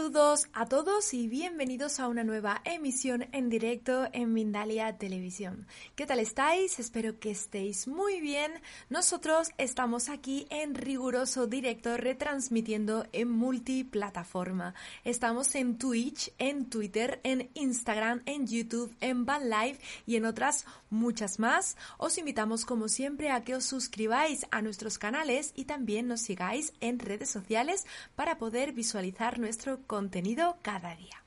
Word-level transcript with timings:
Saludos 0.00 0.48
a 0.54 0.64
todos 0.64 1.12
y 1.12 1.28
bienvenidos 1.28 2.00
a 2.00 2.08
una 2.08 2.24
nueva 2.24 2.62
emisión 2.64 3.26
en 3.32 3.50
directo 3.50 4.08
en 4.14 4.32
Mindalia 4.32 4.96
Televisión. 4.96 5.66
¿Qué 5.94 6.06
tal 6.06 6.20
estáis? 6.20 6.78
Espero 6.78 7.20
que 7.20 7.30
estéis 7.30 7.86
muy 7.86 8.18
bien. 8.22 8.50
Nosotros 8.88 9.50
estamos 9.58 10.08
aquí 10.08 10.46
en 10.48 10.74
riguroso 10.74 11.46
directo 11.46 11.98
retransmitiendo 11.98 13.06
en 13.12 13.28
multiplataforma. 13.30 14.72
Estamos 15.04 15.54
en 15.54 15.76
Twitch, 15.76 16.32
en 16.38 16.70
Twitter, 16.70 17.20
en 17.22 17.50
Instagram, 17.52 18.22
en 18.24 18.46
YouTube, 18.46 18.96
en 19.02 19.26
Van 19.26 19.50
Live 19.50 19.78
y 20.06 20.16
en 20.16 20.24
otras 20.24 20.64
muchas 20.90 21.38
más. 21.38 21.76
Os 21.96 22.18
invitamos 22.18 22.64
como 22.64 22.88
siempre 22.88 23.30
a 23.30 23.42
que 23.42 23.54
os 23.54 23.64
suscribáis 23.64 24.46
a 24.50 24.62
nuestros 24.62 24.98
canales 24.98 25.52
y 25.54 25.64
también 25.64 26.08
nos 26.08 26.20
sigáis 26.20 26.72
en 26.80 26.98
redes 26.98 27.30
sociales 27.30 27.86
para 28.14 28.38
poder 28.38 28.72
visualizar 28.72 29.38
nuestro 29.38 29.80
contenido 29.86 30.58
cada 30.62 30.94
día. 30.96 31.19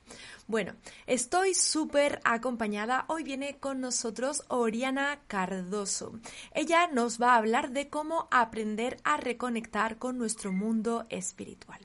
Bueno, 0.46 0.74
estoy 1.06 1.54
súper 1.54 2.20
acompañada. 2.22 3.06
Hoy 3.08 3.22
viene 3.22 3.56
con 3.56 3.80
nosotros 3.80 4.44
Oriana 4.48 5.20
Cardoso. 5.26 6.20
Ella 6.52 6.86
nos 6.88 7.18
va 7.20 7.32
a 7.32 7.38
hablar 7.38 7.70
de 7.70 7.88
cómo 7.88 8.28
aprender 8.30 8.98
a 9.04 9.16
reconectar 9.16 9.96
con 9.96 10.18
nuestro 10.18 10.52
mundo 10.52 11.06
espiritual. 11.08 11.80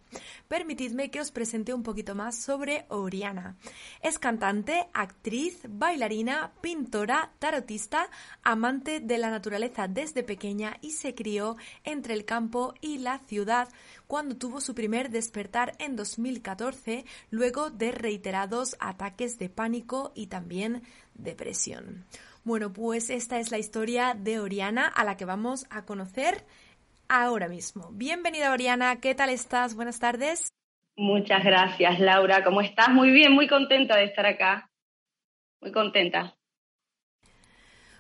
Permitidme 0.49 1.09
que 1.09 1.21
os 1.21 1.31
presente 1.31 1.73
un 1.73 1.83
poquito 1.83 2.15
más 2.15 2.35
sobre 2.35 2.85
Oriana. 2.89 3.55
Es 4.01 4.19
cantante, 4.19 4.89
actriz, 4.93 5.61
bailarina, 5.69 6.51
pintora, 6.59 7.31
tarotista, 7.39 8.09
amante 8.43 8.99
de 8.99 9.19
la 9.19 9.29
naturaleza 9.29 9.87
desde 9.87 10.21
pequeña 10.21 10.75
y 10.81 10.91
se 10.91 11.15
crió 11.15 11.55
entre 11.85 12.13
el 12.13 12.25
campo 12.25 12.73
y 12.81 12.97
la 12.97 13.19
ciudad 13.19 13.69
cuando 14.09 14.35
tuvo 14.35 14.59
su 14.59 14.73
primer 14.73 15.11
despertar 15.11 15.73
en 15.77 15.95
2014 15.95 17.05
luego 17.29 17.69
de 17.69 17.91
reiterados 17.91 18.75
ataques 18.79 19.37
de 19.37 19.49
pánico 19.49 20.11
y 20.15 20.27
también 20.27 20.81
depresión. 21.13 22.05
Bueno, 22.43 22.73
pues 22.73 23.11
esta 23.11 23.39
es 23.39 23.51
la 23.51 23.59
historia 23.59 24.15
de 24.15 24.39
Oriana 24.39 24.87
a 24.87 25.03
la 25.03 25.15
que 25.15 25.25
vamos 25.25 25.67
a 25.69 25.85
conocer 25.85 26.43
ahora 27.07 27.47
mismo. 27.47 27.91
Bienvenida 27.91 28.51
Oriana, 28.51 28.99
¿qué 28.99 29.13
tal 29.13 29.29
estás? 29.29 29.75
Buenas 29.75 29.99
tardes. 29.99 30.49
Muchas 30.97 31.43
gracias 31.43 31.99
Laura, 31.99 32.43
¿cómo 32.43 32.61
estás? 32.61 32.89
Muy 32.89 33.11
bien, 33.11 33.31
muy 33.31 33.47
contenta 33.47 33.95
de 33.95 34.05
estar 34.05 34.25
acá. 34.25 34.71
Muy 35.61 35.71
contenta. 35.71 36.38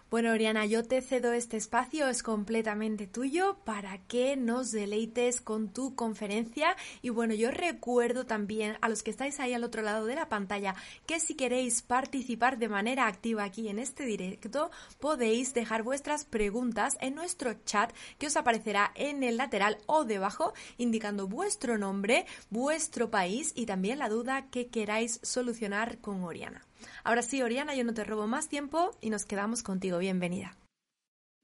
Bueno, 0.09 0.31
Oriana, 0.31 0.65
yo 0.65 0.83
te 0.83 1.03
cedo 1.03 1.33
este 1.33 1.55
espacio, 1.57 2.07
es 2.07 2.23
completamente 2.23 3.05
tuyo 3.05 3.59
para 3.63 3.99
que 4.07 4.35
nos 4.37 4.71
deleites 4.71 5.39
con 5.39 5.71
tu 5.71 5.93
conferencia. 5.93 6.75
Y 7.03 7.09
bueno, 7.09 7.35
yo 7.35 7.51
recuerdo 7.51 8.25
también 8.25 8.75
a 8.81 8.89
los 8.89 9.03
que 9.03 9.11
estáis 9.11 9.39
ahí 9.39 9.53
al 9.53 9.63
otro 9.63 9.83
lado 9.83 10.07
de 10.07 10.15
la 10.15 10.27
pantalla 10.27 10.73
que 11.05 11.19
si 11.19 11.35
queréis 11.35 11.83
participar 11.83 12.57
de 12.57 12.69
manera 12.69 13.05
activa 13.05 13.43
aquí 13.43 13.69
en 13.69 13.77
este 13.77 14.03
directo, 14.03 14.71
podéis 14.99 15.53
dejar 15.53 15.83
vuestras 15.83 16.25
preguntas 16.25 16.97
en 17.01 17.13
nuestro 17.13 17.53
chat 17.63 17.93
que 18.17 18.25
os 18.27 18.35
aparecerá 18.35 18.91
en 18.95 19.21
el 19.21 19.37
lateral 19.37 19.77
o 19.85 20.05
debajo, 20.05 20.53
indicando 20.79 21.27
vuestro 21.27 21.77
nombre, 21.77 22.25
vuestro 22.49 23.11
país 23.11 23.51
y 23.53 23.67
también 23.67 23.99
la 23.99 24.09
duda 24.09 24.49
que 24.49 24.69
queráis 24.69 25.19
solucionar 25.21 25.99
con 25.99 26.23
Oriana. 26.23 26.68
Ahora 27.03 27.21
sí, 27.21 27.41
Oriana, 27.41 27.75
yo 27.75 27.83
no 27.83 27.93
te 27.93 28.03
robo 28.03 28.27
más 28.27 28.49
tiempo 28.49 28.91
y 29.01 29.09
nos 29.09 29.25
quedamos 29.25 29.63
contigo. 29.63 29.97
Bienvenida. 29.99 30.55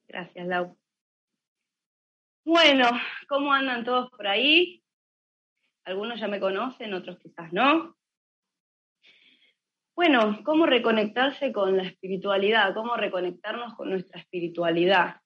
Gracias, 0.08 0.48
Lau. 0.48 0.78
Bueno, 2.46 2.90
¿cómo 3.28 3.52
andan 3.54 3.84
todos 3.84 4.10
por 4.12 4.28
ahí? 4.28 4.84
Algunos 5.84 6.20
ya 6.20 6.28
me 6.28 6.40
conocen, 6.40 6.94
otros 6.94 7.18
quizás 7.20 7.52
no. 7.52 7.96
Bueno, 9.96 10.42
¿cómo 10.44 10.66
reconectarse 10.66 11.54
con 11.54 11.78
la 11.78 11.84
espiritualidad? 11.84 12.74
¿Cómo 12.74 12.98
reconectarnos 12.98 13.76
con 13.76 13.90
nuestra 13.90 14.20
espiritualidad? 14.20 15.22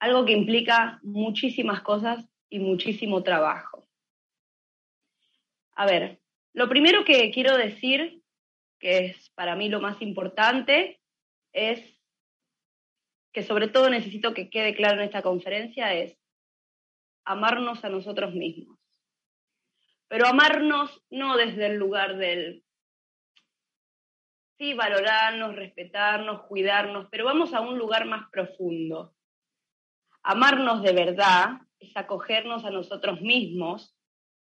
Algo 0.00 0.24
que 0.24 0.32
implica 0.32 0.98
muchísimas 1.02 1.82
cosas 1.82 2.26
y 2.48 2.58
muchísimo 2.58 3.22
trabajo. 3.22 3.86
A 5.74 5.86
ver, 5.86 6.19
lo 6.52 6.68
primero 6.68 7.04
que 7.04 7.30
quiero 7.30 7.56
decir, 7.56 8.22
que 8.78 9.06
es 9.06 9.30
para 9.30 9.56
mí 9.56 9.68
lo 9.68 9.80
más 9.80 10.00
importante, 10.02 11.00
es 11.52 11.80
que 13.32 13.42
sobre 13.42 13.68
todo 13.68 13.90
necesito 13.90 14.34
que 14.34 14.50
quede 14.50 14.74
claro 14.74 14.96
en 14.96 15.06
esta 15.06 15.22
conferencia, 15.22 15.94
es 15.94 16.18
amarnos 17.24 17.84
a 17.84 17.88
nosotros 17.88 18.34
mismos. 18.34 18.78
Pero 20.08 20.26
amarnos 20.26 21.04
no 21.10 21.36
desde 21.36 21.66
el 21.66 21.76
lugar 21.76 22.16
del, 22.16 22.64
sí, 24.58 24.74
valorarnos, 24.74 25.54
respetarnos, 25.54 26.42
cuidarnos, 26.42 27.06
pero 27.10 27.24
vamos 27.24 27.54
a 27.54 27.60
un 27.60 27.78
lugar 27.78 28.06
más 28.06 28.28
profundo. 28.30 29.14
Amarnos 30.22 30.82
de 30.82 30.92
verdad 30.92 31.60
es 31.78 31.96
acogernos 31.96 32.64
a 32.64 32.70
nosotros 32.70 33.20
mismos 33.20 33.96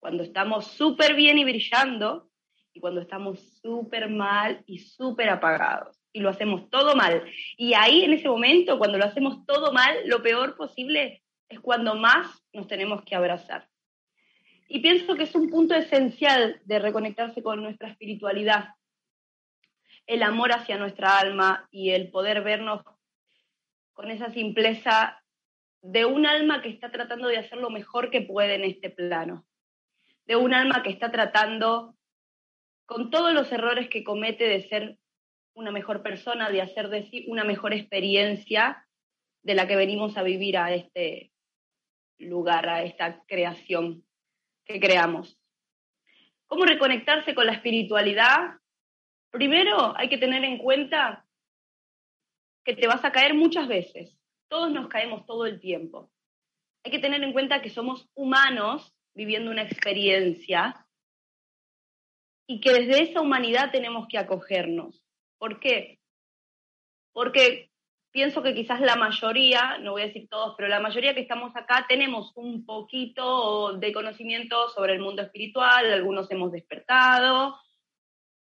cuando 0.01 0.23
estamos 0.23 0.65
súper 0.65 1.13
bien 1.13 1.37
y 1.37 1.43
brillando 1.43 2.27
y 2.73 2.79
cuando 2.79 3.01
estamos 3.01 3.39
súper 3.61 4.09
mal 4.09 4.63
y 4.65 4.79
súper 4.79 5.29
apagados. 5.29 6.01
Y 6.11 6.21
lo 6.21 6.29
hacemos 6.29 6.69
todo 6.71 6.95
mal. 6.95 7.23
Y 7.55 7.75
ahí 7.75 8.03
en 8.03 8.13
ese 8.13 8.27
momento, 8.27 8.79
cuando 8.79 8.97
lo 8.97 9.05
hacemos 9.05 9.45
todo 9.45 9.71
mal, 9.71 9.95
lo 10.05 10.23
peor 10.23 10.57
posible 10.57 11.21
es 11.47 11.59
cuando 11.59 11.93
más 11.95 12.43
nos 12.51 12.67
tenemos 12.67 13.03
que 13.03 13.15
abrazar. 13.15 13.69
Y 14.67 14.79
pienso 14.79 15.15
que 15.15 15.23
es 15.23 15.35
un 15.35 15.51
punto 15.51 15.75
esencial 15.75 16.59
de 16.65 16.79
reconectarse 16.79 17.43
con 17.43 17.61
nuestra 17.61 17.89
espiritualidad, 17.89 18.69
el 20.07 20.23
amor 20.23 20.51
hacia 20.51 20.77
nuestra 20.77 21.19
alma 21.19 21.67
y 21.69 21.91
el 21.91 22.09
poder 22.09 22.41
vernos 22.41 22.81
con 23.93 24.09
esa 24.09 24.31
simpleza 24.31 25.21
de 25.83 26.05
un 26.05 26.25
alma 26.25 26.63
que 26.63 26.69
está 26.69 26.89
tratando 26.89 27.27
de 27.27 27.37
hacer 27.37 27.59
lo 27.59 27.69
mejor 27.69 28.09
que 28.09 28.21
puede 28.21 28.55
en 28.55 28.63
este 28.63 28.89
plano 28.89 29.45
de 30.25 30.35
un 30.35 30.53
alma 30.53 30.83
que 30.83 30.89
está 30.89 31.11
tratando 31.11 31.95
con 32.85 33.09
todos 33.09 33.33
los 33.33 33.51
errores 33.51 33.89
que 33.89 34.03
comete 34.03 34.45
de 34.45 34.67
ser 34.67 34.97
una 35.53 35.71
mejor 35.71 36.01
persona, 36.03 36.49
de 36.49 36.61
hacer 36.61 36.89
de 36.89 37.09
sí 37.09 37.25
una 37.27 37.43
mejor 37.43 37.73
experiencia 37.73 38.87
de 39.43 39.55
la 39.55 39.67
que 39.67 39.75
venimos 39.75 40.17
a 40.17 40.23
vivir 40.23 40.57
a 40.57 40.73
este 40.73 41.31
lugar, 42.19 42.69
a 42.69 42.83
esta 42.83 43.23
creación 43.25 44.05
que 44.65 44.79
creamos. 44.79 45.37
¿Cómo 46.47 46.65
reconectarse 46.65 47.33
con 47.33 47.45
la 47.45 47.53
espiritualidad? 47.53 48.59
Primero 49.31 49.97
hay 49.97 50.09
que 50.09 50.17
tener 50.17 50.43
en 50.43 50.57
cuenta 50.57 51.25
que 52.63 52.75
te 52.75 52.87
vas 52.87 53.03
a 53.03 53.11
caer 53.11 53.33
muchas 53.33 53.67
veces. 53.67 54.17
Todos 54.49 54.71
nos 54.71 54.87
caemos 54.89 55.25
todo 55.25 55.45
el 55.45 55.59
tiempo. 55.59 56.11
Hay 56.83 56.91
que 56.91 56.99
tener 56.99 57.23
en 57.23 57.33
cuenta 57.33 57.61
que 57.61 57.69
somos 57.69 58.09
humanos 58.13 58.93
viviendo 59.13 59.51
una 59.51 59.63
experiencia 59.63 60.85
y 62.47 62.59
que 62.59 62.73
desde 62.73 63.03
esa 63.03 63.21
humanidad 63.21 63.71
tenemos 63.71 64.07
que 64.07 64.17
acogernos. 64.17 65.03
¿Por 65.37 65.59
qué? 65.59 65.99
Porque 67.13 67.71
pienso 68.11 68.43
que 68.43 68.53
quizás 68.53 68.81
la 68.81 68.95
mayoría, 68.95 69.77
no 69.79 69.91
voy 69.91 70.03
a 70.03 70.07
decir 70.07 70.27
todos, 70.29 70.55
pero 70.57 70.67
la 70.69 70.79
mayoría 70.79 71.13
que 71.13 71.21
estamos 71.21 71.55
acá 71.55 71.85
tenemos 71.87 72.31
un 72.35 72.65
poquito 72.65 73.77
de 73.77 73.93
conocimiento 73.93 74.69
sobre 74.69 74.93
el 74.93 74.99
mundo 74.99 75.21
espiritual, 75.21 75.91
algunos 75.91 76.29
hemos 76.31 76.51
despertado, 76.51 77.57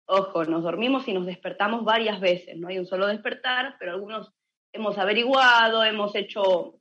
Ojo, 0.06 0.44
nos 0.44 0.64
dormimos 0.64 1.08
y 1.08 1.14
nos 1.14 1.26
despertamos 1.26 1.86
varias 1.86 2.20
veces, 2.20 2.58
no 2.58 2.68
hay 2.68 2.78
un 2.78 2.86
solo 2.86 3.08
despertar, 3.08 3.78
pero 3.80 3.94
algunos 3.94 4.34
hemos 4.74 4.98
averiguado, 4.98 5.84
hemos 5.84 6.14
hecho, 6.16 6.76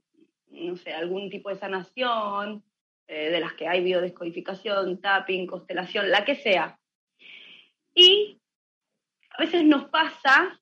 no 0.48 0.76
sé, 0.76 0.92
algún 0.92 1.30
tipo 1.30 1.48
de 1.48 1.56
sanación, 1.56 2.64
eh, 3.14 3.28
de 3.28 3.40
las 3.40 3.52
que 3.52 3.68
hay 3.68 3.84
biodescodificación, 3.84 4.98
tapping, 4.98 5.46
constelación, 5.46 6.10
la 6.10 6.24
que 6.24 6.34
sea. 6.34 6.78
Y 7.94 8.40
a 9.28 9.42
veces 9.42 9.64
nos 9.64 9.84
pasa 9.90 10.58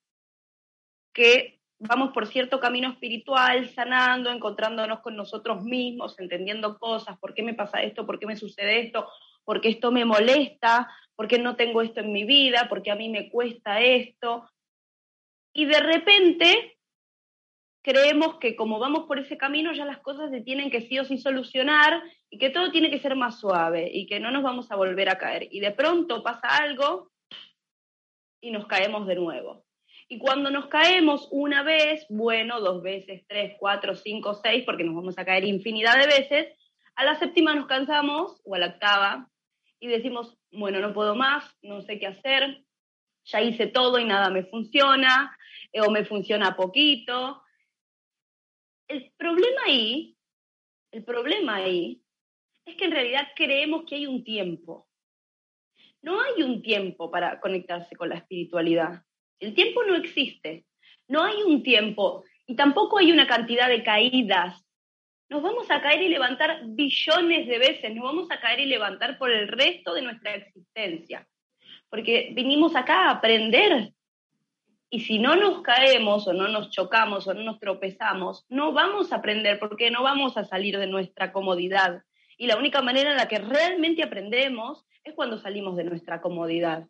que 1.15 1.61
vamos 1.79 2.11
por 2.13 2.27
cierto 2.27 2.59
camino 2.59 2.89
espiritual, 2.91 3.69
sanando, 3.69 4.33
encontrándonos 4.33 4.99
con 4.99 5.15
nosotros 5.15 5.63
mismos, 5.63 6.19
entendiendo 6.19 6.77
cosas, 6.81 7.17
por 7.21 7.35
qué 7.35 7.45
me 7.45 7.55
pasa 7.55 7.85
esto, 7.85 8.05
por 8.05 8.19
qué 8.19 8.27
me 8.27 8.35
sucede 8.35 8.81
esto, 8.81 9.09
por 9.45 9.61
qué 9.61 9.69
esto 9.69 9.93
me 9.93 10.05
molesta, 10.05 10.93
por 11.15 11.29
qué 11.29 11.39
no 11.39 11.55
tengo 11.55 11.83
esto 11.83 12.01
en 12.01 12.13
mi 12.13 12.25
vida, 12.25 12.69
por 12.69 12.83
qué 12.83 12.91
a 12.91 12.97
mí 12.97 13.09
me 13.09 13.31
cuesta 13.31 13.81
esto. 13.81 14.51
Y 15.55 15.67
de 15.67 15.79
repente 15.79 16.79
creemos 17.83 18.39
que 18.41 18.57
como 18.57 18.81
vamos 18.81 19.07
por 19.07 19.21
ese 19.21 19.39
camino 19.39 19.73
ya 19.73 19.85
las 19.85 20.01
cosas 20.01 20.33
se 20.33 20.41
tienen 20.41 20.69
que 20.69 20.81
sí 20.81 20.99
o 20.99 21.05
sí 21.05 21.17
solucionar 21.17 22.03
y 22.31 22.39
que 22.39 22.51
todo 22.51 22.71
tiene 22.71 22.91
que 22.91 23.01
ser 23.01 23.17
más 23.17 23.41
suave 23.41 23.91
y 23.93 24.07
que 24.07 24.21
no 24.21 24.31
nos 24.31 24.43
vamos 24.43 24.71
a 24.71 24.77
volver 24.77 25.09
a 25.09 25.19
caer. 25.19 25.49
Y 25.51 25.61
de 25.61 25.73
pronto 25.73 26.23
pasa 26.23 26.47
algo 26.49 27.11
y 28.41 28.53
nos 28.53 28.67
caemos 28.67 29.07
de 29.07 29.17
nuevo. 29.17 29.65
Y 30.09 30.19
cuando 30.19 30.51
nos 30.51 30.69
caemos 30.69 31.29
una 31.31 31.63
vez, 31.63 32.07
bueno, 32.09 32.61
dos 32.61 32.83
veces, 32.83 33.25
tres, 33.29 33.57
cuatro, 33.59 33.95
cinco, 33.95 34.35
seis, 34.35 34.65
porque 34.65 34.85
nos 34.85 34.95
vamos 34.95 35.19
a 35.19 35.25
caer 35.25 35.45
infinidad 35.45 35.99
de 35.99 36.07
veces, 36.07 36.57
a 36.95 37.05
la 37.05 37.17
séptima 37.19 37.55
nos 37.55 37.67
cansamos, 37.67 38.41
o 38.45 38.55
a 38.55 38.59
la 38.59 38.67
octava, 38.69 39.31
y 39.79 39.89
decimos, 39.89 40.37
bueno, 40.51 40.81
no 40.81 40.93
puedo 40.93 41.15
más, 41.15 41.57
no 41.63 41.81
sé 41.83 41.99
qué 41.99 42.09
hacer, 42.09 42.65
ya 43.25 43.41
hice 43.41 43.67
todo 43.67 43.99
y 43.99 44.05
nada 44.05 44.31
me 44.31 44.45
funciona, 44.45 45.37
eh, 45.73 45.81
o 45.81 45.91
me 45.91 46.05
funciona 46.05 46.57
poquito. 46.57 47.43
El 48.89 49.13
problema 49.17 49.63
ahí, 49.67 50.17
el 50.91 51.05
problema 51.05 51.57
ahí, 51.57 52.03
es 52.65 52.77
que 52.77 52.85
en 52.85 52.93
realidad 52.93 53.29
creemos 53.35 53.85
que 53.85 53.97
hay 53.97 54.07
un 54.07 54.25
tiempo. 54.25 54.89
No 56.03 56.21
hay 56.21 56.43
un 56.43 56.63
tiempo 56.63 57.11
para 57.11 57.41
conectarse 57.41 57.97
con 57.97 58.09
la 58.09 58.17
espiritualidad. 58.17 59.03
El 59.39 59.55
tiempo 59.55 59.83
no 59.85 59.97
existe. 59.97 60.67
No 61.09 61.25
hay 61.25 61.43
un 61.43 61.63
tiempo 61.63 62.25
y 62.47 62.57
tampoco 62.57 62.99
hay 62.99 63.13
una 63.13 63.27
cantidad 63.27 63.69
de 63.69 63.83
caídas. 63.83 64.65
Nos 65.29 65.43
vamos 65.43 65.71
a 65.71 65.81
caer 65.81 66.03
y 66.03 66.09
levantar 66.09 66.63
billones 66.65 67.47
de 67.47 67.59
veces, 67.59 67.95
nos 67.95 68.05
vamos 68.05 68.31
a 68.31 68.41
caer 68.41 68.61
y 68.61 68.67
levantar 68.67 69.19
por 69.19 69.31
el 69.31 69.47
resto 69.47 69.95
de 69.95 70.03
nuestra 70.03 70.35
existencia. 70.35 71.29
Porque 71.89 72.31
vinimos 72.35 72.75
acá 72.75 73.07
a 73.07 73.11
aprender. 73.11 73.93
Y 74.89 75.01
si 75.01 75.21
no 75.21 75.37
nos 75.37 75.63
caemos 75.63 76.27
o 76.27 76.33
no 76.33 76.49
nos 76.49 76.71
chocamos 76.71 77.29
o 77.29 77.35
no 77.35 77.43
nos 77.43 77.61
tropezamos, 77.61 78.45
no 78.49 78.73
vamos 78.73 79.13
a 79.13 79.17
aprender 79.17 79.61
porque 79.61 79.93
no 79.93 80.03
vamos 80.03 80.37
a 80.37 80.45
salir 80.45 80.77
de 80.79 80.89
nuestra 80.89 81.33
comodidad. 81.33 82.03
Y 82.41 82.47
la 82.47 82.57
única 82.57 82.81
manera 82.81 83.11
en 83.11 83.19
la 83.19 83.29
que 83.29 83.39
realmente 83.39 84.03
aprendemos 84.03 84.87
es 85.05 85.13
cuando 85.13 85.37
salimos 85.37 85.77
de 85.77 85.85
nuestra 85.85 86.23
comodidad. 86.23 86.89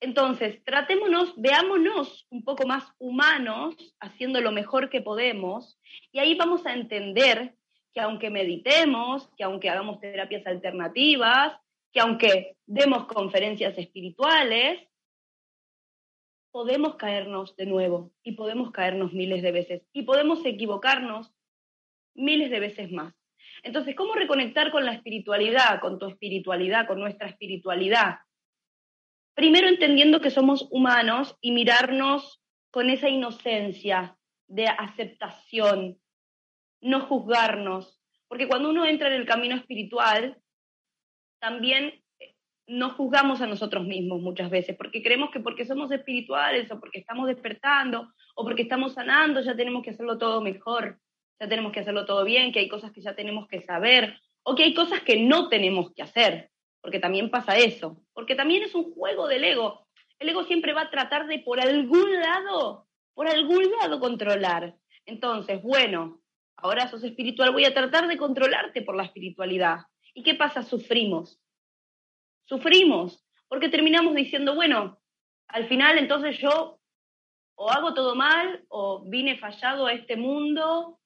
Entonces, 0.00 0.62
tratémonos, 0.64 1.32
veámonos 1.38 2.26
un 2.28 2.44
poco 2.44 2.66
más 2.66 2.92
humanos, 2.98 3.74
haciendo 3.98 4.42
lo 4.42 4.52
mejor 4.52 4.90
que 4.90 5.00
podemos, 5.00 5.80
y 6.12 6.18
ahí 6.18 6.34
vamos 6.34 6.66
a 6.66 6.74
entender 6.74 7.54
que 7.94 8.02
aunque 8.02 8.28
meditemos, 8.28 9.30
que 9.34 9.44
aunque 9.44 9.70
hagamos 9.70 9.98
terapias 9.98 10.46
alternativas, 10.46 11.58
que 11.90 12.00
aunque 12.00 12.58
demos 12.66 13.06
conferencias 13.06 13.78
espirituales, 13.78 14.86
podemos 16.50 16.96
caernos 16.96 17.56
de 17.56 17.64
nuevo 17.64 18.12
y 18.22 18.32
podemos 18.32 18.72
caernos 18.72 19.14
miles 19.14 19.40
de 19.40 19.52
veces 19.52 19.82
y 19.94 20.02
podemos 20.02 20.44
equivocarnos 20.44 21.32
miles 22.14 22.50
de 22.50 22.60
veces 22.60 22.92
más. 22.92 23.15
Entonces, 23.66 23.96
¿cómo 23.96 24.14
reconectar 24.14 24.70
con 24.70 24.86
la 24.86 24.92
espiritualidad, 24.92 25.80
con 25.80 25.98
tu 25.98 26.06
espiritualidad, 26.06 26.86
con 26.86 27.00
nuestra 27.00 27.26
espiritualidad? 27.28 28.20
Primero 29.34 29.66
entendiendo 29.66 30.20
que 30.20 30.30
somos 30.30 30.68
humanos 30.70 31.36
y 31.40 31.50
mirarnos 31.50 32.40
con 32.70 32.90
esa 32.90 33.08
inocencia 33.08 34.16
de 34.46 34.68
aceptación, 34.68 35.98
no 36.80 37.06
juzgarnos, 37.06 38.00
porque 38.28 38.46
cuando 38.46 38.70
uno 38.70 38.86
entra 38.86 39.08
en 39.08 39.14
el 39.14 39.26
camino 39.26 39.56
espiritual, 39.56 40.40
también 41.40 42.04
eh, 42.20 42.36
no 42.68 42.90
juzgamos 42.90 43.40
a 43.40 43.48
nosotros 43.48 43.84
mismos 43.84 44.20
muchas 44.20 44.48
veces, 44.48 44.76
porque 44.76 45.02
creemos 45.02 45.30
que 45.32 45.40
porque 45.40 45.66
somos 45.66 45.90
espirituales 45.90 46.70
o 46.70 46.78
porque 46.78 47.00
estamos 47.00 47.26
despertando 47.26 48.12
o 48.36 48.44
porque 48.44 48.62
estamos 48.62 48.94
sanando, 48.94 49.40
ya 49.40 49.56
tenemos 49.56 49.82
que 49.82 49.90
hacerlo 49.90 50.18
todo 50.18 50.40
mejor, 50.40 51.00
ya 51.38 51.48
tenemos 51.48 51.72
que 51.72 51.80
hacerlo 51.80 52.06
todo 52.06 52.24
bien, 52.24 52.52
que 52.52 52.60
hay 52.60 52.68
cosas 52.68 52.92
que 52.92 53.00
ya 53.00 53.14
tenemos 53.14 53.48
que 53.48 53.62
saber 53.62 54.20
o 54.42 54.54
que 54.54 54.64
hay 54.64 54.74
cosas 54.74 55.00
que 55.02 55.20
no 55.20 55.48
tenemos 55.48 55.92
que 55.92 56.02
hacer 56.02 56.50
porque 56.86 57.00
también 57.00 57.30
pasa 57.30 57.56
eso, 57.56 58.00
porque 58.12 58.36
también 58.36 58.62
es 58.62 58.72
un 58.76 58.94
juego 58.94 59.26
del 59.26 59.42
ego. 59.42 59.88
El 60.20 60.28
ego 60.28 60.44
siempre 60.44 60.72
va 60.72 60.82
a 60.82 60.90
tratar 60.90 61.26
de 61.26 61.40
por 61.40 61.58
algún 61.60 62.12
lado, 62.20 62.86
por 63.12 63.26
algún 63.26 63.72
lado 63.72 63.98
controlar. 63.98 64.76
Entonces, 65.04 65.60
bueno, 65.64 66.20
ahora 66.56 66.88
sos 66.88 67.02
espiritual, 67.02 67.50
voy 67.50 67.64
a 67.64 67.74
tratar 67.74 68.06
de 68.06 68.16
controlarte 68.16 68.82
por 68.82 68.94
la 68.94 69.02
espiritualidad. 69.02 69.78
¿Y 70.14 70.22
qué 70.22 70.36
pasa? 70.36 70.62
Sufrimos. 70.62 71.40
Sufrimos, 72.44 73.26
porque 73.48 73.68
terminamos 73.68 74.14
diciendo, 74.14 74.54
bueno, 74.54 75.00
al 75.48 75.66
final 75.66 75.98
entonces 75.98 76.38
yo 76.38 76.78
o 77.56 77.68
hago 77.68 77.94
todo 77.94 78.14
mal, 78.14 78.64
o 78.68 79.02
vine 79.08 79.38
fallado 79.38 79.86
a 79.86 79.92
este 79.92 80.14
mundo, 80.14 81.00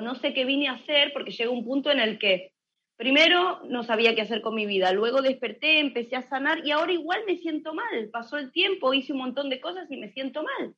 no 0.00 0.14
sé 0.14 0.34
qué 0.34 0.44
vine 0.44 0.68
a 0.68 0.72
hacer, 0.72 1.12
porque 1.12 1.30
llega 1.30 1.50
un 1.50 1.64
punto 1.64 1.90
en 1.90 2.00
el 2.00 2.18
que 2.18 2.52
Primero 2.96 3.60
no 3.66 3.82
sabía 3.82 4.14
qué 4.14 4.22
hacer 4.22 4.40
con 4.40 4.54
mi 4.54 4.64
vida, 4.64 4.90
luego 4.92 5.20
desperté, 5.20 5.80
empecé 5.80 6.16
a 6.16 6.22
sanar 6.22 6.66
y 6.66 6.70
ahora 6.70 6.92
igual 6.92 7.20
me 7.26 7.36
siento 7.36 7.74
mal. 7.74 8.08
Pasó 8.10 8.38
el 8.38 8.50
tiempo, 8.52 8.94
hice 8.94 9.12
un 9.12 9.18
montón 9.18 9.50
de 9.50 9.60
cosas 9.60 9.90
y 9.90 9.98
me 9.98 10.12
siento 10.12 10.42
mal. 10.42 10.74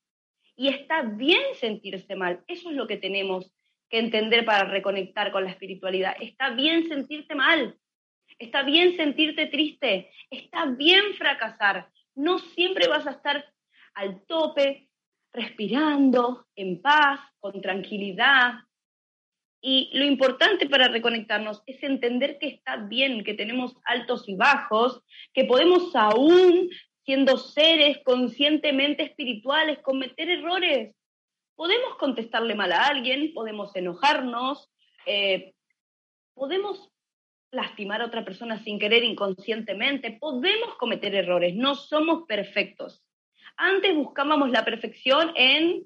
Y 0.56 0.69
está 0.69 1.03
bien 1.03 1.41
sentirse 1.61 2.17
mal, 2.17 2.43
eso 2.49 2.70
es 2.70 2.76
lo 2.76 2.88
que 2.88 2.97
tenemos 2.97 3.53
que 3.88 4.00
entender 4.00 4.44
para 4.44 4.65
reconectar 4.65 5.31
con 5.31 5.44
la 5.44 5.50
espiritualidad. 5.50 6.17
Está 6.21 6.50
bien 6.50 6.88
sentirte 6.88 7.37
mal, 7.37 7.79
está 8.41 8.64
bien 8.64 8.97
sentirte 8.97 9.47
triste, 9.47 10.11
está 10.29 10.67
bien 10.67 11.14
fracasar. 11.14 11.88
No 12.17 12.41
siempre 12.41 12.88
vas 12.88 13.06
a 13.06 13.12
estar 13.12 13.44
al 13.94 14.26
tope, 14.26 14.88
respirando, 15.32 16.47
en 16.56 16.82
paz, 16.82 17.21
con 17.38 17.61
tranquilidad, 17.61 18.54
y 19.61 19.91
lo 19.93 20.05
importante 20.05 20.69
para 20.69 20.88
reconectarnos 20.88 21.62
es 21.67 21.83
entender 21.83 22.38
que 22.38 22.49
está 22.49 22.77
bien, 22.77 23.25
que 23.25 23.35
tenemos 23.35 23.75
altos 23.85 24.29
y 24.29 24.37
bajos, 24.37 25.03
que 25.35 25.45
podemos 25.45 25.95
aún, 25.97 26.71
siendo 27.05 27.38
seres 27.38 27.99
conscientemente 28.05 29.03
espirituales, 29.03 29.81
cometer 29.81 30.31
errores. 30.31 30.95
Podemos 31.57 31.97
contestarle 31.97 32.55
mal 32.55 32.71
a 32.73 32.87
alguien, 32.87 33.33
podemos 33.35 33.75
enojarnos, 33.75 34.71
eh, 35.07 35.55
podemos 36.35 36.91
lastimar 37.50 38.03
a 38.03 38.07
otra 38.07 38.25
persona 38.25 38.62
sin 38.62 38.79
querer 38.79 39.03
inconscientemente, 39.03 40.19
podemos 40.21 40.77
cometer 40.77 41.15
errores, 41.15 41.55
no 41.57 41.75
somos 41.75 42.27
perfectos. 42.29 43.03
Antes 43.57 43.97
buscábamos 43.97 44.50
la 44.50 44.65
perfección 44.65 45.33
en 45.35 45.85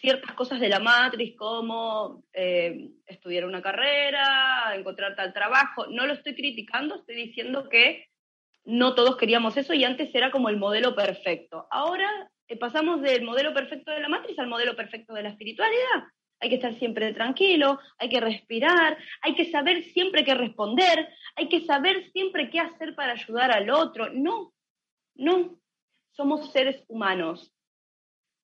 ciertas 0.00 0.34
cosas 0.34 0.60
de 0.60 0.68
la 0.68 0.80
matriz, 0.80 1.36
como 1.36 2.24
eh, 2.32 2.90
estudiar 3.06 3.44
una 3.44 3.62
carrera, 3.62 4.74
encontrar 4.74 5.16
tal 5.16 5.32
trabajo. 5.32 5.86
No 5.86 6.06
lo 6.06 6.14
estoy 6.14 6.34
criticando, 6.34 6.96
estoy 6.96 7.16
diciendo 7.16 7.68
que 7.68 8.08
no 8.64 8.94
todos 8.94 9.16
queríamos 9.16 9.56
eso 9.56 9.74
y 9.74 9.84
antes 9.84 10.14
era 10.14 10.30
como 10.30 10.48
el 10.48 10.56
modelo 10.56 10.94
perfecto. 10.94 11.66
Ahora 11.70 12.30
eh, 12.48 12.56
pasamos 12.56 13.00
del 13.00 13.22
modelo 13.22 13.54
perfecto 13.54 13.90
de 13.90 14.00
la 14.00 14.08
matriz 14.08 14.38
al 14.38 14.48
modelo 14.48 14.76
perfecto 14.76 15.14
de 15.14 15.22
la 15.22 15.30
espiritualidad. 15.30 16.04
Hay 16.40 16.50
que 16.50 16.56
estar 16.56 16.78
siempre 16.78 17.14
tranquilo, 17.14 17.78
hay 17.98 18.10
que 18.10 18.20
respirar, 18.20 18.98
hay 19.22 19.34
que 19.34 19.50
saber 19.50 19.84
siempre 19.92 20.22
qué 20.22 20.34
responder, 20.34 21.08
hay 21.34 21.48
que 21.48 21.64
saber 21.64 22.10
siempre 22.12 22.50
qué 22.50 22.60
hacer 22.60 22.94
para 22.94 23.12
ayudar 23.12 23.52
al 23.52 23.70
otro. 23.70 24.10
No, 24.12 24.52
no, 25.14 25.58
somos 26.10 26.52
seres 26.52 26.84
humanos 26.88 27.55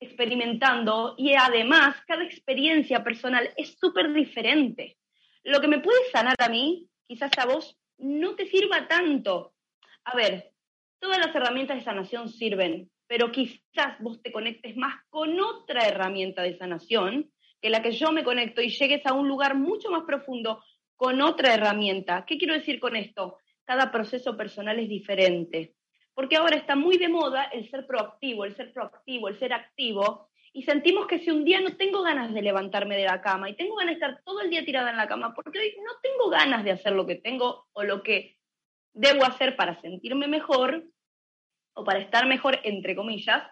experimentando 0.03 1.15
y 1.17 1.35
además 1.35 1.97
cada 2.07 2.25
experiencia 2.25 3.03
personal 3.05 3.51
es 3.57 3.77
súper 3.79 4.13
diferente. 4.13 4.99
Lo 5.45 5.61
que 5.61 5.69
me 5.69 5.81
puede 5.81 5.99
sanar 6.11 6.37
a 6.39 6.49
mí, 6.49 6.89
quizás 7.07 7.31
a 7.39 7.47
vos, 7.47 7.79
no 7.99 8.35
te 8.35 8.47
sirva 8.47 8.89
tanto. 8.89 9.55
A 10.05 10.17
ver, 10.17 10.53
todas 10.99 11.19
las 11.19 11.35
herramientas 11.35 11.77
de 11.77 11.85
sanación 11.85 12.29
sirven, 12.29 12.91
pero 13.07 13.31
quizás 13.31 13.99
vos 14.01 14.23
te 14.23 14.33
conectes 14.33 14.77
más 14.77 14.95
con 15.09 15.39
otra 15.41 15.87
herramienta 15.87 16.43
de 16.43 16.57
sanación 16.57 17.31
que 17.61 17.71
la 17.71 17.83
que 17.83 17.93
yo 17.93 18.11
me 18.11 18.25
conecto 18.25 18.61
y 18.61 18.71
llegues 18.71 19.07
a 19.07 19.13
un 19.13 19.29
lugar 19.29 19.55
mucho 19.55 19.91
más 19.91 20.03
profundo 20.05 20.65
con 20.97 21.21
otra 21.21 21.55
herramienta. 21.55 22.25
¿Qué 22.27 22.39
quiero 22.39 22.55
decir 22.55 22.81
con 22.81 22.97
esto? 22.97 23.39
Cada 23.65 23.93
proceso 23.93 24.37
personal 24.37 24.79
es 24.81 24.89
diferente. 24.89 25.75
Porque 26.15 26.37
ahora 26.37 26.57
está 26.57 26.77
muy 26.77 26.99
de 26.99 27.09
moda 27.09 27.45
el 27.45 27.71
ser 27.71 27.87
proactivo, 27.87 28.45
el 28.45 28.55
ser 28.57 28.73
proactivo, 28.73 29.29
el 29.29 29.39
ser 29.39 29.53
activo, 29.53 30.29
y 30.53 30.65
sentimos 30.65 31.07
que 31.07 31.21
si 31.21 31.31
un 31.31 31.45
día 31.45 31.61
no 31.61 31.77
tengo 31.77 32.03
ganas 32.03 32.35
de 32.35 32.43
levantarme 32.43 32.97
de 32.97 33.07
la 33.07 33.23
cama 33.23 33.49
y 33.49 33.57
tengo 33.57 33.75
ganas 33.75 33.99
de 33.99 34.05
estar 34.05 34.23
todo 34.23 34.41
el 34.43 34.51
día 34.51 34.65
tirada 34.65 34.91
en 34.91 34.99
la 34.99 35.09
cama, 35.09 35.33
porque 35.35 35.59
hoy 35.59 35.75
no 35.79 35.93
tengo 36.03 36.29
ganas 36.29 36.63
de 36.65 36.73
hacer 36.73 36.93
lo 36.93 37.07
que 37.07 37.17
tengo 37.17 37.67
o 37.73 37.83
lo 37.85 38.03
que 38.03 38.37
debo 38.93 39.25
hacer 39.25 39.57
para 39.57 39.81
sentirme 39.81 40.29
mejor 40.29 40.85
o 41.75 41.85
para 41.85 42.01
estar 42.01 42.27
mejor, 42.27 42.61
entre 42.65 42.95
comillas, 42.95 43.43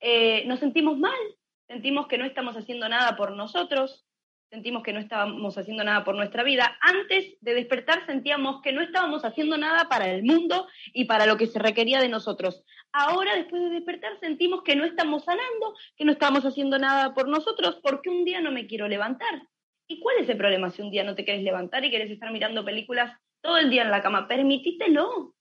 eh, 0.00 0.44
nos 0.46 0.60
sentimos 0.60 0.98
mal, 0.98 1.18
sentimos 1.66 2.06
que 2.06 2.16
no 2.16 2.24
estamos 2.24 2.56
haciendo 2.56 2.88
nada 2.88 3.14
por 3.14 3.32
nosotros, 3.32 4.07
sentimos 4.50 4.82
que 4.82 4.92
no 4.92 5.00
estábamos 5.00 5.56
haciendo 5.58 5.84
nada 5.84 6.04
por 6.04 6.14
nuestra 6.14 6.42
vida. 6.42 6.76
Antes 6.80 7.36
de 7.40 7.54
despertar 7.54 8.04
sentíamos 8.06 8.62
que 8.62 8.72
no 8.72 8.80
estábamos 8.80 9.24
haciendo 9.24 9.58
nada 9.58 9.88
para 9.88 10.10
el 10.10 10.22
mundo 10.22 10.66
y 10.92 11.04
para 11.04 11.26
lo 11.26 11.36
que 11.36 11.46
se 11.46 11.58
requería 11.58 12.00
de 12.00 12.08
nosotros. 12.08 12.64
Ahora, 12.92 13.34
después 13.36 13.62
de 13.62 13.70
despertar, 13.70 14.18
sentimos 14.20 14.62
que 14.62 14.76
no 14.76 14.84
estamos 14.84 15.24
sanando, 15.24 15.74
que 15.96 16.04
no 16.04 16.12
estamos 16.12 16.44
haciendo 16.44 16.78
nada 16.78 17.14
por 17.14 17.28
nosotros 17.28 17.78
porque 17.82 18.10
un 18.10 18.24
día 18.24 18.40
no 18.40 18.50
me 18.50 18.66
quiero 18.66 18.88
levantar. 18.88 19.42
¿Y 19.86 20.00
cuál 20.00 20.16
es 20.18 20.28
el 20.28 20.36
problema 20.36 20.70
si 20.70 20.82
un 20.82 20.90
día 20.90 21.04
no 21.04 21.14
te 21.14 21.24
quieres 21.24 21.42
levantar 21.42 21.84
y 21.84 21.90
quieres 21.90 22.10
estar 22.10 22.30
mirando 22.30 22.64
películas 22.64 23.18
todo 23.40 23.58
el 23.58 23.70
día 23.70 23.82
en 23.82 23.90
la 23.90 24.02
cama? 24.02 24.28
Permitítelo, 24.28 25.34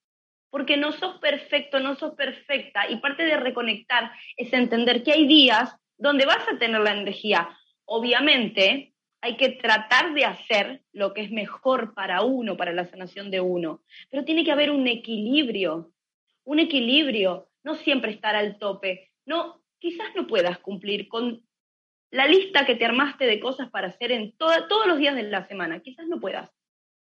porque 0.49 0.77
no 0.77 0.91
sos 0.93 1.19
perfecto, 1.19 1.79
no 1.79 1.95
sos 1.95 2.15
perfecta. 2.15 2.89
Y 2.89 2.97
parte 2.97 3.23
de 3.23 3.37
reconectar 3.37 4.11
es 4.35 4.51
entender 4.53 5.03
que 5.03 5.13
hay 5.13 5.27
días 5.27 5.75
donde 5.97 6.25
vas 6.25 6.47
a 6.47 6.57
tener 6.57 6.81
la 6.81 6.93
energía. 6.93 7.49
Obviamente, 7.85 8.93
hay 9.21 9.37
que 9.37 9.49
tratar 9.49 10.13
de 10.13 10.25
hacer 10.25 10.83
lo 10.91 11.13
que 11.13 11.21
es 11.21 11.31
mejor 11.31 11.93
para 11.93 12.21
uno, 12.21 12.55
para 12.55 12.71
la 12.71 12.85
sanación 12.85 13.31
de 13.31 13.41
uno, 13.41 13.81
pero 14.09 14.23
tiene 14.23 14.43
que 14.43 14.51
haber 14.51 14.71
un 14.71 14.87
equilibrio, 14.87 15.91
un 16.43 16.59
equilibrio, 16.59 17.49
no 17.63 17.75
siempre 17.75 18.11
estar 18.11 18.35
al 18.35 18.57
tope. 18.57 19.11
No, 19.25 19.63
quizás 19.79 20.15
no 20.15 20.27
puedas 20.27 20.59
cumplir 20.59 21.07
con 21.07 21.43
la 22.11 22.27
lista 22.27 22.65
que 22.65 22.75
te 22.75 22.85
armaste 22.85 23.25
de 23.25 23.39
cosas 23.39 23.69
para 23.69 23.87
hacer 23.87 24.11
en 24.11 24.31
todos 24.37 24.87
los 24.87 24.97
días 24.97 25.15
de 25.15 25.23
la 25.23 25.47
semana, 25.47 25.81
quizás 25.81 26.07
no 26.07 26.19
puedas, 26.19 26.49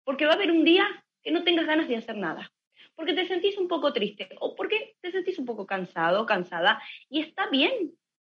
porque 0.05 0.25
va 0.25 0.33
a 0.33 0.37
haber 0.37 0.51
un 0.51 0.65
día 0.65 0.87
que 1.23 1.31
no 1.31 1.45
tengas 1.45 1.67
ganas 1.67 1.89
de 1.89 1.97
hacer 1.97 2.17
nada, 2.17 2.51
porque 2.95 3.13
te 3.13 3.27
sentís 3.27 3.59
un 3.59 3.69
poco 3.69 3.93
triste. 3.93 4.29
O 4.41 4.55
porque 4.55 4.97
te 5.01 5.13
sentís 5.13 5.39
un 5.39 5.45
poco 5.45 5.67
cansado, 5.67 6.25
cansada, 6.27 6.81
y 7.11 7.21
está 7.21 7.49
bien 7.51 7.93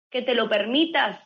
que 0.10 0.22
te 0.22 0.36
lo 0.36 0.50
permitas 0.50 1.20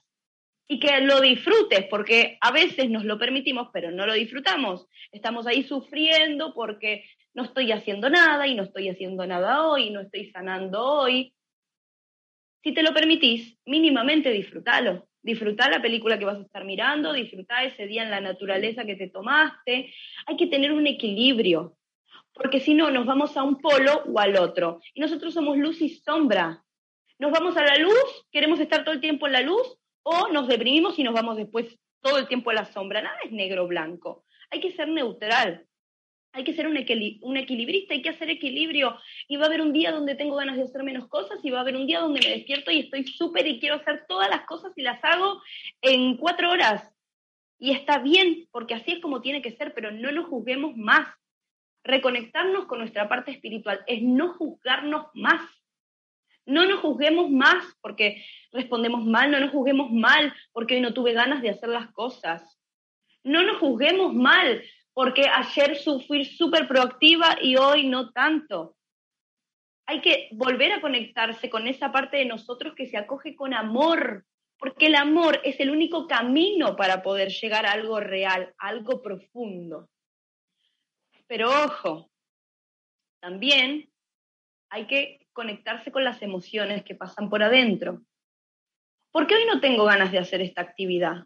y 0.68 0.80
que 0.80 1.02
lo 1.02 1.22
disfrutes, 1.22 1.86
porque 1.90 2.38
a 2.42 2.52
veces 2.52 2.90
nos 2.90 3.06
lo 3.06 3.20
permitimos, 3.20 3.70
pero 3.72 3.92
no 3.92 4.06
lo 4.06 4.14
disfrutamos. 4.14 4.88
Estamos 5.12 5.46
ahí 5.46 5.64
sufriendo 5.64 6.54
porque 6.54 7.06
no 7.34 7.44
estoy 7.44 7.72
haciendo 7.72 8.10
nada 8.10 8.48
y 8.48 8.56
no 8.56 8.64
estoy 8.64 8.90
haciendo 8.90 9.28
nada 9.28 9.68
hoy, 9.68 9.92
no 9.92 10.02
estoy 10.02 10.32
sanando 10.32 10.84
hoy. 10.84 11.34
Si 12.64 12.74
te 12.74 12.82
lo 12.82 12.94
permitís, 12.94 13.60
mínimamente 13.66 14.32
disfrútalo. 14.32 15.08
Disfrutar 15.22 15.72
la 15.72 15.82
película 15.82 16.18
que 16.18 16.26
vas 16.26 16.38
a 16.38 16.44
estar 16.44 16.66
mirando, 16.66 17.14
disfrutar 17.14 17.66
ese 17.66 17.88
día 17.88 18.04
en 18.04 18.12
la 18.12 18.22
naturaleza 18.22 18.86
que 18.86 18.96
te 18.96 19.10
tomaste. 19.10 19.94
Hay 20.26 20.38
que 20.38 20.48
tener 20.48 20.72
un 20.72 20.88
equilibrio, 20.88 21.78
porque 22.34 22.60
si 22.60 22.74
no, 22.74 22.92
nos 22.92 23.06
vamos 23.06 23.36
a 23.38 23.44
un 23.44 23.60
polo 23.60 24.04
o 24.08 24.20
al 24.20 24.36
otro. 24.38 24.82
Y 24.94 25.02
nosotros 25.02 25.34
somos 25.34 25.58
luz 25.58 25.82
y 25.82 25.90
sombra. 25.90 26.64
Nos 27.18 27.32
vamos 27.32 27.56
a 27.58 27.64
la 27.64 27.78
luz, 27.78 28.26
queremos 28.32 28.60
estar 28.60 28.84
todo 28.84 28.94
el 28.94 29.02
tiempo 29.02 29.26
en 29.26 29.34
la 29.34 29.42
luz, 29.42 29.80
o 30.08 30.28
nos 30.28 30.48
deprimimos 30.48 30.98
y 31.00 31.04
nos 31.04 31.16
vamos 31.16 31.36
después 31.36 31.80
todo 32.02 32.20
el 32.20 32.28
tiempo 32.28 32.52
a 32.52 32.54
la 32.54 32.66
sombra. 32.66 33.02
Nada 33.02 33.18
es 33.24 33.32
negro 33.32 33.64
o 33.64 33.68
blanco. 33.68 34.24
Hay 34.52 34.60
que 34.60 34.72
ser 34.72 34.88
neutral. 34.88 35.66
Hay 36.32 36.44
que 36.44 36.54
ser 36.54 36.68
un, 36.68 36.78
equilibrista, 36.78 37.94
hay 37.94 38.02
que 38.02 38.10
hacer 38.10 38.30
equilibrio. 38.30 39.00
Y 39.28 39.38
va 39.38 39.46
a 39.46 39.48
haber 39.48 39.62
un 39.62 39.74
día 39.74 39.92
donde 39.92 40.16
tengo 40.16 40.36
ganas 40.36 40.58
de 40.58 40.64
hacer 40.64 40.84
menos 40.84 41.08
cosas 41.08 41.40
y 41.44 41.50
va 41.50 41.60
a 41.60 41.62
haber 41.62 41.76
un 41.76 41.88
día 41.88 42.02
donde 42.02 42.20
me 42.22 42.30
despierto 42.30 42.72
y 42.72 42.82
estoy 42.82 43.08
súper 43.08 43.48
y 43.48 43.60
quiero 43.60 43.78
hacer 43.78 44.06
todas 44.08 44.30
las 44.30 44.46
cosas 44.46 44.74
y 44.76 44.84
las 44.84 45.04
hago 45.04 45.42
en 45.82 46.18
cuatro 46.18 46.52
horas. 46.52 46.94
Y 47.58 47.72
está 47.72 47.98
bien, 47.98 48.48
porque 48.52 48.76
así 48.76 48.92
es 48.92 49.00
como 49.00 49.22
tiene 49.22 49.42
que 49.42 49.56
ser, 49.56 49.74
pero 49.74 49.92
no 49.92 50.12
nos 50.12 50.28
juzguemos 50.28 50.78
más. 50.78 51.08
Reconectarnos 51.84 52.66
con 52.66 52.80
nuestra 52.80 53.10
parte 53.10 53.32
espiritual 53.32 53.84
es 53.88 54.04
no 54.04 54.34
juzgarnos 54.34 55.08
más. 55.14 55.42
No 56.46 56.66
nos 56.66 56.80
juzguemos 56.80 57.30
más 57.32 57.66
porque 57.82 58.24
respondemos 58.52 59.04
mal, 59.06 59.32
no 59.32 59.40
nos 59.40 59.52
juzguemos 59.52 59.92
mal 59.92 60.34
porque 60.52 60.76
hoy 60.76 60.82
no 60.82 60.94
tuve 60.94 61.14
ganas 61.14 61.42
de 61.42 61.50
hacer 61.50 61.70
las 61.70 61.92
cosas. 61.92 62.60
No 63.24 63.44
nos 63.44 63.58
juzguemos 63.58 64.14
mal 64.14 64.64
porque 64.94 65.28
ayer 65.28 65.78
fui 66.08 66.24
súper 66.26 66.68
proactiva 66.68 67.38
y 67.42 67.58
hoy 67.58 67.88
no 67.88 68.12
tanto. 68.12 68.78
Hay 69.88 70.02
que 70.02 70.30
volver 70.32 70.72
a 70.72 70.82
conectarse 70.82 71.50
con 71.50 71.68
esa 71.68 71.92
parte 71.92 72.18
de 72.18 72.26
nosotros 72.26 72.74
que 72.76 72.88
se 72.88 72.98
acoge 72.98 73.36
con 73.36 73.54
amor, 73.54 74.26
porque 74.58 74.88
el 74.88 74.96
amor 74.96 75.42
es 75.44 75.60
el 75.60 75.70
único 75.70 76.08
camino 76.08 76.76
para 76.76 77.04
poder 77.04 77.30
llegar 77.30 77.66
a 77.66 77.74
algo 77.74 78.00
real, 78.00 78.54
algo 78.58 79.02
profundo. 79.02 79.90
Pero 81.28 81.50
ojo, 81.66 82.10
también 83.20 83.92
hay 84.70 84.88
que 84.88 85.25
conectarse 85.36 85.92
con 85.92 86.06
las 86.06 86.22
emociones 86.22 86.84
que 86.84 86.96
pasan 86.96 87.30
por 87.30 87.44
adentro. 87.44 88.02
¿Por 89.12 89.28
qué 89.28 89.36
hoy 89.36 89.46
no 89.46 89.60
tengo 89.60 89.84
ganas 89.84 90.12
de 90.12 90.18
hacer 90.18 90.42
esta 90.42 90.62
actividad? 90.62 91.26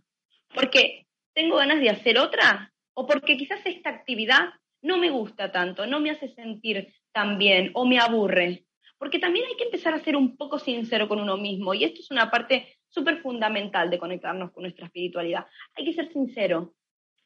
¿Porque 0.53 1.05
tengo 1.33 1.57
ganas 1.57 1.79
de 1.79 1.91
hacer 1.91 2.17
otra? 2.17 2.73
¿O 2.95 3.05
porque 3.05 3.37
quizás 3.37 3.61
esta 3.65 3.91
actividad 3.91 4.49
no 4.81 4.97
me 4.97 5.11
gusta 5.11 5.51
tanto, 5.51 5.85
no 5.85 5.99
me 5.99 6.09
hace 6.09 6.27
sentir 6.29 6.91
tan 7.13 7.37
bien 7.37 7.69
o 7.75 7.85
me 7.85 7.99
aburre? 7.99 8.65
Porque 8.97 9.19
también 9.19 9.45
hay 9.45 9.55
que 9.55 9.65
empezar 9.65 9.93
a 9.93 10.03
ser 10.03 10.15
un 10.15 10.35
poco 10.35 10.57
sincero 10.57 11.07
con 11.07 11.19
uno 11.19 11.37
mismo 11.37 11.75
y 11.75 11.83
esto 11.83 12.01
es 12.01 12.09
una 12.09 12.31
parte 12.31 12.79
súper 12.87 13.21
fundamental 13.21 13.91
de 13.91 13.99
conectarnos 13.99 14.51
con 14.51 14.63
nuestra 14.63 14.87
espiritualidad. 14.87 15.45
Hay 15.75 15.85
que 15.85 15.93
ser 15.93 16.11
sincero, 16.11 16.73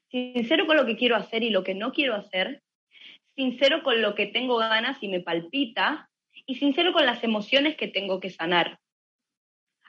sincero 0.09 0.67
con 0.67 0.75
lo 0.75 0.85
que 0.85 0.97
quiero 0.97 1.15
hacer 1.15 1.43
y 1.43 1.49
lo 1.49 1.63
que 1.63 1.75
no 1.75 1.93
quiero 1.93 2.13
hacer, 2.13 2.61
sincero 3.35 3.83
con 3.83 4.01
lo 4.01 4.15
que 4.15 4.27
tengo 4.27 4.57
ganas 4.57 5.01
y 5.01 5.07
me 5.07 5.21
palpita 5.21 6.09
y 6.45 6.55
sincero 6.55 6.93
con 6.93 7.05
las 7.05 7.23
emociones 7.23 7.75
que 7.75 7.87
tengo 7.87 8.19
que 8.19 8.29
sanar. 8.29 8.79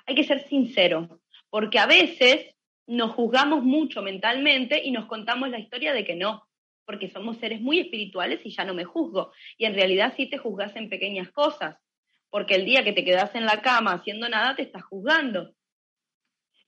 Hay 0.07 0.15
que 0.15 0.25
ser 0.25 0.47
sincero, 0.49 1.21
porque 1.51 1.79
a 1.79 1.87
veces 1.87 2.55
nos 2.87 3.13
juzgamos 3.13 3.63
mucho 3.63 4.03
mentalmente 4.03 4.83
y 4.85 4.91
nos 4.91 5.07
contamos 5.07 5.49
la 5.51 5.59
historia 5.59 5.93
de 5.93 6.05
que 6.05 6.15
no, 6.15 6.47
porque 6.85 7.09
somos 7.09 7.39
seres 7.39 7.61
muy 7.61 7.81
espirituales 7.81 8.41
y 8.45 8.51
ya 8.51 8.65
no 8.65 8.75
me 8.75 8.85
juzgo. 8.85 9.33
Y 9.57 9.65
en 9.65 9.75
realidad 9.75 10.15
sí 10.17 10.29
te 10.29 10.39
juzgas 10.39 10.77
en 10.77 10.91
pequeñas 10.91 11.31
cosas, 11.31 11.77
porque 12.31 12.55
el 12.57 12.65
día 12.65 12.85
que 12.85 12.93
te 12.93 13.05
quedas 13.05 13.35
en 13.35 13.47
la 13.47 13.63
cama 13.63 13.93
haciendo 13.93 14.29
nada 14.29 14.55
te 14.57 14.63
estás 14.63 14.83
juzgando. 14.85 15.55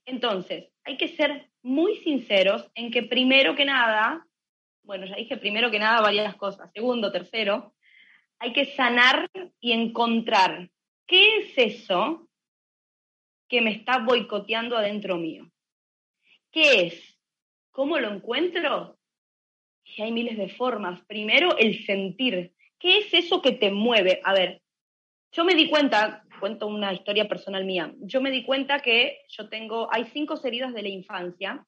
Entonces, 0.07 0.73
hay 0.85 0.97
que 0.97 1.09
ser 1.09 1.51
muy 1.63 1.97
sinceros 1.97 2.71
en 2.75 2.91
que 2.91 3.03
primero 3.03 3.57
que 3.57 3.65
nada, 3.65 4.25
bueno, 4.85 5.05
ya 5.05 5.17
dije 5.17 5.37
primero 5.37 5.71
que 5.71 5.81
nada 5.81 6.01
varias 6.01 6.37
cosas. 6.37 6.71
Segundo, 6.73 7.11
tercero, 7.11 7.75
hay 8.39 8.53
que 8.53 8.75
sanar 8.75 9.31
y 9.61 9.73
encontrar 9.73 10.71
qué 11.07 11.39
es 11.39 11.59
eso 11.59 12.29
que 13.49 13.61
me 13.61 13.73
está 13.73 13.99
boicoteando 13.99 14.77
adentro 14.77 15.17
mío. 15.17 15.51
¿Qué 16.51 16.87
es? 16.87 17.19
¿Cómo 17.71 17.99
lo 17.99 18.11
encuentro? 18.11 18.99
Y 19.85 20.03
hay 20.03 20.13
miles 20.13 20.37
de 20.37 20.49
formas. 20.49 21.05
Primero, 21.07 21.57
el 21.57 21.85
sentir. 21.85 22.53
¿Qué 22.79 22.99
es 22.99 23.15
eso 23.15 23.41
que 23.41 23.53
te 23.53 23.71
mueve? 23.71 24.21
A 24.25 24.33
ver, 24.33 24.63
yo 25.33 25.45
me 25.45 25.55
di 25.55 25.69
cuenta, 25.69 26.25
cuento 26.41 26.67
una 26.67 26.93
historia 26.93 27.29
personal 27.29 27.65
mía, 27.65 27.95
yo 28.01 28.21
me 28.21 28.31
di 28.31 28.45
cuenta 28.45 28.81
que 28.81 29.21
yo 29.29 29.49
tengo, 29.49 29.89
hay 29.93 30.07
cinco 30.07 30.39
heridas 30.43 30.73
de 30.75 30.83
la 30.83 30.89
infancia. 30.89 31.67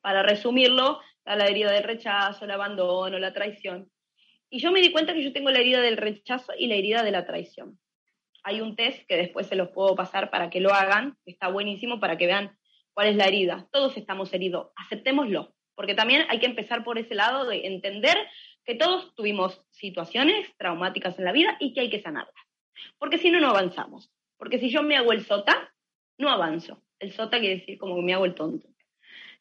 Para 0.00 0.22
resumirlo, 0.22 1.00
la 1.24 1.46
herida 1.46 1.72
del 1.72 1.84
rechazo, 1.84 2.44
el 2.44 2.50
abandono, 2.52 3.18
la 3.18 3.32
traición. 3.32 3.90
Y 4.50 4.60
yo 4.60 4.72
me 4.72 4.80
di 4.80 4.92
cuenta 4.92 5.12
que 5.12 5.22
yo 5.22 5.32
tengo 5.32 5.50
la 5.50 5.60
herida 5.60 5.80
del 5.80 5.96
rechazo 5.96 6.52
y 6.58 6.68
la 6.68 6.74
herida 6.74 7.02
de 7.02 7.10
la 7.10 7.26
traición. 7.26 7.78
Hay 8.42 8.60
un 8.60 8.76
test 8.76 9.06
que 9.06 9.16
después 9.16 9.46
se 9.46 9.56
los 9.56 9.68
puedo 9.70 9.94
pasar 9.94 10.30
para 10.30 10.48
que 10.48 10.60
lo 10.60 10.72
hagan, 10.72 11.16
está 11.26 11.48
buenísimo 11.48 12.00
para 12.00 12.16
que 12.16 12.26
vean 12.26 12.56
cuál 12.94 13.08
es 13.08 13.16
la 13.16 13.26
herida. 13.26 13.68
Todos 13.72 13.96
estamos 13.96 14.32
heridos, 14.32 14.70
aceptémoslo, 14.76 15.54
porque 15.74 15.94
también 15.94 16.24
hay 16.30 16.38
que 16.38 16.46
empezar 16.46 16.82
por 16.82 16.98
ese 16.98 17.14
lado 17.14 17.46
de 17.46 17.66
entender 17.66 18.16
que 18.64 18.74
todos 18.74 19.14
tuvimos 19.14 19.62
situaciones 19.70 20.54
traumáticas 20.56 21.18
en 21.18 21.24
la 21.24 21.32
vida 21.32 21.56
y 21.60 21.74
que 21.74 21.80
hay 21.80 21.90
que 21.90 22.00
sanarlas. 22.00 22.34
Porque 22.98 23.18
si 23.18 23.30
no, 23.30 23.40
no 23.40 23.48
avanzamos. 23.48 24.10
Porque 24.36 24.58
si 24.58 24.70
yo 24.70 24.82
me 24.82 24.96
hago 24.96 25.12
el 25.12 25.24
sota, 25.24 25.74
no 26.16 26.30
avanzo. 26.30 26.82
El 26.98 27.12
sota 27.12 27.38
quiere 27.38 27.56
decir 27.56 27.78
como 27.78 27.96
que 27.96 28.02
me 28.02 28.14
hago 28.14 28.24
el 28.24 28.34
tonto. 28.34 28.68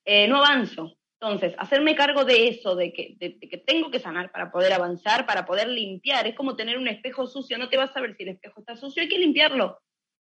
Eh, 0.06 0.28
no 0.28 0.38
avanzo. 0.38 0.97
Entonces, 1.20 1.56
hacerme 1.58 1.96
cargo 1.96 2.26
de 2.26 2.48
eso, 2.48 2.76
de 2.76 2.94
que, 2.94 3.18
tengo 3.66 3.90
que 3.90 4.00
sanar 4.00 4.32
para 4.32 4.52
poder 4.52 4.72
avanzar, 4.74 5.26
para 5.26 5.46
poder 5.48 5.68
limpiar, 5.68 6.28
es 6.28 6.36
como 6.36 6.56
tener 6.56 6.78
un 6.78 6.88
espejo 6.88 7.26
sucio, 7.26 7.58
no 7.58 7.70
te 7.70 7.78
vas 7.78 7.96
a 7.96 8.02
ver 8.02 8.16
si 8.16 8.24
el 8.24 8.30
espejo 8.30 8.60
está 8.60 8.76
sucio, 8.76 9.02
hay 9.02 9.10
que 9.10 9.18
limpiarlo. 9.18 9.80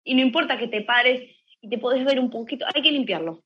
Y 0.04 0.16
no 0.16 0.22
importa 0.22 0.58
que 0.58 0.68
te 0.68 0.82
pares 0.82 1.30
y 1.62 1.70
te 1.70 1.78
podés 1.78 2.04
ver 2.06 2.20
un 2.20 2.32
poquito, 2.32 2.66
hay 2.74 2.82
que 2.82 2.92
limpiarlo. 2.92 3.44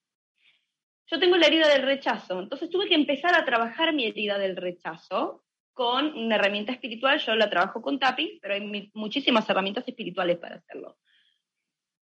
Yo 1.08 1.20
tengo 1.20 1.36
la 1.36 1.48
herida 1.48 1.68
del 1.68 1.84
rechazo, 1.84 2.40
entonces 2.40 2.70
tuve 2.70 2.88
que 2.88 2.96
empezar 2.96 3.36
a 3.36 3.44
trabajar 3.44 3.94
mi 3.94 4.06
herida 4.06 4.38
del 4.38 4.56
rechazo 4.56 5.44
con 5.74 6.18
una 6.18 6.36
herramienta 6.36 6.72
espiritual, 6.72 7.20
yo 7.20 7.36
la 7.36 7.50
trabajo 7.50 7.82
con 7.82 8.00
tapping, 8.00 8.40
pero 8.42 8.54
hay 8.54 8.90
muchísimas 8.94 9.50
herramientas 9.50 9.86
espirituales 9.86 10.38
para 10.38 10.56
hacerlo. 10.56 10.98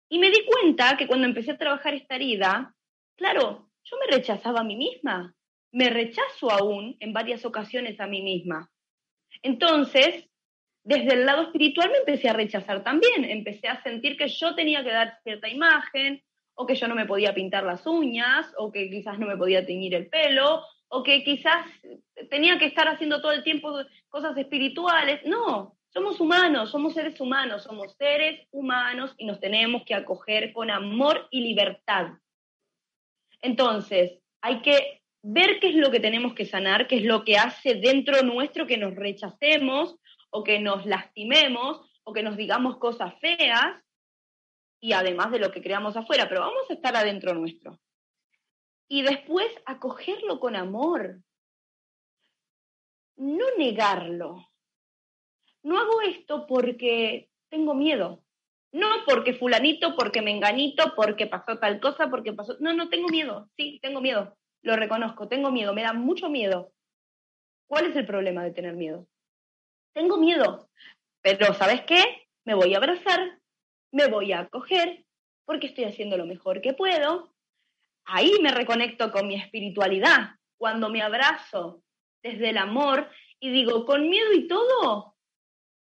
Y 0.10 0.20
me 0.20 0.30
di 0.30 0.46
cuenta 0.46 0.96
que 0.96 1.06
cuando 1.06 1.28
empecé 1.28 1.52
a 1.52 1.58
trabajar 1.58 1.94
esta 1.96 2.16
herida, 2.16 2.74
claro, 3.18 3.67
yo 3.90 3.98
me 3.98 4.16
rechazaba 4.16 4.62
a 4.62 4.64
mí 4.64 4.76
misma, 4.76 5.34
me 5.72 5.90
rechazo 5.90 6.52
aún 6.52 6.96
en 7.00 7.14
varias 7.14 7.46
ocasiones 7.46 8.00
a 8.00 8.08
mí 8.08 8.22
misma. 8.22 8.70
Entonces, 9.42 10.26
desde 10.84 11.14
el 11.14 11.26
lado 11.26 11.44
espiritual 11.44 11.92
me 11.92 11.98
empecé 11.98 12.30
a 12.30 12.34
rechazar 12.34 12.84
también, 12.84 13.26
empecé 13.26 13.68
a 13.68 13.82
sentir 13.84 14.18
que 14.18 14.28
yo 14.28 14.56
tenía 14.56 14.84
que 14.84 14.92
dar 14.92 15.20
cierta 15.24 15.50
imagen, 15.50 16.24
o 16.56 16.66
que 16.66 16.76
yo 16.76 16.88
no 16.88 16.96
me 16.96 17.06
podía 17.06 17.36
pintar 17.36 17.64
las 17.64 17.86
uñas, 17.86 18.52
o 18.58 18.72
que 18.72 18.90
quizás 18.90 19.20
no 19.20 19.28
me 19.28 19.38
podía 19.38 19.66
teñir 19.66 19.94
el 19.94 20.08
pelo, 20.08 20.64
o 20.90 21.04
que 21.04 21.24
quizás 21.24 21.66
tenía 22.30 22.58
que 22.58 22.66
estar 22.66 22.88
haciendo 22.88 23.22
todo 23.22 23.32
el 23.32 23.44
tiempo 23.44 23.78
cosas 24.10 24.36
espirituales. 24.38 25.22
No, 25.26 25.78
somos 25.90 26.20
humanos, 26.20 26.72
somos 26.72 26.94
seres 26.94 27.20
humanos, 27.22 27.64
somos 27.64 27.96
seres 27.98 28.48
humanos 28.52 29.14
y 29.18 29.26
nos 29.26 29.40
tenemos 29.40 29.84
que 29.86 29.94
acoger 29.94 30.52
con 30.52 30.72
amor 30.72 31.28
y 31.32 31.42
libertad. 31.42 32.14
Entonces, 33.42 34.20
hay 34.42 34.62
que 34.62 35.02
ver 35.22 35.60
qué 35.60 35.70
es 35.70 35.76
lo 35.76 35.92
que 35.92 36.00
tenemos 36.00 36.34
que 36.34 36.46
sanar, 36.46 36.88
qué 36.88 36.98
es 36.98 37.04
lo 37.04 37.24
que 37.24 37.38
hace 37.38 37.76
dentro 37.76 38.22
nuestro 38.24 38.68
que 38.68 38.78
nos 38.78 38.96
rechacemos 38.96 39.98
o 40.30 40.44
que 40.44 40.60
nos 40.60 40.86
lastimemos 40.86 41.82
o 42.04 42.14
que 42.14 42.24
nos 42.24 42.38
digamos 42.38 42.78
cosas 42.78 43.14
feas 43.20 43.84
y 44.80 44.94
además 44.94 45.32
de 45.32 45.40
lo 45.40 45.52
que 45.52 45.62
creamos 45.62 45.98
afuera, 45.98 46.30
pero 46.30 46.42
vamos 46.42 46.70
a 46.70 46.74
estar 46.74 46.96
adentro 46.96 47.34
nuestro. 47.34 47.80
Y 48.88 49.02
después 49.02 49.48
acogerlo 49.66 50.40
con 50.40 50.56
amor, 50.56 51.22
no 53.18 53.46
negarlo. 53.58 54.48
No 55.64 55.78
hago 55.80 56.02
esto 56.02 56.48
porque 56.48 57.30
tengo 57.50 57.74
miedo, 57.74 58.24
no 58.78 58.88
porque 59.06 59.34
fulanito, 59.34 59.96
porque 59.96 60.22
menganito, 60.22 60.94
porque 60.96 61.28
pasó 61.28 61.58
tal 61.58 61.80
cosa, 61.80 62.10
porque 62.10 62.34
pasó... 62.34 62.56
No, 62.60 62.74
no 62.74 62.90
tengo 62.90 63.08
miedo, 63.10 63.50
sí, 63.58 63.80
tengo 63.82 64.02
miedo, 64.02 64.38
lo 64.62 64.76
reconozco, 64.76 65.28
tengo 65.28 65.52
miedo, 65.52 65.74
me 65.74 65.82
da 65.82 65.94
mucho 65.94 66.30
miedo. 66.30 66.72
¿Cuál 67.68 67.88
es 67.88 67.96
el 67.96 68.06
problema 68.06 68.44
de 68.44 68.52
tener 68.52 68.76
miedo? 68.76 69.08
Tengo 69.94 70.18
miedo, 70.18 70.70
pero 71.22 71.54
¿sabes 71.54 71.82
qué? 71.86 72.28
Me 72.46 72.54
voy 72.54 72.74
a 72.74 72.78
abrazar, 72.78 73.40
me 73.92 74.08
voy 74.08 74.32
a 74.32 74.42
acoger 74.42 75.04
porque 75.46 75.68
estoy 75.68 75.86
haciendo 75.86 76.18
lo 76.18 76.26
mejor 76.26 76.62
que 76.62 76.74
puedo. 76.74 77.34
Ahí 78.06 78.32
me 78.42 78.52
reconecto 78.52 79.12
con 79.12 79.28
mi 79.28 79.36
espiritualidad, 79.36 80.36
cuando 80.58 80.90
me 80.90 81.02
abrazo 81.02 81.82
desde 82.24 82.50
el 82.50 82.58
amor 82.58 83.10
y 83.40 83.52
digo, 83.52 83.86
con 83.86 84.10
miedo 84.10 84.34
y 84.34 84.48
todo, 84.48 85.16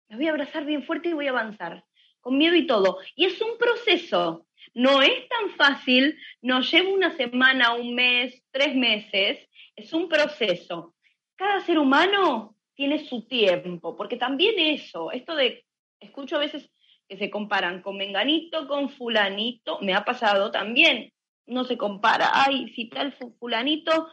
me 0.09 0.17
voy 0.17 0.27
a 0.27 0.31
abrazar 0.31 0.65
bien 0.65 0.85
fuerte 0.85 1.11
y 1.11 1.13
voy 1.13 1.27
a 1.27 1.31
avanzar, 1.31 1.85
con 2.29 2.37
miedo 2.37 2.55
y 2.57 2.67
todo. 2.67 2.99
Y 3.17 3.25
es 3.25 3.41
un 3.41 3.57
proceso, 3.57 4.47
no 4.75 5.01
es 5.01 5.27
tan 5.31 5.57
fácil, 5.57 6.19
no 6.43 6.61
lleva 6.61 6.91
una 6.91 7.17
semana, 7.17 7.73
un 7.73 7.95
mes, 7.95 8.45
tres 8.51 8.75
meses, 8.75 9.49
es 9.75 9.95
un 9.95 10.11
proceso. 10.11 10.95
Cada 11.37 11.61
ser 11.61 11.79
humano 11.79 12.55
tiene 12.75 13.07
su 13.07 13.27
tiempo, 13.27 13.97
porque 13.97 14.19
también 14.19 14.59
eso, 14.59 15.11
esto 15.11 15.35
de, 15.35 15.65
escucho 16.01 16.37
a 16.37 16.41
veces 16.41 16.71
que 17.09 17.17
se 17.17 17.31
comparan 17.31 17.81
con 17.81 17.97
menganito, 17.97 18.69
con 18.69 18.91
fulanito, 18.91 19.79
me 19.81 19.95
ha 19.95 20.05
pasado 20.05 20.51
también, 20.51 21.11
no 21.47 21.65
se 21.65 21.79
compara, 21.79 22.31
ay, 22.35 22.69
si 22.75 22.91
tal 22.91 23.17
fulanito 23.41 24.09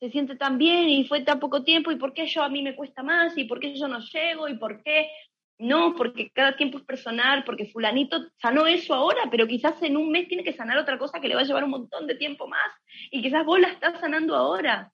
se 0.00 0.10
siente 0.10 0.36
tan 0.36 0.56
bien 0.56 0.88
y 0.88 1.04
fue 1.04 1.20
tan 1.20 1.38
poco 1.38 1.64
tiempo, 1.64 1.92
¿y 1.92 1.96
por 1.96 2.14
qué 2.14 2.26
yo 2.28 2.42
a 2.42 2.48
mí 2.48 2.62
me 2.62 2.74
cuesta 2.74 3.02
más? 3.02 3.36
¿Y 3.36 3.44
por 3.44 3.60
qué 3.60 3.74
yo 3.74 3.88
no 3.88 3.98
llego? 4.00 4.48
¿Y 4.48 4.56
por 4.56 4.82
qué? 4.82 5.10
No, 5.58 5.94
porque 5.96 6.30
cada 6.30 6.56
tiempo 6.56 6.78
es 6.78 6.84
personal, 6.84 7.42
porque 7.44 7.66
fulanito 7.66 8.30
sanó 8.40 8.66
eso 8.66 8.94
ahora, 8.94 9.28
pero 9.28 9.46
quizás 9.48 9.82
en 9.82 9.96
un 9.96 10.10
mes 10.10 10.28
tiene 10.28 10.44
que 10.44 10.52
sanar 10.52 10.78
otra 10.78 10.98
cosa 10.98 11.20
que 11.20 11.26
le 11.26 11.34
va 11.34 11.40
a 11.40 11.44
llevar 11.44 11.64
un 11.64 11.70
montón 11.70 12.06
de 12.06 12.14
tiempo 12.14 12.46
más, 12.46 12.72
y 13.10 13.22
quizás 13.22 13.44
vos 13.44 13.58
la 13.58 13.68
estás 13.68 13.98
sanando 13.98 14.36
ahora. 14.36 14.92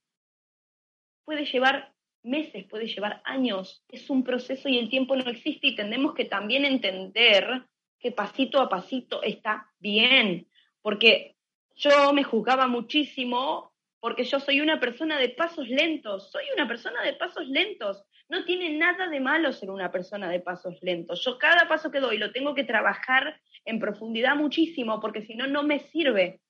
Puede 1.27 1.45
llevar 1.45 1.93
meses, 2.23 2.65
puede 2.65 2.87
llevar 2.87 3.21
años. 3.25 3.85
Es 3.89 4.09
un 4.09 4.25
proceso 4.25 4.69
y 4.69 4.79
el 4.79 4.89
tiempo 4.89 5.15
no 5.17 5.31
existe 5.31 5.69
y 5.69 5.77
tenemos 5.77 6.15
que 6.15 6.25
también 6.25 6.65
entender 6.65 7.67
que 7.99 8.13
pasito 8.13 8.61
a 8.61 8.69
pasito 8.69 9.23
está 9.23 9.71
bien, 9.79 10.49
porque 10.83 11.37
yo 11.75 12.13
me 12.13 12.25
juzgaba 12.25 12.67
muchísimo 12.67 13.73
porque 14.01 14.25
yo 14.25 14.39
soy 14.39 14.61
una 14.61 14.79
persona 14.81 15.19
de 15.19 15.31
pasos 15.31 15.67
lentos, 15.67 16.31
soy 16.31 16.45
una 16.55 16.69
persona 16.69 17.03
de 17.03 17.15
pasos 17.15 17.47
lentos. 17.49 18.05
No 18.35 18.45
tiene 18.45 18.77
nada 18.77 19.07
de 19.07 19.21
malo 19.21 19.53
ser 19.53 19.71
una 19.71 19.93
persona 19.93 20.29
de 20.29 20.41
pasos 20.41 20.77
lentos. 20.83 21.25
Yo 21.25 21.39
cada 21.39 21.69
paso 21.69 21.93
que 21.93 22.01
doy 22.01 22.19
lo 22.19 22.33
tengo 22.33 22.53
que 22.53 22.65
trabajar 22.65 23.41
en 23.65 23.79
profundidad 23.79 24.35
muchísimo 24.35 25.01
porque 25.01 25.23
si 25.23 25.37
no, 25.37 25.47
no 25.47 25.63
me 25.63 25.79
sirve. 25.91 26.41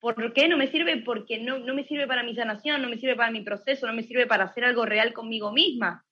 ¿Por 0.00 0.34
qué 0.34 0.48
no 0.48 0.58
me 0.58 0.70
sirve? 0.70 0.98
Porque 0.98 1.38
no, 1.38 1.58
no 1.58 1.74
me 1.74 1.84
sirve 1.84 2.06
para 2.06 2.24
mi 2.24 2.34
sanación, 2.34 2.82
no 2.82 2.90
me 2.90 2.98
sirve 2.98 3.16
para 3.16 3.30
mi 3.30 3.40
proceso, 3.40 3.86
no 3.86 3.94
me 3.94 4.02
sirve 4.02 4.26
para 4.26 4.44
hacer 4.44 4.64
algo 4.64 4.84
real 4.84 5.14
conmigo 5.14 5.50
misma 5.50 6.04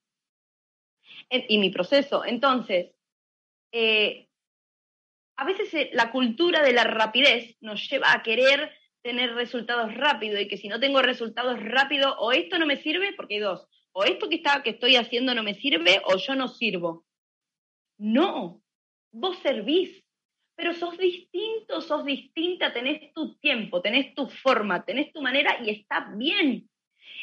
y 1.30 1.58
mi 1.58 1.68
proceso. 1.68 2.24
Entonces, 2.24 2.94
eh, 3.70 4.28
a 5.36 5.44
veces 5.44 5.74
eh, 5.74 5.90
la 5.92 6.10
cultura 6.10 6.62
de 6.62 6.72
la 6.72 6.84
rapidez 6.84 7.54
nos 7.60 7.86
lleva 7.90 8.14
a 8.14 8.22
querer 8.22 8.72
tener 9.02 9.34
resultados 9.34 9.94
rápidos 9.94 10.40
y 10.40 10.48
que 10.48 10.56
si 10.56 10.68
no 10.68 10.80
tengo 10.80 11.02
resultados 11.02 11.62
rápidos, 11.62 12.14
o 12.18 12.32
esto 12.32 12.58
no 12.58 12.64
me 12.64 12.78
sirve, 12.78 13.12
porque 13.12 13.34
hay 13.34 13.40
dos, 13.40 13.68
o 13.98 14.04
esto 14.04 14.28
que, 14.28 14.36
está, 14.36 14.62
que 14.62 14.70
estoy 14.70 14.94
haciendo 14.94 15.34
no 15.34 15.42
me 15.42 15.54
sirve, 15.54 16.00
o 16.04 16.16
yo 16.16 16.36
no 16.36 16.46
sirvo. 16.46 17.04
No, 17.98 18.62
vos 19.10 19.36
servís, 19.40 20.04
pero 20.54 20.72
sos 20.72 20.96
distinto, 20.96 21.80
sos 21.80 22.04
distinta, 22.04 22.72
tenés 22.72 23.12
tu 23.12 23.36
tiempo, 23.38 23.82
tenés 23.82 24.14
tu 24.14 24.28
forma, 24.28 24.84
tenés 24.84 25.12
tu 25.12 25.20
manera 25.20 25.58
y 25.64 25.70
está 25.70 26.12
bien. 26.14 26.70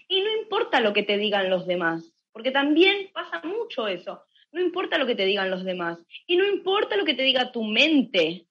Y 0.09 0.21
no 0.21 0.35
importa 0.41 0.81
lo 0.81 0.91
que 0.91 1.03
te 1.03 1.17
digan 1.17 1.49
los 1.49 1.65
demás, 1.65 2.13
porque 2.33 2.51
también 2.51 3.09
pasa 3.13 3.41
mucho 3.45 3.87
eso. 3.87 4.25
No 4.51 4.59
importa 4.59 4.97
lo 4.97 5.05
que 5.05 5.15
te 5.15 5.23
digan 5.23 5.49
los 5.49 5.63
demás 5.63 5.97
y 6.27 6.35
no 6.35 6.45
importa 6.45 6.97
lo 6.97 7.05
que 7.05 7.13
te 7.13 7.23
diga 7.23 7.53
tu 7.53 7.63
mente, 7.63 8.47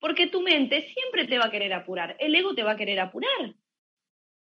porque 0.00 0.26
tu 0.26 0.40
mente 0.40 0.88
siempre 0.92 1.28
te 1.28 1.38
va 1.38 1.44
a 1.44 1.50
querer 1.52 1.72
apurar, 1.72 2.16
el 2.18 2.34
ego 2.34 2.52
te 2.56 2.64
va 2.64 2.72
a 2.72 2.76
querer 2.76 2.98
apurar. 2.98 3.54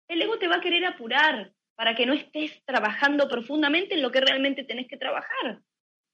El 0.08 0.20
ego 0.20 0.40
te 0.40 0.48
va 0.48 0.56
a 0.56 0.62
querer 0.62 0.84
apurar 0.84 1.54
para 1.76 1.96
que 1.96 2.06
no 2.06 2.14
estés 2.14 2.64
trabajando 2.66 3.28
profundamente 3.28 3.96
en 3.96 4.02
lo 4.02 4.12
que 4.12 4.22
realmente 4.22 4.64
tenés 4.64 4.88
que 4.88 4.98
trabajar, 4.98 5.62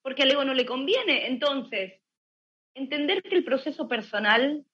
porque 0.02 0.22
al 0.22 0.30
ego 0.30 0.44
no 0.44 0.54
le 0.54 0.66
conviene. 0.66 1.26
Entonces, 1.26 2.00
entender 2.74 3.22
que 3.22 3.34
el 3.34 3.44
proceso 3.44 3.88
personal 3.88 4.64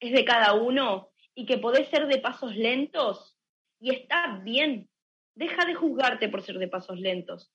es 0.00 0.12
de 0.12 0.24
cada 0.24 0.54
uno 0.54 1.10
y 1.34 1.46
que 1.46 1.58
podés 1.58 1.88
ser 1.88 2.06
de 2.06 2.18
pasos 2.18 2.54
lentos 2.54 3.36
y 3.80 3.94
está 3.94 4.40
bien. 4.42 4.88
Deja 5.34 5.64
de 5.64 5.74
juzgarte 5.74 6.28
por 6.28 6.42
ser 6.42 6.58
de 6.58 6.68
pasos 6.68 6.98
lentos. 6.98 7.52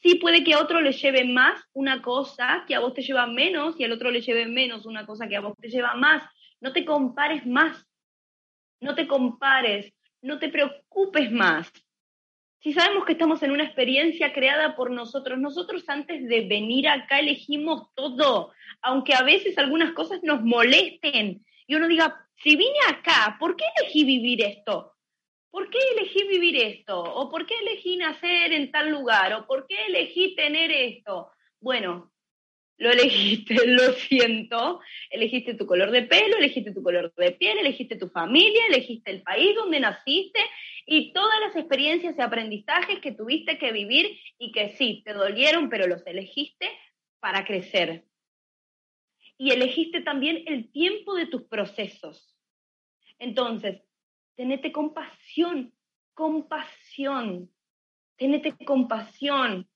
Sí, 0.00 0.14
puede 0.14 0.44
que 0.44 0.54
a 0.54 0.60
otro 0.60 0.80
le 0.80 0.92
lleve 0.92 1.24
más 1.24 1.60
una 1.72 2.02
cosa 2.02 2.64
que 2.66 2.74
a 2.74 2.80
vos 2.80 2.94
te 2.94 3.02
lleva 3.02 3.26
menos 3.26 3.78
y 3.78 3.84
al 3.84 3.92
otro 3.92 4.10
le 4.10 4.20
lleve 4.20 4.46
menos 4.46 4.86
una 4.86 5.04
cosa 5.04 5.28
que 5.28 5.36
a 5.36 5.40
vos 5.40 5.54
te 5.58 5.68
lleva 5.68 5.94
más. 5.94 6.22
No 6.60 6.72
te 6.72 6.84
compares 6.84 7.44
más. 7.46 7.84
No 8.80 8.94
te 8.94 9.08
compares. 9.08 9.92
No 10.22 10.38
te 10.38 10.48
preocupes 10.48 11.30
más. 11.32 11.70
Si 12.60 12.72
sabemos 12.72 13.04
que 13.04 13.12
estamos 13.12 13.42
en 13.42 13.52
una 13.52 13.64
experiencia 13.64 14.32
creada 14.32 14.74
por 14.74 14.90
nosotros, 14.90 15.38
nosotros 15.38 15.84
antes 15.88 16.26
de 16.26 16.46
venir 16.48 16.88
acá 16.88 17.20
elegimos 17.20 17.94
todo, 17.94 18.52
aunque 18.82 19.14
a 19.14 19.22
veces 19.22 19.56
algunas 19.58 19.92
cosas 19.92 20.20
nos 20.22 20.42
molesten 20.42 21.44
y 21.66 21.74
uno 21.74 21.86
diga, 21.86 22.26
si 22.42 22.56
vine 22.56 22.78
acá, 22.88 23.36
¿por 23.38 23.56
qué 23.56 23.64
elegí 23.78 24.04
vivir 24.04 24.42
esto? 24.42 24.94
¿Por 25.50 25.70
qué 25.70 25.78
elegí 25.96 26.26
vivir 26.28 26.56
esto? 26.56 27.00
¿O 27.00 27.30
por 27.30 27.46
qué 27.46 27.54
elegí 27.60 27.96
nacer 27.96 28.52
en 28.52 28.70
tal 28.70 28.90
lugar? 28.90 29.32
¿O 29.34 29.46
por 29.46 29.66
qué 29.66 29.86
elegí 29.86 30.34
tener 30.34 30.70
esto? 30.70 31.30
Bueno, 31.60 32.12
lo 32.78 32.90
elegiste, 32.90 33.54
lo 33.66 33.92
siento, 33.92 34.80
elegiste 35.10 35.54
tu 35.54 35.66
color 35.66 35.90
de 35.90 36.02
pelo, 36.02 36.38
elegiste 36.38 36.72
tu 36.72 36.82
color 36.82 37.12
de 37.14 37.32
piel, 37.32 37.58
elegiste 37.58 37.96
tu 37.96 38.08
familia, 38.08 38.62
elegiste 38.68 39.10
el 39.10 39.22
país 39.22 39.54
donde 39.56 39.80
naciste 39.80 40.40
y 40.86 41.12
todas 41.12 41.40
las 41.40 41.56
experiencias 41.56 42.16
y 42.16 42.22
aprendizajes 42.22 43.00
que 43.00 43.12
tuviste 43.12 43.58
que 43.58 43.72
vivir 43.72 44.18
y 44.38 44.52
que 44.52 44.70
sí, 44.76 45.02
te 45.04 45.12
dolieron, 45.12 45.68
pero 45.68 45.86
los 45.86 46.06
elegiste 46.06 46.70
para 47.20 47.44
crecer. 47.44 48.04
Y 49.36 49.50
elegiste 49.50 50.00
también 50.00 50.44
el 50.46 50.70
tiempo 50.72 51.14
de 51.14 51.26
tus 51.26 51.44
procesos. 51.44 52.36
Entonces, 53.18 53.82
tenete 54.36 54.72
compasión, 54.72 55.72
compasión, 56.14 57.50
tenete 58.16 58.54
compasión 58.64 59.68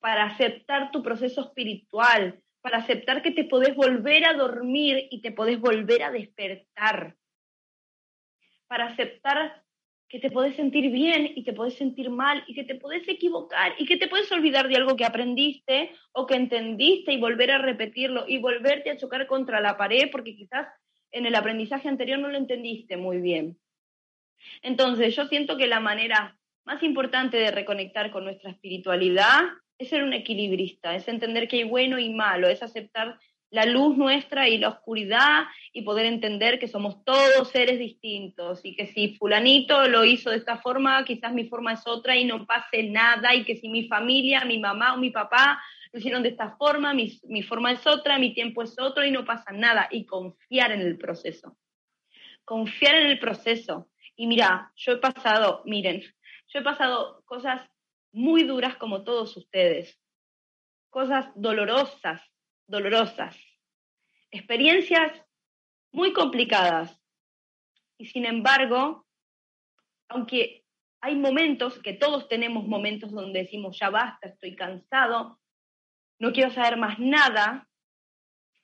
para 0.00 0.24
aceptar 0.24 0.90
tu 0.90 1.02
proceso 1.02 1.42
espiritual, 1.42 2.40
para 2.60 2.78
aceptar 2.78 3.22
que 3.22 3.30
te 3.30 3.44
podés 3.44 3.74
volver 3.74 4.24
a 4.24 4.34
dormir 4.34 5.08
y 5.10 5.20
te 5.20 5.32
podés 5.32 5.60
volver 5.60 6.02
a 6.02 6.10
despertar, 6.10 7.16
para 8.66 8.86
aceptar 8.86 9.62
que 10.08 10.18
te 10.18 10.30
podés 10.30 10.56
sentir 10.56 10.90
bien 10.90 11.32
y 11.34 11.44
te 11.44 11.52
podés 11.52 11.74
sentir 11.74 12.08
mal 12.08 12.42
y 12.46 12.54
que 12.54 12.64
te 12.64 12.74
podés 12.74 13.06
equivocar 13.06 13.74
y 13.78 13.84
que 13.84 13.98
te 13.98 14.08
puedes 14.08 14.30
olvidar 14.32 14.68
de 14.68 14.76
algo 14.76 14.96
que 14.96 15.04
aprendiste 15.04 15.92
o 16.12 16.26
que 16.26 16.34
entendiste 16.34 17.12
y 17.12 17.20
volver 17.20 17.50
a 17.50 17.58
repetirlo 17.58 18.24
y 18.26 18.38
volverte 18.38 18.90
a 18.90 18.96
chocar 18.96 19.26
contra 19.26 19.60
la 19.60 19.76
pared 19.76 20.08
porque 20.10 20.34
quizás 20.34 20.66
en 21.10 21.26
el 21.26 21.34
aprendizaje 21.34 21.88
anterior 21.88 22.18
no 22.18 22.28
lo 22.28 22.38
entendiste 22.38 22.96
muy 22.96 23.18
bien. 23.18 23.58
Entonces, 24.62 25.14
yo 25.14 25.26
siento 25.26 25.56
que 25.56 25.66
la 25.66 25.80
manera 25.80 26.38
más 26.64 26.82
importante 26.82 27.36
de 27.36 27.50
reconectar 27.50 28.10
con 28.10 28.24
nuestra 28.24 28.50
espiritualidad 28.50 29.40
es 29.78 29.88
ser 29.88 30.02
un 30.02 30.12
equilibrista, 30.12 30.94
es 30.94 31.06
entender 31.08 31.48
que 31.48 31.58
hay 31.58 31.64
bueno 31.64 31.98
y 31.98 32.10
malo, 32.10 32.48
es 32.48 32.62
aceptar 32.62 33.18
la 33.50 33.64
luz 33.64 33.96
nuestra 33.96 34.48
y 34.48 34.58
la 34.58 34.68
oscuridad 34.68 35.44
y 35.72 35.82
poder 35.82 36.06
entender 36.06 36.58
que 36.58 36.68
somos 36.68 37.02
todos 37.04 37.48
seres 37.48 37.78
distintos 37.78 38.60
y 38.62 38.76
que 38.76 38.86
si 38.86 39.16
fulanito 39.16 39.88
lo 39.88 40.04
hizo 40.04 40.30
de 40.30 40.36
esta 40.36 40.58
forma, 40.58 41.02
quizás 41.04 41.32
mi 41.32 41.48
forma 41.48 41.72
es 41.72 41.86
otra 41.86 42.16
y 42.16 42.24
no 42.24 42.44
pase 42.44 42.82
nada 42.82 43.34
y 43.34 43.44
que 43.44 43.56
si 43.56 43.68
mi 43.68 43.88
familia, 43.88 44.44
mi 44.44 44.58
mamá 44.58 44.94
o 44.94 44.98
mi 44.98 45.10
papá 45.10 45.62
lo 45.92 45.98
hicieron 45.98 46.22
de 46.22 46.30
esta 46.30 46.56
forma, 46.56 46.92
mi, 46.92 47.18
mi 47.24 47.42
forma 47.42 47.72
es 47.72 47.86
otra, 47.86 48.18
mi 48.18 48.34
tiempo 48.34 48.62
es 48.62 48.78
otro 48.78 49.04
y 49.04 49.10
no 49.10 49.24
pasa 49.24 49.52
nada 49.52 49.88
y 49.90 50.04
confiar 50.04 50.72
en 50.72 50.80
el 50.80 50.98
proceso. 50.98 51.56
Confiar 52.44 52.96
en 52.96 53.06
el 53.06 53.18
proceso. 53.18 53.88
Y 54.14 54.26
mira, 54.26 54.72
yo 54.76 54.92
he 54.92 54.96
pasado, 54.98 55.62
miren, 55.64 56.02
yo 56.48 56.60
he 56.60 56.62
pasado 56.62 57.22
cosas 57.24 57.62
muy 58.12 58.44
duras 58.44 58.76
como 58.76 59.04
todos 59.04 59.36
ustedes, 59.36 60.00
cosas 60.90 61.30
dolorosas 61.34 62.22
dolorosas, 62.68 63.36
experiencias 64.30 65.10
muy 65.90 66.12
complicadas. 66.12 66.96
Y 67.96 68.06
sin 68.06 68.26
embargo, 68.26 69.06
aunque 70.08 70.64
hay 71.00 71.16
momentos, 71.16 71.80
que 71.80 71.94
todos 71.94 72.28
tenemos 72.28 72.66
momentos 72.66 73.10
donde 73.10 73.40
decimos, 73.40 73.78
ya 73.78 73.90
basta, 73.90 74.28
estoy 74.28 74.54
cansado, 74.54 75.40
no 76.20 76.32
quiero 76.32 76.52
saber 76.52 76.76
más 76.76 76.98
nada, 76.98 77.68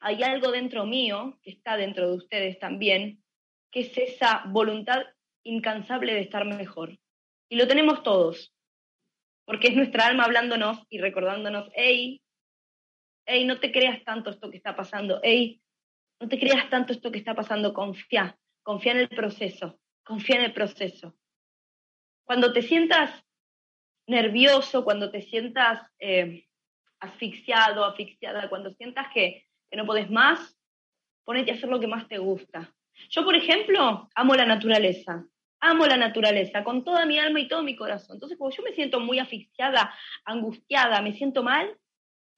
hay 0.01 0.23
algo 0.23 0.53
dentro 0.53 0.85
mío, 0.85 1.39
que 1.43 1.51
está 1.51 1.77
dentro 1.77 2.11
de 2.11 2.17
ustedes 2.17 2.59
también, 2.59 3.25
que 3.71 3.81
es 3.81 3.97
esa 3.97 4.45
voluntad 4.47 5.03
incansable 5.43 6.13
de 6.13 6.21
estar 6.21 6.45
mejor. 6.45 6.99
Y 7.49 7.57
lo 7.57 7.67
tenemos 7.67 8.03
todos, 8.03 8.54
porque 9.45 9.69
es 9.69 9.77
nuestra 9.77 10.07
alma 10.07 10.25
hablándonos 10.25 10.85
y 10.89 10.99
recordándonos, 10.99 11.71
hey, 11.75 12.23
hey, 13.27 13.45
no 13.45 13.61
te 13.61 13.73
creas 13.73 14.03
tanto 14.05 14.31
esto 14.31 14.51
que 14.51 14.57
está 14.57 14.77
pasando, 14.77 15.21
hey, 15.23 15.61
no 16.21 16.29
te 16.29 16.39
creas 16.39 16.69
tanto 16.71 16.93
esto 16.93 17.11
que 17.11 17.19
está 17.19 17.35
pasando, 17.35 17.75
confía, 17.75 18.39
confía 18.63 18.93
en 18.93 18.99
el 18.99 19.09
proceso, 19.09 19.79
confía 20.03 20.37
en 20.37 20.45
el 20.45 20.53
proceso. 20.53 21.15
Cuando 22.25 22.53
te 22.53 22.63
sientas 22.63 23.23
nervioso, 24.07 24.85
cuando 24.85 25.11
te 25.11 25.23
sientas 25.23 25.83
eh, 25.99 26.47
asfixiado, 27.01 27.85
asfixiada, 27.85 28.49
cuando 28.49 28.71
sientas 28.75 29.09
que, 29.13 29.47
que 29.71 29.77
no 29.77 29.87
podés 29.87 30.11
más, 30.11 30.59
ponete 31.25 31.51
a 31.51 31.55
hacer 31.55 31.69
lo 31.69 31.81
que 31.81 31.87
más 31.87 32.09
te 32.09 32.19
gusta. 32.19 32.75
Yo, 33.11 33.25
por 33.25 33.35
ejemplo, 33.35 34.09
amo 34.15 34.35
la 34.35 34.47
naturaleza, 34.47 35.27
amo 35.65 35.87
la 35.87 35.97
naturaleza 35.97 36.63
con 36.63 36.85
toda 36.85 37.07
mi 37.07 37.19
alma 37.19 37.41
y 37.41 37.49
todo 37.49 37.63
mi 37.63 37.75
corazón. 37.75 38.17
Entonces, 38.17 38.37
cuando 38.39 38.57
yo 38.57 38.63
me 38.63 38.73
siento 38.73 39.01
muy 39.01 39.19
asfixiada, 39.19 39.95
angustiada, 40.25 41.01
me 41.01 41.15
siento 41.15 41.43
mal, 41.43 41.77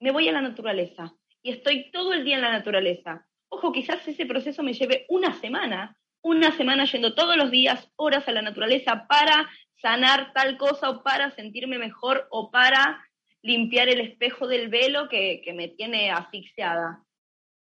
me 0.01 0.13
voy 0.13 0.29
a 0.29 0.33
la 0.33 0.41
naturaleza 0.41 1.13
y 1.43 1.51
estoy 1.51 1.91
todo 1.91 2.13
el 2.13 2.25
día 2.25 2.37
en 2.37 2.43
la 2.43 2.53
naturaleza. 2.53 3.27
Ojo, 3.49 3.73
quizás 3.73 4.07
ese 4.07 4.27
proceso 4.27 4.63
me 4.63 4.75
lleve 4.75 5.07
una 5.09 5.35
semana, 5.35 5.97
una 6.23 6.53
semana 6.53 6.85
yendo 6.85 7.15
todos 7.15 7.37
los 7.37 7.51
días, 7.51 7.91
horas 7.97 8.29
a 8.29 8.33
la 8.33 8.43
naturaleza 8.43 9.07
para 9.09 9.51
sanar 9.81 10.33
tal 10.33 10.57
cosa 10.57 10.91
o 10.91 11.03
para 11.03 11.31
sentirme 11.33 11.79
mejor 11.79 12.29
o 12.31 12.51
para 12.51 13.05
limpiar 13.43 13.89
el 13.89 14.01
espejo 14.01 14.47
del 14.47 14.69
velo 14.69 15.09
que, 15.09 15.43
que 15.45 15.53
me 15.53 15.69
tiene 15.69 16.11
asfixiada. 16.11 17.03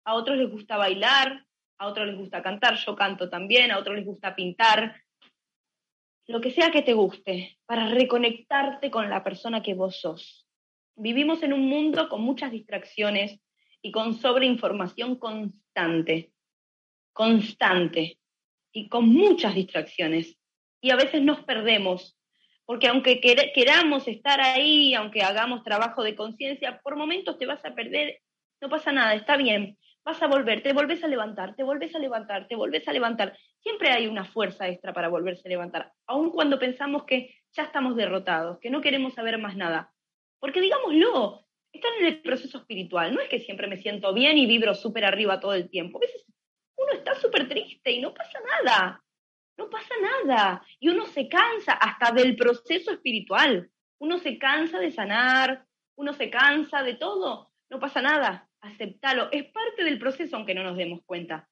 A 0.05 0.15
otros 0.15 0.37
les 0.37 0.51
gusta 0.51 0.77
bailar, 0.77 1.45
a 1.79 1.87
otros 1.87 2.07
les 2.07 2.17
gusta 2.17 2.43
cantar, 2.43 2.77
yo 2.77 2.95
canto 2.95 3.29
también, 3.29 3.71
a 3.71 3.79
otros 3.79 3.97
les 3.97 4.05
gusta 4.05 4.35
pintar, 4.35 5.03
lo 6.27 6.41
que 6.41 6.51
sea 6.51 6.71
que 6.71 6.83
te 6.83 6.93
guste, 6.93 7.59
para 7.67 7.89
reconectarte 7.89 8.91
con 8.91 9.09
la 9.09 9.23
persona 9.23 9.63
que 9.63 9.75
vos 9.75 10.01
sos. 10.01 10.47
Vivimos 10.97 11.43
en 11.43 11.53
un 11.53 11.69
mundo 11.69 12.09
con 12.09 12.23
muchas 12.23 12.51
distracciones 12.51 13.41
y 13.81 13.93
con 13.93 14.15
sobreinformación 14.15 15.17
constante, 15.17 16.33
constante 17.13 18.19
y 18.73 18.89
con 18.89 19.09
muchas 19.09 19.55
distracciones. 19.55 20.37
Y 20.81 20.91
a 20.91 20.97
veces 20.97 21.23
nos 21.23 21.45
perdemos, 21.45 22.19
porque 22.65 22.89
aunque 22.89 23.21
queramos 23.21 24.09
estar 24.09 24.41
ahí, 24.41 24.95
aunque 24.95 25.23
hagamos 25.23 25.63
trabajo 25.63 26.03
de 26.03 26.17
conciencia, 26.17 26.81
por 26.83 26.97
momentos 26.97 27.39
te 27.39 27.47
vas 27.47 27.65
a 27.65 27.75
perder, 27.75 28.21
no 28.61 28.69
pasa 28.69 28.91
nada, 28.91 29.15
está 29.15 29.37
bien, 29.37 29.79
vas 30.05 30.21
a 30.23 30.27
volver, 30.27 30.63
te 30.63 30.73
volvés 30.73 31.05
a 31.05 31.09
levantar, 31.09 31.55
te 31.55 31.63
volvés 31.63 31.95
a 31.95 31.99
levantar, 31.99 32.49
te 32.49 32.57
volvés 32.57 32.87
a 32.89 32.93
levantar. 32.93 33.39
Siempre 33.67 33.91
hay 33.91 34.07
una 34.07 34.25
fuerza 34.25 34.69
extra 34.69 34.93
para 34.93 35.09
volverse 35.09 35.43
a 35.45 35.49
levantar, 35.49 35.93
aun 36.07 36.31
cuando 36.31 36.57
pensamos 36.57 37.03
que 37.03 37.35
ya 37.51 37.65
estamos 37.65 37.97
derrotados, 37.97 38.61
que 38.61 38.71
no 38.71 38.81
queremos 38.81 39.15
saber 39.15 39.39
más 39.39 39.57
nada. 39.57 39.93
Porque 40.39 40.61
digámoslo, 40.61 41.45
están 41.73 41.91
en 41.99 42.07
el 42.07 42.23
proceso 42.23 42.59
espiritual. 42.59 43.13
No 43.13 43.21
es 43.21 43.29
que 43.29 43.41
siempre 43.41 43.67
me 43.67 43.79
siento 43.79 44.15
bien 44.15 44.39
y 44.39 44.47
vibro 44.47 44.73
súper 44.77 45.05
arriba 45.05 45.41
todo 45.41 45.55
el 45.55 45.69
tiempo. 45.69 45.99
A 45.99 46.03
veces 46.03 46.25
uno 46.77 46.93
está 46.93 47.17
súper 47.17 47.49
triste 47.49 47.91
y 47.91 48.01
no 48.01 48.15
pasa 48.15 48.39
nada. 48.41 49.05
No 49.59 49.69
pasa 49.69 49.95
nada. 50.01 50.65
Y 50.79 50.89
uno 50.89 51.05
se 51.07 51.29
cansa 51.29 51.73
hasta 51.73 52.13
del 52.13 52.37
proceso 52.37 52.93
espiritual. 52.93 53.69
Uno 53.99 54.19
se 54.19 54.39
cansa 54.39 54.79
de 54.79 54.93
sanar, 54.93 55.67
uno 55.97 56.13
se 56.13 56.31
cansa 56.31 56.85
de 56.85 56.95
todo. 56.95 57.51
No 57.69 57.81
pasa 57.81 58.01
nada. 58.01 58.49
Aceptalo. 58.61 59.29
Es 59.33 59.47
parte 59.47 59.83
del 59.83 59.99
proceso 59.99 60.37
aunque 60.37 60.55
no 60.55 60.63
nos 60.63 60.77
demos 60.77 61.01
cuenta. 61.05 61.49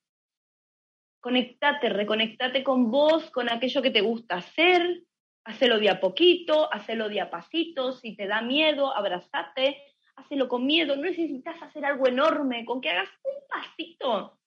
Conectate, 1.25 1.89
reconectate 1.89 2.63
con 2.63 2.91
vos, 2.91 3.31
con 3.31 3.49
aquello 3.49 3.81
que 3.81 3.91
te 3.91 4.03
gusta 4.03 4.35
hacer, 4.35 5.05
Hacelo 5.47 5.79
de 5.79 5.89
a 5.89 5.99
poquito, 5.99 6.71
hacelo 6.71 7.09
de 7.09 7.23
a 7.23 7.31
pasito, 7.31 7.93
si 7.93 8.15
te 8.15 8.27
da 8.27 8.43
miedo, 8.43 8.95
abrazate, 8.95 9.79
hacelo 10.17 10.49
con 10.49 10.67
miedo, 10.67 10.97
no 10.97 11.03
necesitas 11.03 11.63
hacer 11.63 11.87
algo 11.87 12.07
enorme, 12.07 12.67
con 12.67 12.83
que 12.83 12.91
hagas 12.91 13.09
un 13.23 13.49
pasito, 13.49 14.39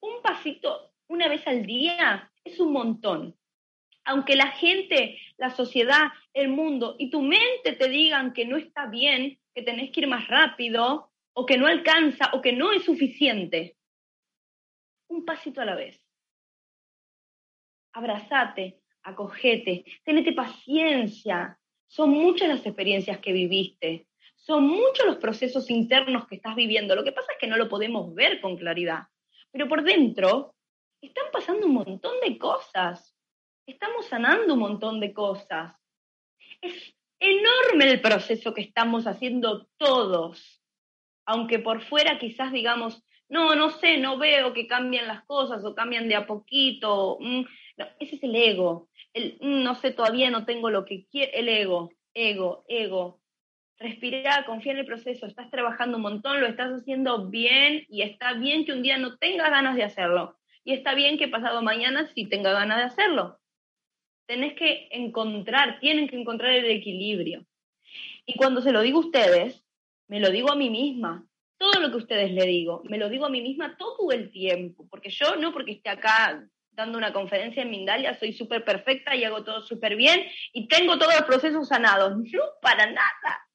un 0.00 0.20
pasito 0.22 0.92
una 1.08 1.28
vez 1.28 1.46
al 1.46 1.64
día 1.64 2.30
es 2.44 2.60
un 2.60 2.72
montón. 2.72 3.34
Aunque 4.04 4.36
la 4.36 4.48
gente, 4.48 5.18
la 5.38 5.48
sociedad, 5.48 6.04
el 6.34 6.48
mundo 6.48 6.96
y 6.98 7.08
tu 7.08 7.22
mente 7.22 7.72
te 7.78 7.88
digan 7.88 8.34
que 8.34 8.44
no 8.44 8.58
está 8.58 8.86
bien, 8.86 9.38
que 9.54 9.62
tenés 9.62 9.90
que 9.90 10.00
ir 10.00 10.06
más 10.06 10.28
rápido, 10.28 11.10
o 11.32 11.46
que 11.46 11.56
no 11.56 11.66
alcanza, 11.66 12.30
o 12.34 12.42
que 12.42 12.52
no 12.52 12.72
es 12.72 12.84
suficiente, 12.84 13.78
un 15.08 15.24
pasito 15.24 15.62
a 15.62 15.64
la 15.64 15.74
vez. 15.74 16.05
Abrazate, 17.96 18.82
acogete, 19.04 19.84
tenete 20.04 20.32
paciencia. 20.34 21.58
Son 21.86 22.10
muchas 22.10 22.48
las 22.48 22.66
experiencias 22.66 23.20
que 23.20 23.32
viviste, 23.32 24.06
son 24.34 24.68
muchos 24.68 25.06
los 25.06 25.16
procesos 25.16 25.70
internos 25.70 26.26
que 26.28 26.36
estás 26.36 26.54
viviendo. 26.54 26.94
Lo 26.94 27.04
que 27.04 27.12
pasa 27.12 27.32
es 27.32 27.38
que 27.38 27.46
no 27.46 27.56
lo 27.56 27.70
podemos 27.70 28.14
ver 28.14 28.42
con 28.42 28.58
claridad, 28.58 29.04
pero 29.50 29.66
por 29.66 29.82
dentro 29.82 30.54
están 31.00 31.24
pasando 31.32 31.66
un 31.66 31.72
montón 31.72 32.20
de 32.20 32.36
cosas. 32.36 33.16
Estamos 33.66 34.06
sanando 34.06 34.52
un 34.52 34.60
montón 34.60 35.00
de 35.00 35.14
cosas. 35.14 35.74
Es 36.60 36.94
enorme 37.18 37.90
el 37.90 38.02
proceso 38.02 38.52
que 38.52 38.60
estamos 38.60 39.06
haciendo 39.06 39.68
todos. 39.78 40.62
Aunque 41.24 41.58
por 41.58 41.80
fuera 41.80 42.18
quizás 42.18 42.52
digamos, 42.52 43.02
no, 43.28 43.56
no 43.56 43.70
sé, 43.70 43.98
no 43.98 44.18
veo 44.18 44.52
que 44.52 44.68
cambien 44.68 45.08
las 45.08 45.24
cosas 45.24 45.64
o 45.64 45.74
cambian 45.74 46.08
de 46.08 46.14
a 46.14 46.26
poquito. 46.26 47.18
Ese 47.98 48.16
es 48.16 48.22
el 48.22 48.34
ego 48.34 48.88
el 49.16 49.38
mm, 49.40 49.62
no 49.62 49.74
sé, 49.74 49.92
todavía 49.92 50.30
no 50.30 50.44
tengo 50.44 50.70
lo 50.70 50.84
que 50.84 51.06
quiero, 51.06 51.32
el 51.34 51.48
ego, 51.48 51.90
ego, 52.14 52.64
ego. 52.68 53.20
Respirar, 53.78 54.44
confía 54.46 54.72
en 54.72 54.78
el 54.78 54.86
proceso, 54.86 55.26
estás 55.26 55.50
trabajando 55.50 55.96
un 55.96 56.02
montón, 56.02 56.40
lo 56.40 56.46
estás 56.46 56.70
haciendo 56.72 57.28
bien 57.28 57.84
y 57.88 58.02
está 58.02 58.34
bien 58.34 58.64
que 58.64 58.72
un 58.72 58.82
día 58.82 58.98
no 58.98 59.16
tengas 59.16 59.50
ganas 59.50 59.76
de 59.76 59.84
hacerlo. 59.84 60.36
Y 60.64 60.72
está 60.72 60.94
bien 60.94 61.18
que 61.18 61.28
pasado 61.28 61.62
mañana 61.62 62.10
sí 62.14 62.26
tenga 62.26 62.52
ganas 62.52 62.78
de 62.78 62.84
hacerlo. 62.84 63.38
Tenés 64.26 64.54
que 64.54 64.88
encontrar, 64.90 65.78
tienen 65.80 66.08
que 66.08 66.18
encontrar 66.18 66.52
el 66.52 66.70
equilibrio. 66.70 67.46
Y 68.26 68.34
cuando 68.34 68.60
se 68.60 68.72
lo 68.72 68.82
digo 68.82 68.98
a 68.98 69.06
ustedes, 69.06 69.64
me 70.08 70.20
lo 70.20 70.30
digo 70.30 70.50
a 70.50 70.56
mí 70.56 70.68
misma. 70.68 71.26
Todo 71.58 71.80
lo 71.80 71.90
que 71.90 71.96
ustedes 71.96 72.32
le 72.32 72.44
digo, 72.44 72.82
me 72.84 72.98
lo 72.98 73.08
digo 73.08 73.24
a 73.24 73.30
mí 73.30 73.40
misma 73.40 73.76
todo 73.78 74.10
el 74.10 74.30
tiempo. 74.30 74.86
Porque 74.90 75.10
yo, 75.10 75.36
no 75.36 75.52
porque 75.52 75.72
esté 75.72 75.88
acá 75.88 76.46
dando 76.76 76.98
una 76.98 77.12
conferencia 77.12 77.62
en 77.62 77.70
Mindalia, 77.70 78.18
soy 78.18 78.32
súper 78.32 78.64
perfecta 78.64 79.16
y 79.16 79.24
hago 79.24 79.42
todo 79.42 79.62
súper 79.62 79.96
bien 79.96 80.26
y 80.52 80.68
tengo 80.68 80.98
todos 80.98 81.14
los 81.14 81.24
procesos 81.24 81.68
sanados. 81.68 82.16
No, 82.16 82.42
para 82.60 82.86
nada. 82.86 83.48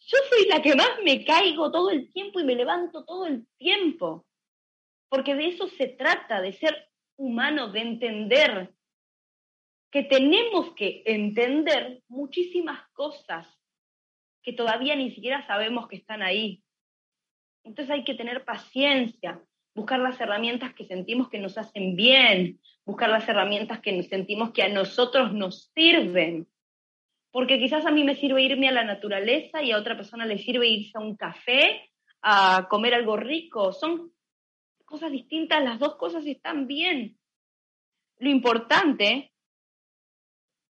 Yo 0.00 0.18
soy 0.28 0.46
la 0.48 0.60
que 0.60 0.74
más 0.74 0.90
me 1.04 1.24
caigo 1.24 1.70
todo 1.70 1.90
el 1.90 2.12
tiempo 2.12 2.40
y 2.40 2.44
me 2.44 2.56
levanto 2.56 3.04
todo 3.04 3.26
el 3.26 3.46
tiempo. 3.58 4.26
Porque 5.08 5.34
de 5.34 5.46
eso 5.46 5.68
se 5.68 5.86
trata, 5.86 6.40
de 6.40 6.52
ser 6.52 6.88
humano, 7.16 7.68
de 7.70 7.80
entender 7.80 8.74
que 9.90 10.02
tenemos 10.02 10.74
que 10.74 11.02
entender 11.06 12.02
muchísimas 12.08 12.86
cosas 12.92 13.46
que 14.42 14.52
todavía 14.52 14.96
ni 14.96 15.14
siquiera 15.14 15.46
sabemos 15.46 15.88
que 15.88 15.96
están 15.96 16.22
ahí. 16.22 16.62
Entonces 17.64 17.92
hay 17.92 18.04
que 18.04 18.14
tener 18.14 18.44
paciencia, 18.44 19.42
buscar 19.78 20.00
las 20.00 20.20
herramientas 20.20 20.74
que 20.74 20.86
sentimos 20.86 21.28
que 21.28 21.38
nos 21.38 21.56
hacen 21.56 21.94
bien, 21.94 22.60
buscar 22.84 23.08
las 23.08 23.28
herramientas 23.28 23.80
que 23.80 24.02
sentimos 24.02 24.50
que 24.50 24.64
a 24.64 24.68
nosotros 24.68 25.32
nos 25.32 25.70
sirven. 25.72 26.48
Porque 27.30 27.60
quizás 27.60 27.86
a 27.86 27.92
mí 27.92 28.02
me 28.02 28.16
sirve 28.16 28.42
irme 28.42 28.68
a 28.68 28.72
la 28.72 28.82
naturaleza 28.82 29.62
y 29.62 29.70
a 29.70 29.78
otra 29.78 29.96
persona 29.96 30.26
le 30.26 30.38
sirve 30.38 30.66
irse 30.66 30.98
a 30.98 31.00
un 31.00 31.16
café, 31.16 31.90
a 32.22 32.66
comer 32.68 32.94
algo 32.94 33.16
rico. 33.16 33.72
Son 33.72 34.12
cosas 34.84 35.12
distintas, 35.12 35.62
las 35.62 35.78
dos 35.78 35.94
cosas 35.96 36.26
están 36.26 36.66
bien. 36.66 37.16
Lo 38.18 38.30
importante 38.30 39.32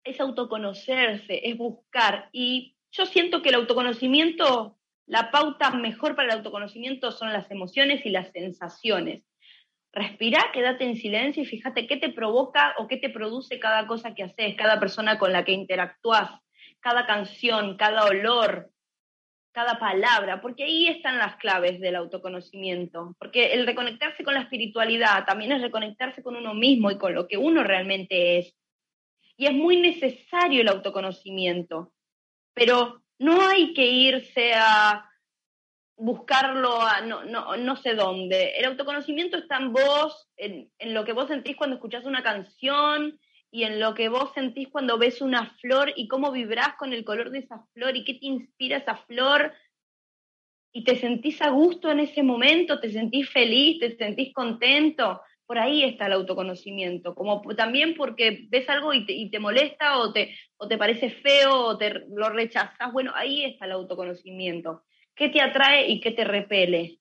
es 0.02 0.20
autoconocerse, 0.20 1.48
es 1.48 1.56
buscar. 1.56 2.30
Y 2.32 2.74
yo 2.90 3.06
siento 3.06 3.42
que 3.42 3.50
el 3.50 3.56
autoconocimiento 3.56 4.77
la 5.08 5.30
pauta 5.30 5.70
mejor 5.70 6.14
para 6.14 6.28
el 6.28 6.38
autoconocimiento 6.38 7.10
son 7.12 7.32
las 7.32 7.50
emociones 7.50 8.04
y 8.04 8.10
las 8.10 8.30
sensaciones. 8.30 9.24
Respira, 9.90 10.50
quédate 10.52 10.84
en 10.84 10.96
silencio 10.96 11.42
y 11.42 11.46
fíjate 11.46 11.86
qué 11.86 11.96
te 11.96 12.10
provoca 12.10 12.74
o 12.76 12.86
qué 12.86 12.98
te 12.98 13.08
produce 13.08 13.58
cada 13.58 13.86
cosa 13.86 14.14
que 14.14 14.22
haces, 14.22 14.54
cada 14.54 14.78
persona 14.78 15.18
con 15.18 15.32
la 15.32 15.46
que 15.46 15.52
interactúas, 15.52 16.30
cada 16.80 17.06
canción, 17.06 17.78
cada 17.78 18.04
olor, 18.04 18.70
cada 19.52 19.78
palabra, 19.78 20.42
porque 20.42 20.64
ahí 20.64 20.88
están 20.88 21.16
las 21.16 21.36
claves 21.36 21.80
del 21.80 21.96
autoconocimiento. 21.96 23.16
Porque 23.18 23.54
el 23.54 23.66
reconectarse 23.66 24.22
con 24.22 24.34
la 24.34 24.42
espiritualidad 24.42 25.24
también 25.24 25.52
es 25.52 25.62
reconectarse 25.62 26.22
con 26.22 26.36
uno 26.36 26.52
mismo 26.52 26.90
y 26.90 26.98
con 26.98 27.14
lo 27.14 27.26
que 27.26 27.38
uno 27.38 27.64
realmente 27.64 28.38
es. 28.38 28.54
Y 29.38 29.46
es 29.46 29.54
muy 29.54 29.80
necesario 29.80 30.60
el 30.60 30.68
autoconocimiento, 30.68 31.92
pero 32.52 33.02
no 33.18 33.40
hay 33.48 33.74
que 33.74 33.86
irse 33.86 34.54
a 34.54 35.10
buscarlo 35.96 36.80
a 36.80 37.00
no, 37.00 37.24
no, 37.24 37.56
no 37.56 37.76
sé 37.76 37.94
dónde. 37.94 38.54
El 38.56 38.66
autoconocimiento 38.66 39.36
está 39.36 39.56
en 39.56 39.72
vos, 39.72 40.28
en, 40.36 40.70
en, 40.78 40.94
lo 40.94 41.04
que 41.04 41.12
vos 41.12 41.28
sentís 41.28 41.56
cuando 41.56 41.76
escuchás 41.76 42.04
una 42.04 42.22
canción 42.22 43.18
y 43.50 43.64
en 43.64 43.80
lo 43.80 43.94
que 43.94 44.08
vos 44.08 44.32
sentís 44.34 44.68
cuando 44.68 44.98
ves 44.98 45.20
una 45.20 45.56
flor 45.60 45.92
y 45.96 46.06
cómo 46.06 46.30
vibrás 46.30 46.76
con 46.76 46.92
el 46.92 47.04
color 47.04 47.30
de 47.30 47.40
esa 47.40 47.66
flor 47.72 47.96
y 47.96 48.04
qué 48.04 48.14
te 48.14 48.26
inspira 48.26 48.78
esa 48.78 48.96
flor. 48.96 49.52
Y 50.72 50.84
te 50.84 50.96
sentís 50.96 51.42
a 51.42 51.50
gusto 51.50 51.90
en 51.90 52.00
ese 52.00 52.22
momento, 52.22 52.78
te 52.78 52.92
sentís 52.92 53.28
feliz, 53.30 53.80
te 53.80 53.96
sentís 53.96 54.32
contento 54.32 55.20
por 55.48 55.58
ahí 55.58 55.82
está 55.82 56.04
el 56.06 56.12
autoconocimiento, 56.12 57.14
como 57.14 57.40
también 57.56 57.94
porque 57.96 58.46
ves 58.50 58.68
algo 58.68 58.92
y 58.92 59.30
te, 59.30 59.38
molesta 59.38 59.96
o 59.96 60.12
te, 60.12 60.36
o 60.58 60.68
te 60.68 60.76
parece 60.76 61.08
feo 61.08 61.68
o 61.68 61.78
te 61.78 62.04
lo 62.10 62.28
rechazas, 62.28 62.92
bueno, 62.92 63.12
ahí 63.14 63.46
está 63.46 63.64
el 63.64 63.72
autoconocimiento. 63.72 64.84
¿Qué 65.14 65.30
te 65.30 65.40
atrae 65.40 65.88
y 65.88 66.00
qué 66.00 66.10
te 66.10 66.24
repele? 66.24 66.98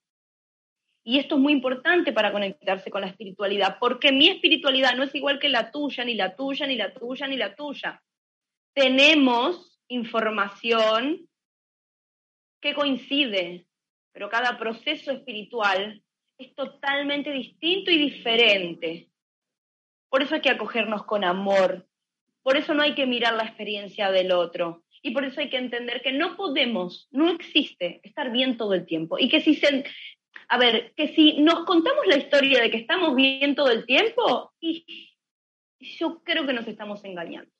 Y 1.04 1.18
esto 1.18 1.34
es 1.34 1.42
muy 1.42 1.52
importante 1.52 2.14
para 2.14 2.32
conectarse 2.32 2.90
con 2.90 3.02
la 3.02 3.08
espiritualidad, 3.08 3.76
porque 3.78 4.12
mi 4.12 4.30
espiritualidad 4.30 4.96
no 4.96 5.02
es 5.02 5.14
igual 5.14 5.38
que 5.38 5.50
la 5.50 5.70
tuya, 5.70 6.06
ni 6.06 6.14
la 6.14 6.34
tuya, 6.34 6.66
ni 6.66 6.76
la 6.76 6.94
tuya, 6.94 7.26
ni 7.26 7.36
la 7.36 7.54
tuya. 7.54 8.02
Tenemos 8.72 9.78
información 9.88 11.28
que 12.62 12.74
coincide, 12.74 13.66
pero 14.10 14.30
cada 14.30 14.58
proceso 14.58 15.12
espiritual 15.12 16.02
es 16.38 16.54
totalmente 16.54 17.30
distinto 17.32 17.90
y 17.90 17.98
diferente. 17.98 19.10
Por 20.08 20.22
eso 20.22 20.36
hay 20.36 20.40
que 20.40 20.50
acogernos 20.50 21.04
con 21.04 21.24
amor. 21.24 21.86
Por 22.42 22.56
eso 22.56 22.72
no 22.74 22.82
hay 22.82 22.94
que 22.94 23.06
mirar 23.06 23.34
la 23.34 23.44
experiencia 23.44 24.10
del 24.10 24.32
otro. 24.32 24.84
Y 25.02 25.10
por 25.10 25.24
eso 25.24 25.40
hay 25.40 25.50
que 25.50 25.58
entender 25.58 26.00
que 26.02 26.12
no 26.12 26.36
podemos, 26.36 27.08
no 27.10 27.28
existe 27.30 28.00
estar 28.02 28.30
bien 28.32 28.56
todo 28.56 28.74
el 28.74 28.86
tiempo. 28.86 29.18
Y 29.18 29.28
que 29.28 29.40
si 29.40 29.54
se, 29.54 29.84
a 30.48 30.58
ver, 30.58 30.92
que 30.96 31.08
si 31.08 31.40
nos 31.40 31.64
contamos 31.64 32.06
la 32.06 32.16
historia 32.16 32.62
de 32.62 32.70
que 32.70 32.78
estamos 32.78 33.14
bien 33.14 33.54
todo 33.54 33.70
el 33.70 33.84
tiempo, 33.84 34.52
y 34.60 35.10
yo 35.80 36.22
creo 36.24 36.46
que 36.46 36.52
nos 36.52 36.66
estamos 36.66 37.04
engañando. 37.04 37.50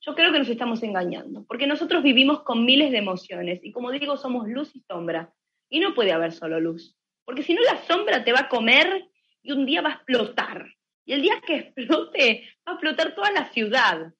Yo 0.00 0.14
creo 0.16 0.32
que 0.32 0.40
nos 0.40 0.48
estamos 0.48 0.82
engañando, 0.82 1.44
porque 1.46 1.68
nosotros 1.68 2.02
vivimos 2.02 2.42
con 2.42 2.64
miles 2.64 2.90
de 2.90 2.98
emociones 2.98 3.60
y 3.62 3.70
como 3.70 3.92
digo, 3.92 4.16
somos 4.16 4.48
luz 4.48 4.74
y 4.74 4.80
sombra, 4.80 5.32
y 5.70 5.78
no 5.78 5.94
puede 5.94 6.12
haber 6.12 6.32
solo 6.32 6.58
luz. 6.58 6.96
Porque 7.24 7.42
si 7.42 7.54
no, 7.54 7.62
la 7.62 7.82
sombra 7.84 8.24
te 8.24 8.32
va 8.32 8.40
a 8.40 8.48
comer 8.48 9.08
y 9.42 9.52
un 9.52 9.66
día 9.66 9.82
va 9.82 9.90
a 9.90 9.94
explotar. 9.94 10.66
Y 11.04 11.14
el 11.14 11.22
día 11.22 11.40
que 11.46 11.56
explote, 11.56 12.48
va 12.66 12.72
a 12.72 12.74
explotar 12.74 13.14
toda 13.14 13.30
la 13.30 13.50
ciudad. 13.50 14.12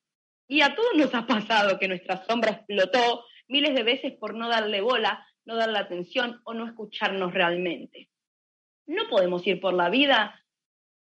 Y 0.49 0.62
a 0.62 0.75
todos 0.75 0.95
nos 0.97 1.15
ha 1.15 1.27
pasado 1.27 1.79
que 1.79 1.88
nuestra 1.88 2.25
sombra 2.25 2.53
explotó 2.53 3.25
miles 3.49 3.75
de 3.75 3.83
veces 3.83 4.12
por 4.19 4.35
no 4.35 4.49
darle 4.49 4.81
bola, 4.81 5.27
no 5.45 5.57
darle 5.57 5.79
atención 5.79 6.41
o 6.45 6.55
no 6.55 6.67
escucharnos 6.67 7.33
realmente. 7.33 8.09
No 8.87 9.09
podemos 9.09 9.47
ir 9.47 9.61
por 9.61 9.75
la 9.75 9.88
vida 9.91 10.38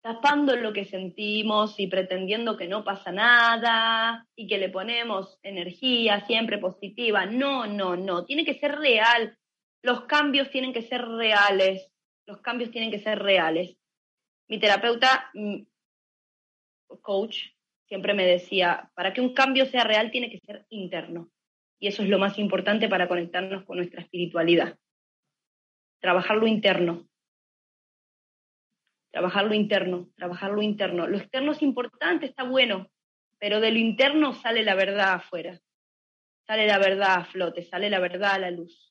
tapando 0.02 0.56
lo 0.56 0.72
que 0.72 0.86
sentimos 0.86 1.78
y 1.78 1.86
pretendiendo 1.86 2.56
que 2.56 2.68
no 2.68 2.84
pasa 2.84 3.12
nada 3.12 4.26
y 4.34 4.46
que 4.46 4.58
le 4.58 4.70
ponemos 4.70 5.38
energía 5.42 6.24
siempre 6.26 6.58
positiva. 6.58 7.26
No, 7.26 7.66
no, 7.66 7.96
no. 7.96 8.24
Tiene 8.24 8.44
que 8.44 8.58
ser 8.58 8.76
real. 8.76 9.36
Los 9.82 10.02
cambios 10.02 10.50
tienen 10.50 10.72
que 10.72 10.82
ser 10.82 11.06
reales, 11.06 11.89
los 12.30 12.40
cambios 12.40 12.70
tienen 12.70 12.90
que 12.90 13.00
ser 13.00 13.18
reales. 13.18 13.76
Mi 14.48 14.60
terapeuta, 14.60 15.30
mm, 15.34 15.62
coach, 17.02 17.48
siempre 17.86 18.14
me 18.14 18.24
decía, 18.24 18.90
para 18.94 19.12
que 19.12 19.20
un 19.20 19.34
cambio 19.34 19.66
sea 19.66 19.84
real 19.84 20.10
tiene 20.10 20.30
que 20.30 20.38
ser 20.38 20.64
interno. 20.68 21.30
Y 21.80 21.88
eso 21.88 22.02
es 22.02 22.08
lo 22.08 22.18
más 22.18 22.38
importante 22.38 22.88
para 22.88 23.08
conectarnos 23.08 23.64
con 23.64 23.78
nuestra 23.78 24.02
espiritualidad. 24.02 24.78
Trabajar 25.98 26.36
lo 26.36 26.46
interno. 26.46 27.08
Trabajar 29.10 29.46
lo 29.46 29.54
interno, 29.54 30.08
trabajar 30.14 30.52
lo 30.52 30.62
interno. 30.62 31.08
Lo 31.08 31.18
externo 31.18 31.52
es 31.52 31.62
importante, 31.62 32.26
está 32.26 32.44
bueno, 32.44 32.88
pero 33.38 33.60
de 33.60 33.72
lo 33.72 33.78
interno 33.78 34.34
sale 34.34 34.62
la 34.62 34.76
verdad 34.76 35.14
afuera. 35.14 35.60
Sale 36.46 36.66
la 36.66 36.78
verdad 36.78 37.14
a 37.14 37.24
flote, 37.24 37.64
sale 37.64 37.90
la 37.90 37.98
verdad 37.98 38.34
a 38.34 38.38
la 38.38 38.50
luz 38.52 38.90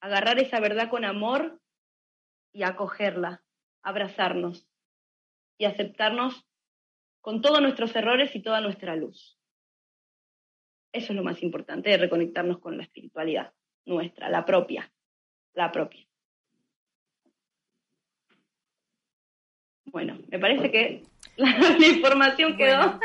agarrar 0.00 0.38
esa 0.38 0.60
verdad 0.60 0.88
con 0.88 1.04
amor 1.04 1.60
y 2.52 2.62
acogerla, 2.62 3.42
abrazarnos 3.82 4.68
y 5.58 5.64
aceptarnos 5.64 6.46
con 7.20 7.42
todos 7.42 7.60
nuestros 7.60 7.94
errores 7.96 8.34
y 8.34 8.42
toda 8.42 8.60
nuestra 8.60 8.96
luz. 8.96 9.38
Eso 10.92 11.12
es 11.12 11.16
lo 11.16 11.24
más 11.24 11.42
importante 11.42 11.90
de 11.90 11.98
reconectarnos 11.98 12.60
con 12.60 12.76
la 12.76 12.84
espiritualidad 12.84 13.52
nuestra, 13.88 14.28
la 14.28 14.44
propia, 14.44 14.90
la 15.54 15.72
propia. 15.72 16.06
Bueno, 19.86 20.18
me 20.28 20.38
parece 20.38 20.70
que 20.70 21.02
la, 21.36 21.86
información 21.86 22.56
quedó. 22.56 23.00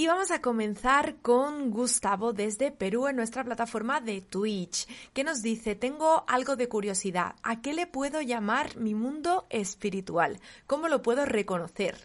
Y 0.00 0.06
vamos 0.06 0.30
a 0.30 0.40
comenzar 0.40 1.20
con 1.22 1.72
Gustavo 1.72 2.32
desde 2.32 2.70
Perú 2.70 3.08
en 3.08 3.16
nuestra 3.16 3.42
plataforma 3.42 4.00
de 4.00 4.20
Twitch, 4.20 4.86
que 5.12 5.24
nos 5.24 5.42
dice, 5.42 5.74
tengo 5.74 6.24
algo 6.28 6.54
de 6.54 6.68
curiosidad, 6.68 7.34
¿a 7.42 7.60
qué 7.60 7.72
le 7.74 7.88
puedo 7.88 8.22
llamar 8.22 8.76
mi 8.76 8.94
mundo 8.94 9.48
espiritual? 9.50 10.38
¿Cómo 10.68 10.86
lo 10.86 11.02
puedo 11.02 11.26
reconocer? 11.26 11.96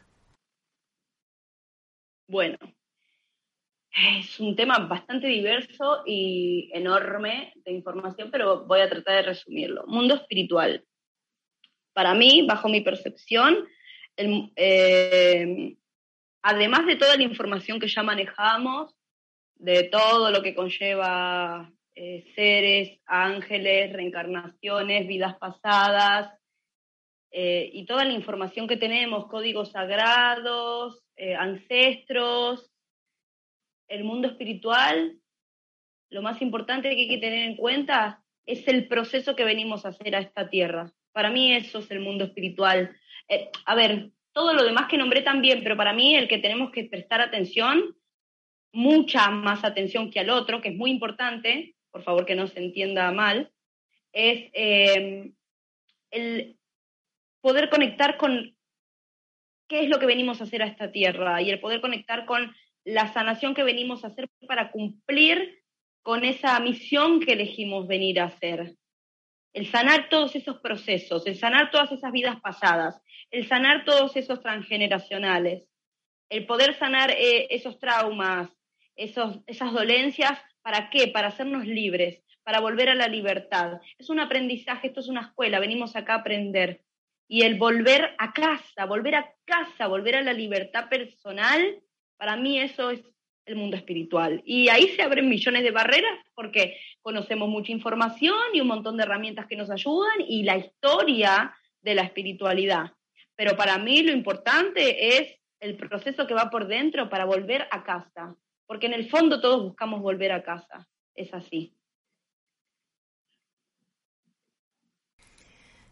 Bueno, 2.27 2.57
es 3.91 4.39
un 4.39 4.55
tema 4.55 4.79
bastante 4.79 5.27
diverso 5.27 6.01
y 6.07 6.71
enorme 6.73 7.53
de 7.63 7.73
información, 7.73 8.31
pero 8.31 8.65
voy 8.65 8.79
a 8.79 8.89
tratar 8.89 9.17
de 9.17 9.21
resumirlo. 9.21 9.85
Mundo 9.85 10.15
espiritual. 10.15 10.83
Para 11.93 12.15
mí, 12.15 12.43
bajo 12.47 12.69
mi 12.69 12.81
percepción, 12.81 13.67
eh, 14.17 15.77
además 16.43 16.85
de 16.85 16.95
toda 16.95 17.17
la 17.17 17.23
información 17.23 17.79
que 17.79 17.87
ya 17.87 18.03
manejamos, 18.03 18.95
de 19.55 19.83
todo 19.85 20.29
lo 20.29 20.43
que 20.43 20.53
conlleva 20.53 21.71
eh, 21.95 22.31
seres, 22.35 22.99
ángeles, 23.05 23.91
reencarnaciones, 23.93 25.07
vidas 25.07 25.35
pasadas, 25.37 26.37
eh, 27.31 27.71
y 27.73 27.85
toda 27.85 28.05
la 28.05 28.13
información 28.13 28.67
que 28.67 28.77
tenemos, 28.77 29.25
códigos 29.27 29.71
sagrados, 29.71 31.03
ancestros, 31.37 32.71
el 33.87 34.03
mundo 34.03 34.27
espiritual, 34.27 35.19
lo 36.13 36.21
más 36.21 36.41
importante 36.41 36.89
que 36.89 37.01
hay 37.01 37.07
que 37.07 37.17
tener 37.17 37.45
en 37.45 37.55
cuenta 37.55 38.23
es 38.45 38.67
el 38.67 38.87
proceso 38.87 39.35
que 39.35 39.45
venimos 39.45 39.85
a 39.85 39.89
hacer 39.89 40.15
a 40.15 40.19
esta 40.19 40.49
tierra. 40.49 40.91
Para 41.11 41.29
mí 41.29 41.53
eso 41.53 41.79
es 41.79 41.89
el 41.91 42.01
mundo 42.01 42.25
espiritual. 42.25 42.95
Eh, 43.27 43.49
a 43.65 43.75
ver, 43.75 44.11
todo 44.33 44.53
lo 44.53 44.63
demás 44.63 44.87
que 44.89 44.97
nombré 44.97 45.21
también, 45.21 45.61
pero 45.63 45.77
para 45.77 45.93
mí 45.93 46.15
el 46.15 46.27
que 46.27 46.39
tenemos 46.39 46.71
que 46.71 46.85
prestar 46.85 47.21
atención, 47.21 47.95
mucha 48.73 49.29
más 49.29 49.63
atención 49.63 50.09
que 50.09 50.19
al 50.19 50.31
otro, 50.31 50.61
que 50.61 50.69
es 50.69 50.75
muy 50.75 50.91
importante, 50.91 51.75
por 51.91 52.03
favor 52.03 52.25
que 52.25 52.35
no 52.35 52.47
se 52.47 52.59
entienda 52.59 53.11
mal, 53.11 53.51
es 54.11 54.49
eh, 54.53 55.31
el 56.11 56.57
poder 57.41 57.69
conectar 57.69 58.17
con 58.17 58.55
qué 59.67 59.81
es 59.81 59.89
lo 59.89 59.99
que 59.99 60.05
venimos 60.05 60.41
a 60.41 60.45
hacer 60.45 60.63
a 60.63 60.67
esta 60.67 60.91
tierra 60.91 61.41
y 61.41 61.49
el 61.49 61.59
poder 61.59 61.81
conectar 61.81 62.25
con 62.25 62.53
la 62.83 63.13
sanación 63.13 63.53
que 63.53 63.63
venimos 63.63 64.03
a 64.03 64.07
hacer 64.07 64.29
para 64.47 64.71
cumplir 64.71 65.63
con 66.01 66.25
esa 66.25 66.59
misión 66.59 67.21
que 67.21 67.33
elegimos 67.33 67.87
venir 67.87 68.19
a 68.19 68.25
hacer. 68.25 68.75
El 69.53 69.69
sanar 69.69 70.09
todos 70.09 70.35
esos 70.35 70.59
procesos, 70.59 71.25
el 71.27 71.37
sanar 71.37 71.69
todas 71.71 71.91
esas 71.91 72.11
vidas 72.11 72.41
pasadas, 72.41 72.99
el 73.29 73.47
sanar 73.47 73.85
todos 73.85 74.15
esos 74.15 74.41
transgeneracionales, 74.41 75.67
el 76.29 76.45
poder 76.47 76.77
sanar 76.77 77.11
eh, 77.11 77.47
esos 77.51 77.79
traumas, 77.79 78.49
esos, 78.95 79.39
esas 79.45 79.71
dolencias, 79.71 80.39
¿para 80.63 80.89
qué? 80.89 81.07
Para 81.07 81.27
hacernos 81.27 81.65
libres, 81.65 82.23
para 82.43 82.59
volver 82.59 82.89
a 82.89 82.95
la 82.95 83.07
libertad. 83.07 83.79
Es 83.99 84.09
un 84.09 84.19
aprendizaje, 84.19 84.87
esto 84.87 85.01
es 85.01 85.07
una 85.07 85.21
escuela, 85.21 85.59
venimos 85.59 85.95
acá 85.95 86.13
a 86.15 86.19
aprender. 86.19 86.81
Y 87.27 87.43
el 87.43 87.57
volver 87.57 88.15
a 88.17 88.33
casa, 88.33 88.85
volver 88.85 89.15
a 89.15 89.33
casa, 89.45 89.87
volver 89.87 90.15
a 90.15 90.21
la 90.21 90.33
libertad 90.33 90.89
personal, 90.89 91.81
para 92.17 92.35
mí 92.35 92.59
eso 92.59 92.89
es 92.89 93.12
el 93.45 93.55
mundo 93.55 93.77
espiritual. 93.77 94.41
Y 94.45 94.69
ahí 94.69 94.89
se 94.89 95.01
abren 95.01 95.29
millones 95.29 95.63
de 95.63 95.71
barreras 95.71 96.19
porque 96.35 96.77
conocemos 97.01 97.49
mucha 97.49 97.71
información 97.71 98.37
y 98.53 98.61
un 98.61 98.67
montón 98.67 98.97
de 98.97 99.03
herramientas 99.03 99.47
que 99.47 99.55
nos 99.55 99.69
ayudan 99.69 100.21
y 100.27 100.43
la 100.43 100.57
historia 100.57 101.53
de 101.81 101.95
la 101.95 102.03
espiritualidad. 102.03 102.91
Pero 103.35 103.55
para 103.57 103.77
mí 103.77 104.01
lo 104.03 104.11
importante 104.11 105.17
es 105.17 105.39
el 105.59 105.75
proceso 105.75 106.27
que 106.27 106.33
va 106.33 106.49
por 106.49 106.67
dentro 106.67 107.09
para 107.09 107.25
volver 107.25 107.67
a 107.71 107.83
casa, 107.83 108.35
porque 108.65 108.87
en 108.87 108.93
el 108.93 109.09
fondo 109.09 109.41
todos 109.41 109.63
buscamos 109.63 110.01
volver 110.01 110.31
a 110.31 110.43
casa. 110.43 110.87
Es 111.15 111.33
así. 111.33 111.75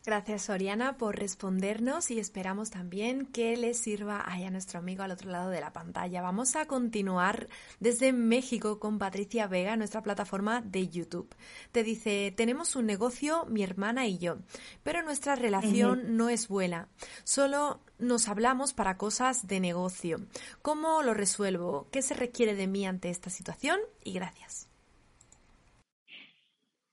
Gracias, 0.03 0.49
Oriana, 0.49 0.97
por 0.97 1.19
respondernos 1.19 2.09
y 2.09 2.17
esperamos 2.17 2.71
también 2.71 3.27
que 3.27 3.55
les 3.55 3.77
sirva 3.77 4.19
a 4.21 4.49
nuestro 4.49 4.79
amigo 4.79 5.03
al 5.03 5.11
otro 5.11 5.29
lado 5.29 5.51
de 5.51 5.61
la 5.61 5.73
pantalla. 5.73 6.23
Vamos 6.23 6.55
a 6.55 6.65
continuar 6.65 7.47
desde 7.79 8.11
México 8.11 8.79
con 8.79 8.97
Patricia 8.97 9.45
Vega, 9.45 9.75
nuestra 9.75 10.01
plataforma 10.01 10.61
de 10.61 10.87
YouTube. 10.87 11.35
Te 11.71 11.83
dice, 11.83 12.33
tenemos 12.35 12.75
un 12.75 12.87
negocio, 12.87 13.45
mi 13.45 13.61
hermana 13.61 14.07
y 14.07 14.17
yo, 14.17 14.37
pero 14.81 15.03
nuestra 15.03 15.35
relación 15.35 16.17
no 16.17 16.29
es 16.29 16.47
buena. 16.47 16.87
Solo 17.23 17.81
nos 17.99 18.27
hablamos 18.27 18.73
para 18.73 18.97
cosas 18.97 19.45
de 19.45 19.59
negocio. 19.59 20.17
¿Cómo 20.63 21.03
lo 21.03 21.13
resuelvo? 21.13 21.89
¿Qué 21.91 22.01
se 22.01 22.15
requiere 22.15 22.55
de 22.55 22.65
mí 22.65 22.87
ante 22.87 23.11
esta 23.11 23.29
situación? 23.29 23.79
Y 24.03 24.13
gracias. 24.13 24.67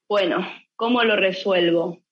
Bueno, 0.06 0.46
¿cómo 0.76 1.02
lo 1.04 1.16
resuelvo? 1.16 2.02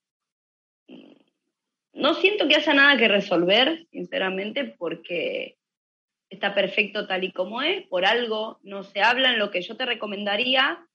No 1.97 2.13
siento 2.13 2.47
que 2.47 2.57
haya 2.57 2.75
nada 2.75 2.99
que 2.99 3.09
resolver, 3.09 3.87
sinceramente, 3.91 4.65
porque 4.79 5.57
está 6.29 6.55
perfecto 6.55 7.07
tal 7.07 7.25
y 7.25 7.33
como 7.33 7.63
es, 7.63 7.87
por 7.87 8.05
algo 8.05 8.61
no 8.63 8.83
se 8.83 9.01
habla. 9.01 9.35
Lo 9.37 9.51
que 9.51 9.63
yo 9.63 9.79
te 9.79 9.87
recomendaría 9.87 10.87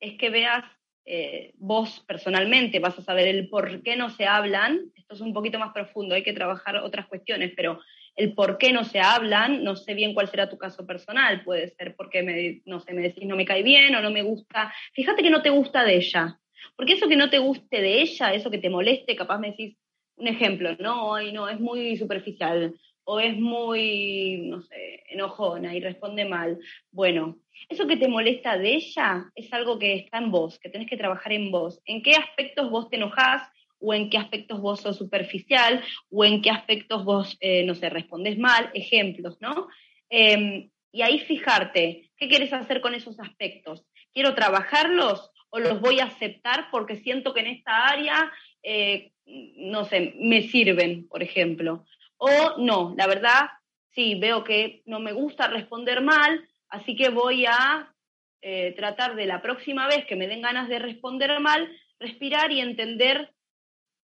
es 0.00 0.18
que 0.18 0.30
veas 0.30 0.64
eh, 1.04 1.52
vos 1.58 2.02
personalmente, 2.08 2.80
vas 2.80 2.98
a 2.98 3.02
saber 3.02 3.28
el 3.28 3.48
por 3.50 3.84
qué 3.84 3.94
no 3.94 4.10
se 4.10 4.26
hablan. 4.26 4.80
Esto 4.96 5.14
es 5.14 5.20
un 5.20 5.32
poquito 5.32 5.60
más 5.60 5.72
profundo, 5.72 6.16
hay 6.16 6.24
que 6.24 6.32
trabajar 6.32 6.76
otras 6.78 7.06
cuestiones, 7.06 7.52
pero 7.54 7.80
el 8.16 8.34
por 8.34 8.58
qué 8.58 8.72
no 8.72 8.82
se 8.82 8.98
hablan, 8.98 9.62
no 9.62 9.76
sé 9.76 9.94
bien 9.94 10.12
cuál 10.12 10.28
será 10.28 10.50
tu 10.50 10.58
caso 10.58 10.84
personal, 10.84 11.44
puede 11.44 11.68
ser 11.68 11.94
porque 11.94 12.24
me, 12.24 12.62
no 12.64 12.80
sé, 12.80 12.94
me 12.94 13.02
decís 13.02 13.28
no 13.28 13.36
me 13.36 13.46
cae 13.46 13.62
bien 13.62 13.94
o 13.94 14.02
no 14.02 14.10
me 14.10 14.22
gusta. 14.22 14.74
Fíjate 14.92 15.22
que 15.22 15.30
no 15.30 15.40
te 15.40 15.50
gusta 15.50 15.84
de 15.84 15.98
ella, 15.98 16.40
porque 16.74 16.94
eso 16.94 17.08
que 17.08 17.16
no 17.16 17.30
te 17.30 17.38
guste 17.38 17.80
de 17.80 18.02
ella, 18.02 18.34
eso 18.34 18.50
que 18.50 18.58
te 18.58 18.70
moleste, 18.70 19.14
capaz 19.14 19.38
me 19.38 19.50
decís, 19.50 19.76
un 20.16 20.28
ejemplo, 20.28 20.76
¿no? 20.78 21.14
Ay, 21.14 21.32
no, 21.32 21.48
es 21.48 21.60
muy 21.60 21.96
superficial 21.96 22.74
o 23.04 23.18
es 23.18 23.36
muy, 23.36 24.42
no 24.46 24.62
sé, 24.62 25.02
enojona 25.08 25.74
y 25.74 25.80
responde 25.80 26.24
mal. 26.24 26.58
Bueno, 26.90 27.38
eso 27.68 27.86
que 27.86 27.96
te 27.96 28.08
molesta 28.08 28.58
de 28.58 28.74
ella 28.74 29.24
es 29.34 29.52
algo 29.52 29.78
que 29.78 29.94
está 29.94 30.18
en 30.18 30.30
vos, 30.30 30.58
que 30.58 30.68
tenés 30.68 30.88
que 30.88 30.96
trabajar 30.96 31.32
en 31.32 31.50
vos. 31.50 31.80
¿En 31.84 32.02
qué 32.02 32.12
aspectos 32.12 32.70
vos 32.70 32.88
te 32.88 32.96
enojás? 32.96 33.42
o 33.82 33.92
en 33.92 34.08
qué 34.10 34.16
aspectos 34.16 34.60
vos 34.60 34.80
sos 34.80 34.96
superficial, 34.96 35.82
o 36.08 36.24
en 36.24 36.40
qué 36.40 36.50
aspectos 36.50 37.04
vos, 37.04 37.36
eh, 37.40 37.64
no 37.64 37.74
sé, 37.74 37.90
respondes 37.90 38.38
mal, 38.38 38.70
ejemplos, 38.74 39.38
¿no? 39.40 39.68
Em, 40.08 40.70
y 40.92 41.02
ahí 41.02 41.18
fijarte, 41.18 42.10
¿qué 42.16 42.28
quieres 42.28 42.52
hacer 42.52 42.80
con 42.80 42.94
esos 42.94 43.18
aspectos? 43.18 43.84
¿Quiero 44.12 44.34
trabajarlos 44.34 45.30
o 45.50 45.58
los 45.58 45.80
voy 45.80 46.00
a 46.00 46.04
aceptar 46.04 46.68
porque 46.70 46.96
siento 46.96 47.34
que 47.34 47.40
en 47.40 47.48
esta 47.48 47.86
área 47.86 48.32
eh, 48.62 49.12
no 49.26 49.84
sé, 49.84 50.14
me 50.18 50.42
sirven, 50.48 51.08
por 51.08 51.22
ejemplo. 51.22 51.84
O 52.16 52.56
no, 52.58 52.94
la 52.96 53.06
verdad, 53.06 53.50
sí, 53.90 54.14
veo 54.14 54.44
que 54.44 54.82
no 54.86 55.00
me 55.00 55.12
gusta 55.12 55.48
responder 55.48 56.02
mal, 56.02 56.48
así 56.68 56.96
que 56.96 57.08
voy 57.08 57.46
a 57.46 57.92
eh, 58.40 58.74
tratar 58.76 59.14
de 59.14 59.26
la 59.26 59.40
próxima 59.40 59.86
vez 59.86 60.04
que 60.06 60.16
me 60.16 60.28
den 60.28 60.42
ganas 60.42 60.68
de 60.68 60.78
responder 60.78 61.38
mal, 61.40 61.70
respirar 61.98 62.52
y 62.52 62.60
entender 62.60 63.32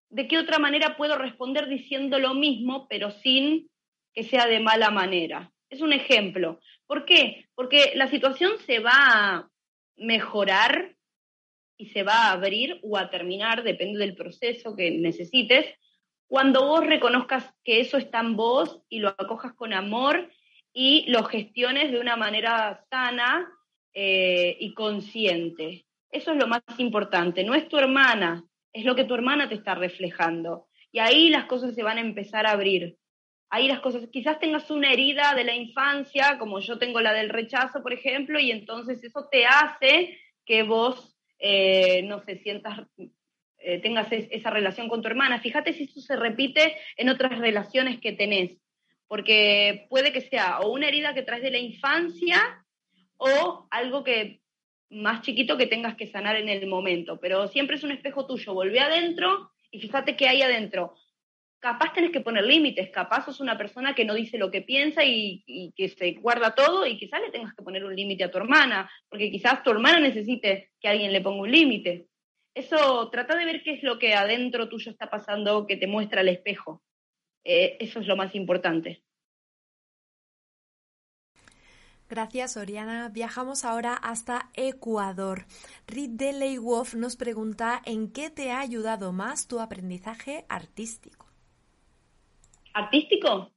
de 0.09 0.27
qué 0.27 0.37
otra 0.37 0.59
manera 0.59 0.97
puedo 0.97 1.17
responder 1.17 1.67
diciendo 1.67 2.19
lo 2.19 2.33
mismo, 2.33 2.87
pero 2.87 3.11
sin 3.11 3.69
que 4.13 4.23
sea 4.23 4.47
de 4.47 4.59
mala 4.59 4.89
manera. 4.89 5.51
Es 5.69 5.81
un 5.81 5.93
ejemplo. 5.93 6.59
¿Por 6.87 7.05
qué? 7.05 7.45
Porque 7.53 7.91
la 7.95 8.07
situación 8.07 8.53
se 8.65 8.79
va 8.79 8.91
a 8.93 9.49
mejorar 9.97 10.95
y 11.79 11.87
se 11.87 12.03
va 12.03 12.25
a 12.25 12.31
abrir 12.33 12.77
o 12.83 12.97
a 12.97 13.09
terminar, 13.09 13.63
depende 13.63 13.99
del 13.99 14.13
proceso 14.13 14.75
que 14.75 14.91
necesites, 14.91 15.65
cuando 16.27 16.67
vos 16.67 16.85
reconozcas 16.85 17.51
que 17.63 17.79
eso 17.79 17.97
está 17.97 18.19
en 18.19 18.35
vos 18.35 18.83
y 18.89 18.99
lo 18.99 19.09
acojas 19.09 19.53
con 19.53 19.73
amor 19.73 20.29
y 20.73 21.09
lo 21.09 21.23
gestiones 21.23 21.91
de 21.91 21.99
una 21.99 22.17
manera 22.17 22.85
sana 22.89 23.49
eh, 23.93 24.57
y 24.59 24.73
consciente. 24.73 25.85
Eso 26.11 26.31
es 26.33 26.37
lo 26.37 26.47
más 26.47 26.61
importante. 26.77 27.45
No 27.45 27.55
es 27.55 27.67
tu 27.69 27.77
hermana, 27.77 28.45
es 28.73 28.83
lo 28.83 28.95
que 28.95 29.05
tu 29.05 29.15
hermana 29.15 29.47
te 29.47 29.55
está 29.55 29.73
reflejando. 29.73 30.67
Y 30.91 30.99
ahí 30.99 31.29
las 31.29 31.45
cosas 31.45 31.73
se 31.73 31.83
van 31.83 31.97
a 31.97 32.01
empezar 32.01 32.45
a 32.45 32.51
abrir. 32.51 32.97
Ahí 33.49 33.69
las 33.69 33.79
cosas, 33.79 34.07
quizás 34.11 34.39
tengas 34.39 34.69
una 34.69 34.91
herida 34.91 35.33
de 35.33 35.45
la 35.45 35.55
infancia, 35.55 36.37
como 36.37 36.59
yo 36.59 36.77
tengo 36.77 36.99
la 36.99 37.13
del 37.13 37.29
rechazo, 37.29 37.81
por 37.81 37.93
ejemplo, 37.93 38.37
y 38.39 38.51
entonces 38.51 39.01
eso 39.03 39.27
te 39.31 39.45
hace 39.45 40.19
que 40.45 40.63
vos 40.63 41.18
eh, 41.39 42.03
no 42.03 42.19
sé, 42.23 42.37
sientas, 42.39 42.79
eh, 43.57 43.79
tengas 43.79 44.07
esa 44.11 44.49
relación 44.49 44.89
con 44.89 45.01
tu 45.01 45.07
hermana. 45.07 45.39
Fíjate 45.39 45.73
si 45.73 45.83
eso 45.83 46.01
se 46.01 46.15
repite 46.15 46.75
en 46.97 47.09
otras 47.09 47.37
relaciones 47.39 47.99
que 47.99 48.13
tenés, 48.13 48.57
porque 49.07 49.87
puede 49.89 50.11
que 50.11 50.21
sea 50.21 50.59
o 50.59 50.71
una 50.71 50.87
herida 50.87 51.13
que 51.13 51.23
traes 51.23 51.41
de 51.41 51.51
la 51.51 51.57
infancia 51.57 52.65
o 53.17 53.67
algo 53.71 54.03
que 54.03 54.41
más 54.89 55.21
chiquito 55.21 55.57
que 55.57 55.67
tengas 55.67 55.95
que 55.95 56.07
sanar 56.07 56.35
en 56.35 56.49
el 56.49 56.67
momento, 56.67 57.19
pero 57.19 57.47
siempre 57.47 57.75
es 57.75 57.83
un 57.83 57.91
espejo 57.91 58.25
tuyo. 58.25 58.53
Volvé 58.53 58.79
adentro 58.79 59.51
Y 59.71 59.79
fíjate 59.79 60.15
qué 60.15 60.27
hay 60.27 60.41
adentro. 60.41 60.95
Capaz 61.59 61.93
tenés 61.93 62.11
que 62.11 62.21
poner 62.21 62.45
límites, 62.45 62.89
capaz 62.89 63.25
sos 63.25 63.41
una 63.41 63.57
persona 63.57 63.93
que 63.93 64.05
no 64.05 64.13
dice 64.13 64.37
lo 64.37 64.49
que 64.49 64.61
piensa 64.61 65.03
y, 65.03 65.73
que 65.75 65.89
se 65.89 66.13
guarda 66.13 66.55
todo 66.55 66.85
y 66.85 66.97
quizás 66.97 67.21
le 67.21 67.31
tengas 67.31 67.53
que 67.53 67.63
poner 67.63 67.83
un 67.83 67.95
límite 67.95 68.23
a 68.23 68.31
tu 68.31 68.37
hermana, 68.37 68.89
porque 69.09 69.29
quizás 69.29 69.61
tu 69.61 69.71
hermana 69.71 69.99
necesite 69.99 70.71
que 70.79 70.87
alguien 70.87 71.11
le 71.11 71.19
ponga 71.19 71.41
un 71.41 71.51
límite. 71.51 72.07
Eso, 72.55 73.09
trata 73.09 73.35
de 73.35 73.45
ver 73.45 73.61
qué 73.61 73.73
es 73.73 73.83
lo 73.83 73.99
que 73.99 74.13
adentro 74.13 74.69
tuyo 74.69 74.89
está 74.91 75.09
pasando, 75.09 75.67
que 75.67 75.75
te 75.75 75.87
muestra 75.87 76.21
el 76.21 76.29
espejo. 76.29 76.81
Eh, 77.43 77.77
eso 77.79 77.99
es 77.99 78.07
lo 78.07 78.15
más 78.15 78.33
importante. 78.35 79.03
Gracias, 82.09 82.57
Oriana. 82.57 83.09
Viajamos 83.09 83.65
ahora 83.65 83.93
hasta 83.93 84.49
Ecuador. 84.55 85.45
Ridley 85.87 86.57
Wolf 86.57 86.95
nos 86.95 87.15
pregunta 87.15 87.81
en 87.85 88.11
qué 88.11 88.31
te 88.31 88.51
ha 88.51 88.61
ayudado 88.61 89.13
más 89.13 89.47
tu 89.47 89.59
aprendizaje 89.59 90.43
artístico. 90.49 91.28
¿Artístico? 92.79 93.51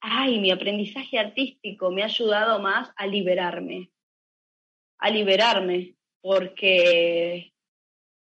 Ay, 0.00 0.38
mi 0.38 0.50
aprendizaje 0.50 1.18
artístico 1.18 1.90
me 1.90 2.00
ha 2.02 2.06
ayudado 2.06 2.60
más 2.60 2.94
a 2.96 3.06
liberarme. 3.06 3.90
A 4.96 5.10
liberarme, 5.10 5.96
porque 6.22 7.52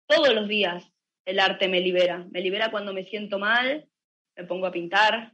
todos 0.08 0.36
los 0.36 0.48
días 0.48 0.86
el 1.26 1.40
arte 1.40 1.68
me 1.68 1.82
libera. 1.82 2.28
Me 2.30 2.42
libera 2.42 2.70
cuando 2.70 2.94
me 2.94 3.06
siento 3.06 3.40
mal, 3.40 3.90
me 4.38 4.44
pongo 4.44 4.68
a 4.68 4.72
pintar, 4.72 5.34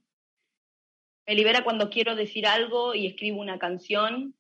me 1.28 1.36
libera 1.36 1.66
cuando 1.66 1.90
quiero 1.90 2.16
decir 2.16 2.48
algo 2.48 2.96
y 2.96 3.08
escribo 3.08 3.42
una 3.42 3.60
canción 3.60 4.34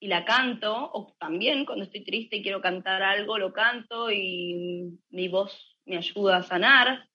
y 0.00 0.08
la 0.08 0.24
canto, 0.24 0.90
o 0.94 1.14
también 1.18 1.66
cuando 1.66 1.84
estoy 1.84 2.04
triste 2.04 2.36
y 2.36 2.42
quiero 2.42 2.62
cantar 2.62 3.02
algo, 3.02 3.36
lo 3.36 3.52
canto 3.52 4.10
y 4.10 4.98
mi 5.10 5.28
voz 5.28 5.69
me 5.86 5.96
ayuda 5.96 6.38
a 6.38 6.42
sanar. 6.42 7.08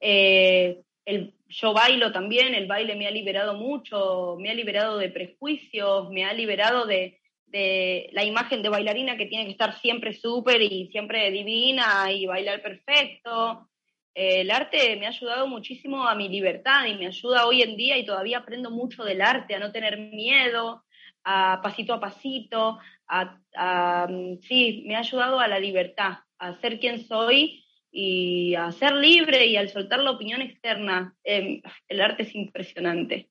Eh, 0.00 0.82
el, 1.04 1.34
yo 1.48 1.72
bailo 1.72 2.12
también, 2.12 2.54
el 2.54 2.66
baile 2.66 2.94
me 2.94 3.06
ha 3.06 3.10
liberado 3.10 3.54
mucho, 3.54 4.36
me 4.38 4.50
ha 4.50 4.54
liberado 4.54 4.98
de 4.98 5.08
prejuicios, 5.08 6.10
me 6.10 6.24
ha 6.24 6.32
liberado 6.32 6.86
de, 6.86 7.20
de 7.46 8.08
la 8.12 8.24
imagen 8.24 8.62
de 8.62 8.68
bailarina 8.68 9.16
que 9.16 9.26
tiene 9.26 9.44
que 9.44 9.52
estar 9.52 9.78
siempre 9.80 10.14
súper 10.14 10.62
y 10.62 10.88
siempre 10.92 11.30
divina 11.30 12.10
y 12.12 12.26
bailar 12.26 12.62
perfecto 12.62 13.70
el 14.14 14.50
arte 14.50 14.96
me 14.96 15.06
ha 15.06 15.10
ayudado 15.10 15.46
muchísimo 15.46 16.06
a 16.06 16.14
mi 16.14 16.28
libertad 16.28 16.86
y 16.86 16.96
me 16.96 17.06
ayuda 17.06 17.46
hoy 17.46 17.62
en 17.62 17.76
día 17.76 17.96
y 17.96 18.04
todavía 18.04 18.38
aprendo 18.38 18.70
mucho 18.70 19.04
del 19.04 19.22
arte, 19.22 19.54
a 19.54 19.58
no 19.58 19.72
tener 19.72 19.98
miedo, 19.98 20.84
a 21.24 21.60
pasito 21.62 21.94
a 21.94 22.00
pasito, 22.00 22.78
a, 23.06 24.06
sí, 24.42 24.84
me 24.86 24.96
ha 24.96 25.00
ayudado 25.00 25.40
a 25.40 25.48
la 25.48 25.58
libertad, 25.58 26.18
a 26.38 26.54
ser 26.60 26.80
quien 26.80 27.06
soy 27.06 27.64
y 27.90 28.54
a 28.54 28.70
ser 28.72 28.92
libre 28.92 29.46
y 29.46 29.56
al 29.56 29.68
soltar 29.68 30.00
la 30.00 30.12
opinión 30.12 30.40
externa. 30.40 31.14
Em, 31.24 31.62
el 31.88 32.00
arte 32.00 32.22
es 32.22 32.34
impresionante. 32.34 33.30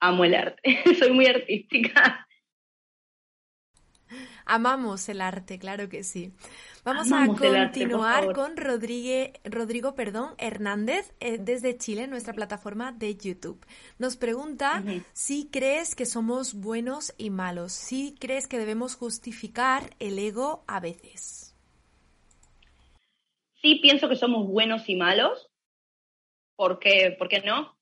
Amo 0.00 0.24
el 0.24 0.34
arte, 0.34 0.62
soy 0.98 1.12
muy 1.12 1.26
artística. 1.26 2.26
Amamos 4.44 5.08
el 5.08 5.20
arte, 5.20 5.58
claro 5.58 5.88
que 5.88 6.02
sí. 6.02 6.32
Vamos 6.84 7.12
a 7.12 7.26
continuar 7.26 8.32
con 8.32 8.56
Rodrigue, 8.56 9.40
Rodrigo 9.44 9.94
perdón, 9.94 10.34
Hernández 10.38 11.14
eh, 11.20 11.38
desde 11.38 11.78
Chile, 11.78 12.08
nuestra 12.08 12.32
plataforma 12.32 12.92
de 12.92 13.16
YouTube. 13.16 13.64
Nos 13.98 14.16
pregunta 14.16 14.82
si 15.12 15.48
crees 15.50 15.94
que 15.94 16.06
somos 16.06 16.54
buenos 16.54 17.14
y 17.16 17.30
malos, 17.30 17.72
si 17.72 18.16
crees 18.18 18.48
que 18.48 18.58
debemos 18.58 18.96
justificar 18.96 19.94
el 20.00 20.18
ego 20.18 20.64
a 20.66 20.80
veces. 20.80 21.41
Sí, 23.62 23.76
pienso 23.76 24.08
que 24.08 24.16
somos 24.16 24.48
buenos 24.48 24.88
y 24.88 24.96
malos. 24.96 25.48
¿Por 26.56 26.80
qué, 26.80 27.14
¿Por 27.16 27.28
qué 27.28 27.40
no? 27.40 27.78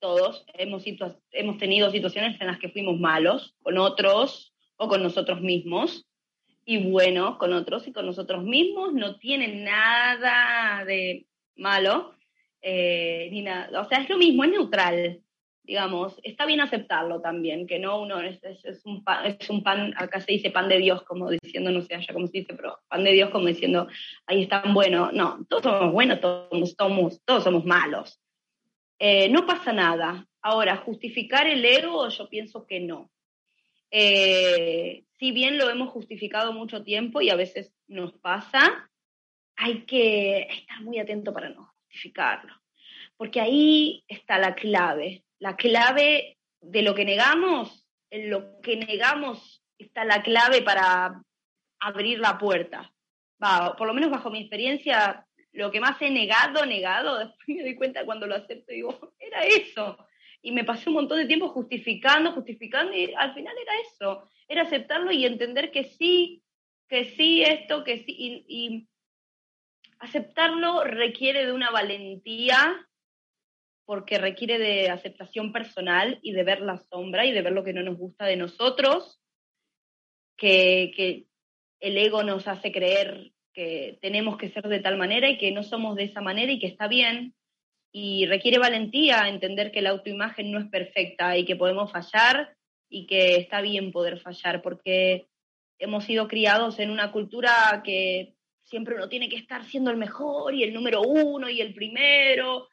Todos 0.00 0.44
hemos, 0.54 0.84
hemos 1.30 1.58
tenido 1.58 1.90
situaciones 1.90 2.40
en 2.40 2.46
las 2.46 2.58
que 2.58 2.70
fuimos 2.70 2.98
malos 2.98 3.54
con 3.62 3.78
otros 3.78 4.54
o 4.76 4.88
con 4.88 5.02
nosotros 5.02 5.40
mismos 5.40 6.06
y 6.64 6.90
bueno 6.90 7.38
con 7.38 7.52
otros 7.52 7.86
y 7.86 7.92
con 7.92 8.06
nosotros 8.06 8.42
mismos, 8.42 8.92
no 8.94 9.18
tiene 9.18 9.48
nada 9.62 10.84
de 10.84 11.26
malo, 11.56 12.14
eh, 12.62 13.28
ni 13.30 13.42
nada, 13.42 13.82
o 13.82 13.88
sea, 13.88 13.98
es 13.98 14.08
lo 14.08 14.16
mismo, 14.16 14.44
es 14.44 14.50
neutral, 14.50 15.22
digamos, 15.64 16.20
está 16.22 16.46
bien 16.46 16.60
aceptarlo 16.60 17.20
también, 17.20 17.66
que 17.66 17.78
no 17.78 18.00
uno 18.00 18.20
es, 18.20 18.38
es, 18.44 18.84
un 18.84 19.02
pan, 19.02 19.26
es 19.26 19.50
un 19.50 19.62
pan, 19.62 19.94
acá 19.96 20.20
se 20.20 20.32
dice 20.32 20.50
pan 20.50 20.68
de 20.68 20.78
Dios, 20.78 21.02
como 21.02 21.30
diciendo, 21.30 21.70
no 21.70 21.80
sé 21.82 21.94
allá 21.94 22.12
cómo 22.12 22.26
se 22.26 22.38
dice, 22.38 22.54
pero 22.54 22.78
pan 22.86 23.02
de 23.02 23.12
Dios 23.12 23.30
como 23.30 23.46
diciendo, 23.46 23.88
ahí 24.26 24.42
están 24.42 24.74
buenos, 24.74 25.12
no, 25.12 25.44
todos 25.48 25.62
somos 25.62 25.92
buenos, 25.92 26.20
todos 26.20 26.74
somos, 26.78 27.20
todos 27.24 27.44
somos 27.44 27.64
malos. 27.64 28.20
Eh, 28.98 29.28
no 29.30 29.46
pasa 29.46 29.72
nada. 29.72 30.26
Ahora, 30.40 30.76
justificar 30.76 31.46
el 31.46 31.64
ego, 31.64 32.08
yo 32.08 32.28
pienso 32.28 32.66
que 32.66 32.80
no. 32.80 33.10
Eh, 33.90 35.04
si 35.18 35.32
bien 35.32 35.56
lo 35.56 35.70
hemos 35.70 35.90
justificado 35.90 36.52
mucho 36.52 36.84
tiempo 36.84 37.20
y 37.20 37.30
a 37.30 37.36
veces 37.36 37.72
nos 37.86 38.12
pasa, 38.12 38.90
hay 39.56 39.84
que 39.86 40.42
estar 40.50 40.82
muy 40.82 40.98
atento 40.98 41.32
para 41.32 41.48
no 41.48 41.72
justificarlo, 41.78 42.52
porque 43.16 43.40
ahí 43.40 44.04
está 44.08 44.38
la 44.38 44.54
clave, 44.54 45.23
la 45.44 45.56
clave 45.56 46.38
de 46.62 46.80
lo 46.80 46.94
que 46.94 47.04
negamos, 47.04 47.86
en 48.08 48.30
lo 48.30 48.62
que 48.62 48.76
negamos 48.76 49.62
está 49.76 50.02
la 50.06 50.22
clave 50.22 50.62
para 50.62 51.22
abrir 51.80 52.18
la 52.18 52.38
puerta. 52.38 52.90
por 53.76 53.86
lo 53.86 53.92
menos 53.92 54.10
bajo 54.10 54.30
mi 54.30 54.40
experiencia, 54.40 55.26
lo 55.52 55.70
que 55.70 55.80
más 55.80 56.00
he 56.00 56.10
negado, 56.10 56.64
negado, 56.64 57.18
después 57.18 57.46
me 57.46 57.60
doy 57.60 57.74
cuenta 57.74 58.06
cuando 58.06 58.26
lo 58.26 58.36
acepto 58.36 58.72
digo, 58.72 59.12
era 59.18 59.42
eso 59.42 59.98
y 60.40 60.50
me 60.52 60.64
pasé 60.64 60.88
un 60.88 60.94
montón 60.96 61.18
de 61.18 61.26
tiempo 61.26 61.50
justificando, 61.50 62.32
justificando, 62.32 62.96
y 62.96 63.12
al 63.12 63.34
final 63.34 63.54
era 63.60 63.72
eso, 63.80 64.30
era 64.48 64.62
aceptarlo 64.62 65.12
y 65.12 65.26
entender 65.26 65.70
que 65.70 65.84
sí, 65.84 66.42
que 66.88 67.04
sí, 67.16 67.42
esto, 67.42 67.84
que 67.84 67.98
sí, 67.98 68.44
y, 68.48 68.88
aceptarlo 69.98 70.84
requiere 70.84 71.44
de 71.44 71.52
una 71.52 71.70
valentía, 71.70 72.88
porque 73.86 74.18
requiere 74.18 74.58
de 74.58 74.90
aceptación 74.90 75.52
personal 75.52 76.18
y 76.22 76.32
de 76.32 76.44
ver 76.44 76.60
la 76.60 76.78
sombra 76.78 77.26
y 77.26 77.32
de 77.32 77.42
ver 77.42 77.52
lo 77.52 77.64
que 77.64 77.72
no 77.72 77.82
nos 77.82 77.98
gusta 77.98 78.24
de 78.24 78.36
nosotros, 78.36 79.20
que, 80.36 80.92
que 80.96 81.26
el 81.80 81.98
ego 81.98 82.22
nos 82.22 82.48
hace 82.48 82.72
creer 82.72 83.32
que 83.52 83.98
tenemos 84.02 84.36
que 84.36 84.50
ser 84.50 84.68
de 84.68 84.80
tal 84.80 84.96
manera 84.96 85.28
y 85.28 85.38
que 85.38 85.52
no 85.52 85.62
somos 85.62 85.96
de 85.96 86.04
esa 86.04 86.20
manera 86.20 86.50
y 86.50 86.58
que 86.58 86.66
está 86.66 86.88
bien, 86.88 87.34
y 87.96 88.26
requiere 88.26 88.58
valentía 88.58 89.28
entender 89.28 89.70
que 89.70 89.80
la 89.80 89.90
autoimagen 89.90 90.50
no 90.50 90.58
es 90.58 90.66
perfecta 90.66 91.38
y 91.38 91.44
que 91.44 91.54
podemos 91.54 91.92
fallar 91.92 92.56
y 92.88 93.06
que 93.06 93.36
está 93.36 93.60
bien 93.60 93.92
poder 93.92 94.18
fallar 94.18 94.62
porque 94.62 95.28
hemos 95.78 96.04
sido 96.04 96.26
criados 96.26 96.80
en 96.80 96.90
una 96.90 97.12
cultura 97.12 97.82
que 97.84 98.34
siempre 98.64 98.96
uno 98.96 99.08
tiene 99.08 99.28
que 99.28 99.36
estar 99.36 99.64
siendo 99.64 99.92
el 99.92 99.96
mejor 99.96 100.54
y 100.54 100.64
el 100.64 100.74
número 100.74 101.02
uno 101.02 101.48
y 101.48 101.60
el 101.60 101.72
primero. 101.72 102.68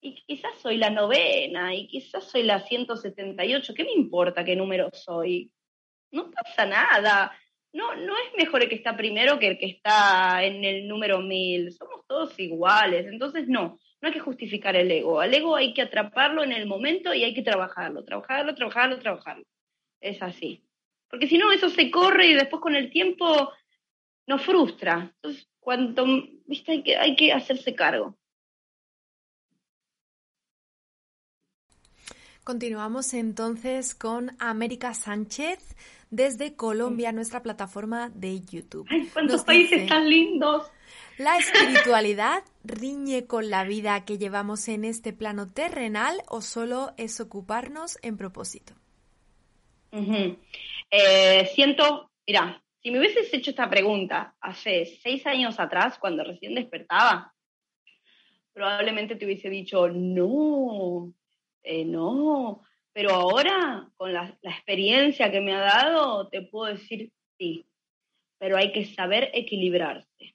Y 0.00 0.14
quizás 0.26 0.58
soy 0.60 0.76
la 0.76 0.90
novena 0.90 1.74
y 1.74 1.88
quizás 1.88 2.24
soy 2.24 2.44
la 2.44 2.60
178. 2.60 3.74
¿Qué 3.74 3.84
me 3.84 3.92
importa 3.92 4.44
qué 4.44 4.54
número 4.54 4.90
soy? 4.92 5.50
No 6.12 6.30
pasa 6.30 6.66
nada. 6.66 7.36
No, 7.72 7.94
no 7.96 8.14
es 8.16 8.34
mejor 8.36 8.62
el 8.62 8.68
que 8.68 8.76
está 8.76 8.96
primero 8.96 9.38
que 9.38 9.48
el 9.48 9.58
que 9.58 9.66
está 9.66 10.44
en 10.44 10.64
el 10.64 10.86
número 10.86 11.20
mil. 11.20 11.72
Somos 11.72 12.06
todos 12.06 12.38
iguales. 12.38 13.06
Entonces, 13.06 13.48
no 13.48 13.78
no 14.00 14.08
hay 14.08 14.14
que 14.14 14.20
justificar 14.20 14.76
el 14.76 14.90
ego. 14.90 15.20
Al 15.20 15.34
ego 15.34 15.56
hay 15.56 15.74
que 15.74 15.82
atraparlo 15.82 16.42
en 16.42 16.52
el 16.52 16.66
momento 16.66 17.12
y 17.14 17.24
hay 17.24 17.34
que 17.34 17.42
trabajarlo, 17.42 18.04
trabajarlo, 18.04 18.54
trabajarlo, 18.54 18.98
trabajarlo. 18.98 19.44
Es 20.00 20.22
así. 20.22 20.64
Porque 21.08 21.26
si 21.26 21.38
no, 21.38 21.50
eso 21.52 21.68
se 21.68 21.90
corre 21.90 22.26
y 22.26 22.34
después 22.34 22.62
con 22.62 22.76
el 22.76 22.90
tiempo 22.90 23.52
nos 24.26 24.42
frustra. 24.42 25.12
Entonces, 25.16 25.48
cuanto, 25.58 26.06
viste, 26.46 26.72
hay 26.72 26.82
que, 26.82 26.96
hay 26.96 27.16
que 27.16 27.32
hacerse 27.32 27.74
cargo. 27.74 28.17
Continuamos 32.48 33.12
entonces 33.12 33.94
con 33.94 34.30
América 34.38 34.94
Sánchez 34.94 35.76
desde 36.10 36.56
Colombia, 36.56 37.12
nuestra 37.12 37.42
plataforma 37.42 38.08
de 38.14 38.40
YouTube. 38.40 38.88
¡Ay, 38.88 39.06
cuántos 39.12 39.44
países 39.44 39.86
tan 39.86 40.08
lindos! 40.08 40.62
¿La 41.18 41.36
espiritualidad 41.36 42.42
riñe 42.64 43.26
con 43.26 43.50
la 43.50 43.64
vida 43.64 44.02
que 44.06 44.16
llevamos 44.16 44.66
en 44.68 44.86
este 44.86 45.12
plano 45.12 45.46
terrenal 45.46 46.22
o 46.26 46.40
solo 46.40 46.94
es 46.96 47.20
ocuparnos 47.20 47.98
en 48.00 48.16
propósito? 48.16 48.72
Eh, 49.92 51.50
siento, 51.54 52.10
mira, 52.26 52.62
si 52.82 52.90
me 52.90 52.98
hubieses 52.98 53.28
hecho 53.34 53.50
esta 53.50 53.68
pregunta 53.68 54.36
hace 54.40 54.86
seis 55.02 55.26
años 55.26 55.60
atrás, 55.60 55.98
cuando 55.98 56.24
recién 56.24 56.54
despertaba, 56.54 57.34
probablemente 58.54 59.16
te 59.16 59.26
hubiese 59.26 59.50
dicho, 59.50 59.86
no, 59.88 61.12
eh, 61.70 61.84
no, 61.84 62.62
pero 62.94 63.10
ahora, 63.10 63.90
con 63.98 64.10
la, 64.14 64.38
experiencia 64.42 65.30
que 65.30 65.42
me 65.42 65.52
ha 65.52 65.60
dado, 65.60 66.28
te 66.30 66.40
puedo 66.40 66.72
decir 66.72 67.12
sí. 67.38 67.66
pero 68.38 68.56
hay 68.56 68.72
que 68.72 68.86
saber 68.86 69.30
equilibrarse. 69.34 70.34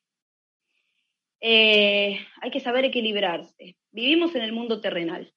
Eh, 1.42 2.20
hay 2.40 2.52
que 2.52 2.60
saber 2.60 2.86
equilibrarse. 2.86 3.78
Vivimos 3.92 4.36
en 4.36 4.44
el 4.44 4.52
mundo 4.52 4.80
terrenal. 4.80 5.34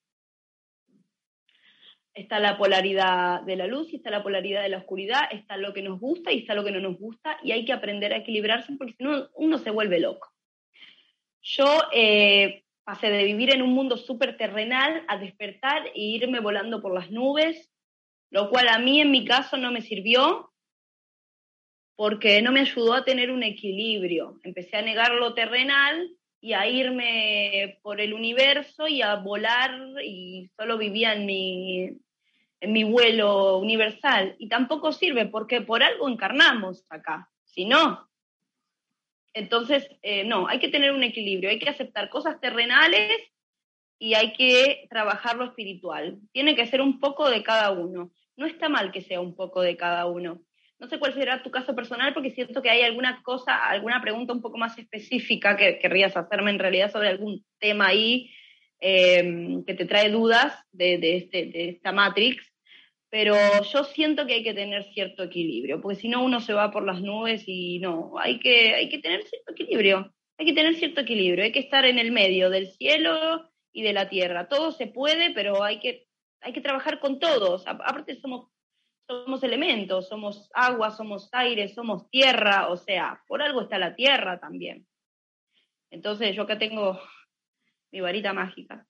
Está 2.13 2.41
la 2.41 2.59
polaridad 2.59 3.41
de 3.41 3.57
la 3.57 3.67
luz 3.67 3.91
y 3.91 3.97
está 3.97 4.11
la 4.11 4.23
polaridad 4.23 4.63
de 4.63 4.69
la 4.69 4.79
oscuridad, 4.79 5.23
está 5.31 5.57
lo 5.57 5.73
que 5.73 5.81
nos 5.81 5.99
gusta 5.99 6.31
y 6.31 6.41
está 6.41 6.53
lo 6.53 6.63
que 6.63 6.73
no 6.73 6.81
nos 6.81 6.99
gusta, 6.99 7.39
y 7.43 7.53
hay 7.53 7.65
que 7.65 7.73
aprender 7.73 8.13
a 8.13 8.19
equilibrarse 8.19 8.75
porque 8.77 8.93
si 8.99 9.03
no 9.03 9.31
uno 9.35 9.57
se 9.57 9.71
vuelve 9.71 9.99
loco. 9.99 10.31
Yo 11.41 11.67
eh, 11.91 12.66
pasé 12.87 13.11
de 13.11 13.25
vivir 13.25 13.53
en 13.53 13.63
un 13.63 13.73
mundo 13.73 13.97
súper 13.97 14.37
terrenal 14.37 15.05
a 15.09 15.19
despertar 15.19 15.89
e 15.89 16.01
irme 16.01 16.39
volando 16.39 16.81
por 16.81 16.95
las 16.95 17.11
nubes, 17.11 17.69
lo 18.31 18.49
cual 18.49 18.69
a 18.69 18.79
mí 18.79 19.01
en 19.01 19.11
mi 19.11 19.25
caso 19.25 19.57
no 19.57 19.73
me 19.73 19.83
sirvió 19.83 20.53
porque 21.97 22.41
no 22.43 22.53
me 22.53 22.61
ayudó 22.61 22.95
a 22.95 23.05
tener 23.05 23.33
un 23.33 23.43
equilibrio. 23.43 24.39
Empecé 24.45 24.77
a 24.77 24.83
negar 24.83 25.11
lo 25.15 25.35
terrenal 25.35 26.13
y 26.41 26.53
a 26.53 26.69
irme 26.69 27.81
por 27.83 28.01
el 28.01 28.15
universo 28.15 28.87
y 28.87 29.03
a 29.03 29.17
volar 29.17 29.73
y 30.05 30.49
solo 30.57 30.79
vivía 30.79 31.13
en 31.13 31.27
mi, 31.27 31.91
en 32.61 32.73
mi 32.73 32.85
vuelo 32.85 33.59
universal. 33.59 34.37
Y 34.39 34.49
tampoco 34.49 34.93
sirve 34.93 35.27
porque 35.27 35.61
por 35.61 35.83
algo 35.83 36.09
encarnamos 36.09 36.85
acá. 36.89 37.29
Si 37.47 37.65
no, 37.65 38.09
entonces, 39.37 39.87
eh, 40.01 40.25
no, 40.25 40.49
hay 40.49 40.59
que 40.59 40.71
tener 40.71 40.93
un 40.93 41.03
equilibrio, 41.03 41.51
hay 41.51 41.59
que 41.59 41.69
aceptar 41.69 42.09
cosas 42.09 42.41
terrenales 42.41 43.13
y 43.99 44.15
hay 44.15 44.33
que 44.33 44.87
trabajar 44.89 45.37
lo 45.37 45.45
espiritual. 45.45 46.19
Tiene 46.33 46.57
que 46.57 46.67
ser 46.67 46.81
un 46.81 46.99
poco 47.01 47.29
de 47.29 47.43
cada 47.43 47.71
uno. 47.71 48.11
No 48.35 48.47
está 48.47 48.71
mal 48.71 48.93
que 48.93 49.03
sea 49.03 49.21
un 49.21 49.37
poco 49.37 49.61
de 49.61 49.77
cada 49.77 50.07
uno. 50.07 50.41
No 50.79 50.89
sé 50.89 50.99
cuál 50.99 51.13
será 51.13 51.43
tu 51.43 51.51
caso 51.51 51.75
personal 51.75 52.15
porque 52.15 52.31
siento 52.31 52.63
que 52.63 52.71
hay 52.71 52.81
alguna 52.81 53.23
cosa, 53.23 53.63
alguna 53.69 54.01
pregunta 54.01 54.33
un 54.33 54.41
poco 54.41 54.57
más 54.57 54.79
específica 54.79 55.55
que 55.55 55.79
querrías 55.81 56.17
hacerme 56.17 56.51
en 56.51 56.59
realidad 56.59 56.91
sobre 56.91 57.09
algún 57.09 57.45
tema 57.59 57.89
ahí 57.89 58.31
em, 58.81 59.67
que 59.67 59.75
te 59.75 59.85
trae 59.85 60.09
dudas 60.09 60.65
de, 60.73 60.95
este, 61.15 61.45
de 61.45 61.69
esta 61.69 61.93
Matrix. 61.93 62.43
Pero 63.11 63.37
yo 63.63 63.85
siento 63.85 64.27
que 64.27 64.35
hay 64.35 64.43
que 64.43 64.55
tener 64.55 64.85
cierto 64.93 65.23
equilibrio, 65.23 65.81
porque 65.81 66.01
si 66.01 66.09
no 66.09 66.25
uno 66.25 66.41
se 66.41 66.53
va 66.53 66.71
por 66.71 66.85
las 66.85 67.01
nubes 67.01 67.45
y 67.47 67.79
no, 67.79 68.19
hay 68.19 68.39
que, 68.41 68.75
hay 68.75 68.89
que 68.89 68.99
tener 68.99 69.23
cierto 69.25 69.53
equilibrio, 69.53 70.13
hay 70.39 70.47
que 70.47 70.53
tener 70.53 70.75
cierto 70.75 71.01
equilibrio, 71.01 71.45
hay 71.45 71.53
que 71.53 71.61
estar 71.61 71.85
en 71.85 71.99
el 71.99 72.11
medio 72.13 72.51
del 72.51 72.69
cielo 72.73 73.49
y 73.73 73.83
de 73.83 73.93
la 73.93 74.09
tierra. 74.09 74.49
Todo 74.49 74.73
se 74.73 74.89
puede, 74.89 75.31
pero 75.33 75.63
hay 75.63 75.81
que, 75.81 76.07
hay 76.41 76.53
que 76.53 76.61
trabajar 76.61 76.99
con 76.99 77.19
todos. 77.19 77.67
Aparte 77.67 78.17
somos 78.21 78.51
somos 79.07 79.43
elementos, 79.45 80.09
somos 80.09 80.51
agua, 80.53 80.91
somos 80.91 81.29
aire, 81.33 81.69
somos 81.69 82.11
tierra, 82.11 82.69
o 82.69 82.77
sea, 82.77 83.23
por 83.29 83.41
algo 83.41 83.63
está 83.63 83.79
la 83.79 83.95
tierra 83.95 84.41
también. 84.41 84.87
Entonces 85.91 86.35
yo 86.35 86.43
acá 86.43 86.59
tengo 86.59 87.01
mi 87.93 88.01
varita 88.01 88.33
mágica, 88.33 88.87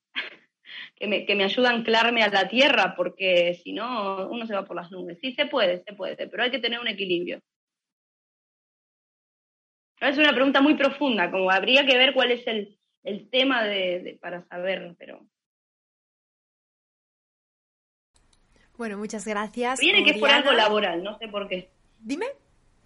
que 0.94 1.06
me, 1.06 1.26
que 1.26 1.34
me 1.34 1.44
ayuda 1.44 1.70
a 1.70 1.74
anclarme 1.74 2.22
a 2.22 2.28
la 2.28 2.48
tierra, 2.48 2.94
porque 2.96 3.60
si 3.62 3.72
no, 3.72 4.28
uno 4.28 4.46
se 4.46 4.54
va 4.54 4.64
por 4.64 4.76
las 4.76 4.90
nubes. 4.90 5.18
Sí 5.20 5.32
se 5.32 5.46
puede, 5.46 5.82
se 5.84 5.92
puede, 5.94 6.28
pero 6.28 6.42
hay 6.42 6.50
que 6.50 6.58
tener 6.58 6.80
un 6.80 6.88
equilibrio. 6.88 7.40
Es 10.00 10.18
una 10.18 10.32
pregunta 10.34 10.60
muy 10.60 10.74
profunda, 10.74 11.30
como 11.30 11.50
habría 11.50 11.86
que 11.86 11.96
ver 11.96 12.12
cuál 12.12 12.30
es 12.30 12.46
el, 12.46 12.78
el 13.02 13.30
tema 13.30 13.64
de, 13.64 14.18
para 14.20 14.46
saber, 14.48 14.94
pero 14.98 15.26
Bueno, 18.76 18.98
muchas 18.98 19.26
gracias. 19.26 19.80
Me 19.80 19.86
viene 19.86 20.04
que 20.04 20.10
es 20.10 20.18
por 20.18 20.30
algo 20.30 20.52
laboral, 20.52 21.02
no 21.02 21.16
sé 21.18 21.28
por 21.28 21.48
qué. 21.48 21.70
Dime. 21.98 22.26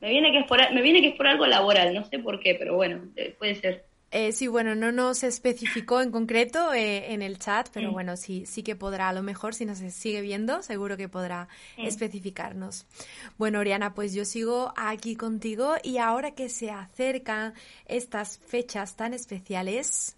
Me 0.01 0.11
viene 0.11 0.31
que 0.31 0.39
es 0.39 0.47
por, 0.47 0.59
me 0.72 0.83
viene 0.83 1.01
que 1.01 1.09
es 1.09 1.16
por 1.16 1.26
algo 1.26 1.47
laboral, 1.47 1.93
no 1.93 2.05
sé 2.05 2.18
por 2.20 2.41
qué, 2.41 2.55
pero 2.55 2.76
bueno, 2.76 3.09
eh, 3.16 3.35
puede 3.39 3.57
ser. 3.57 3.89
Eh, 4.13 4.33
sí, 4.33 4.49
bueno, 4.49 4.75
no 4.75 4.91
nos 4.91 5.23
especificó 5.23 6.01
en 6.01 6.11
concreto 6.11 6.73
eh, 6.73 7.13
en 7.13 7.23
el 7.23 7.39
chat, 7.39 7.69
pero 7.73 7.91
mm. 7.91 7.93
bueno, 7.93 8.17
sí, 8.17 8.45
sí 8.45 8.65
que 8.65 8.75
podrá, 8.75 9.09
a 9.09 9.13
lo 9.13 9.23
mejor 9.23 9.55
si 9.55 9.65
nos 9.65 9.79
sigue 9.79 10.21
viendo, 10.21 10.63
seguro 10.63 10.97
que 10.97 11.09
podrá 11.09 11.49
mm. 11.79 11.87
especificarnos. 11.87 12.87
Bueno, 13.39 13.61
Oriana, 13.61 13.95
pues 13.95 14.13
yo 14.13 14.25
sigo 14.25 14.73
aquí 14.77 15.15
contigo 15.15 15.75
y 15.85 15.99
ahora 15.99 16.33
que 16.33 16.49
se 16.49 16.71
acercan 16.71 17.55
estas 17.87 18.39
fechas 18.39 18.97
tan 18.97 19.15
especiales, 19.15 20.17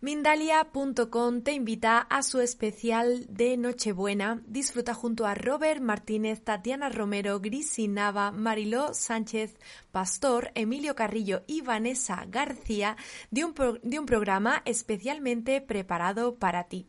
Mindalia.com 0.00 1.40
te 1.42 1.50
invita 1.50 1.98
a 1.98 2.22
su 2.22 2.38
especial 2.38 3.26
de 3.28 3.56
Nochebuena. 3.56 4.40
Disfruta 4.46 4.94
junto 4.94 5.26
a 5.26 5.34
Robert 5.34 5.80
Martínez, 5.80 6.44
Tatiana 6.44 6.88
Romero, 6.88 7.40
Grisi 7.40 7.88
Nava, 7.88 8.30
Mariló 8.30 8.94
Sánchez 8.94 9.58
Pastor, 9.90 10.52
Emilio 10.54 10.94
Carrillo 10.94 11.42
y 11.48 11.62
Vanessa 11.62 12.24
García 12.28 12.96
de 13.32 13.44
un, 13.44 13.54
de 13.82 13.98
un 13.98 14.06
programa 14.06 14.62
especialmente 14.66 15.60
preparado 15.60 16.36
para 16.36 16.68
ti. 16.68 16.86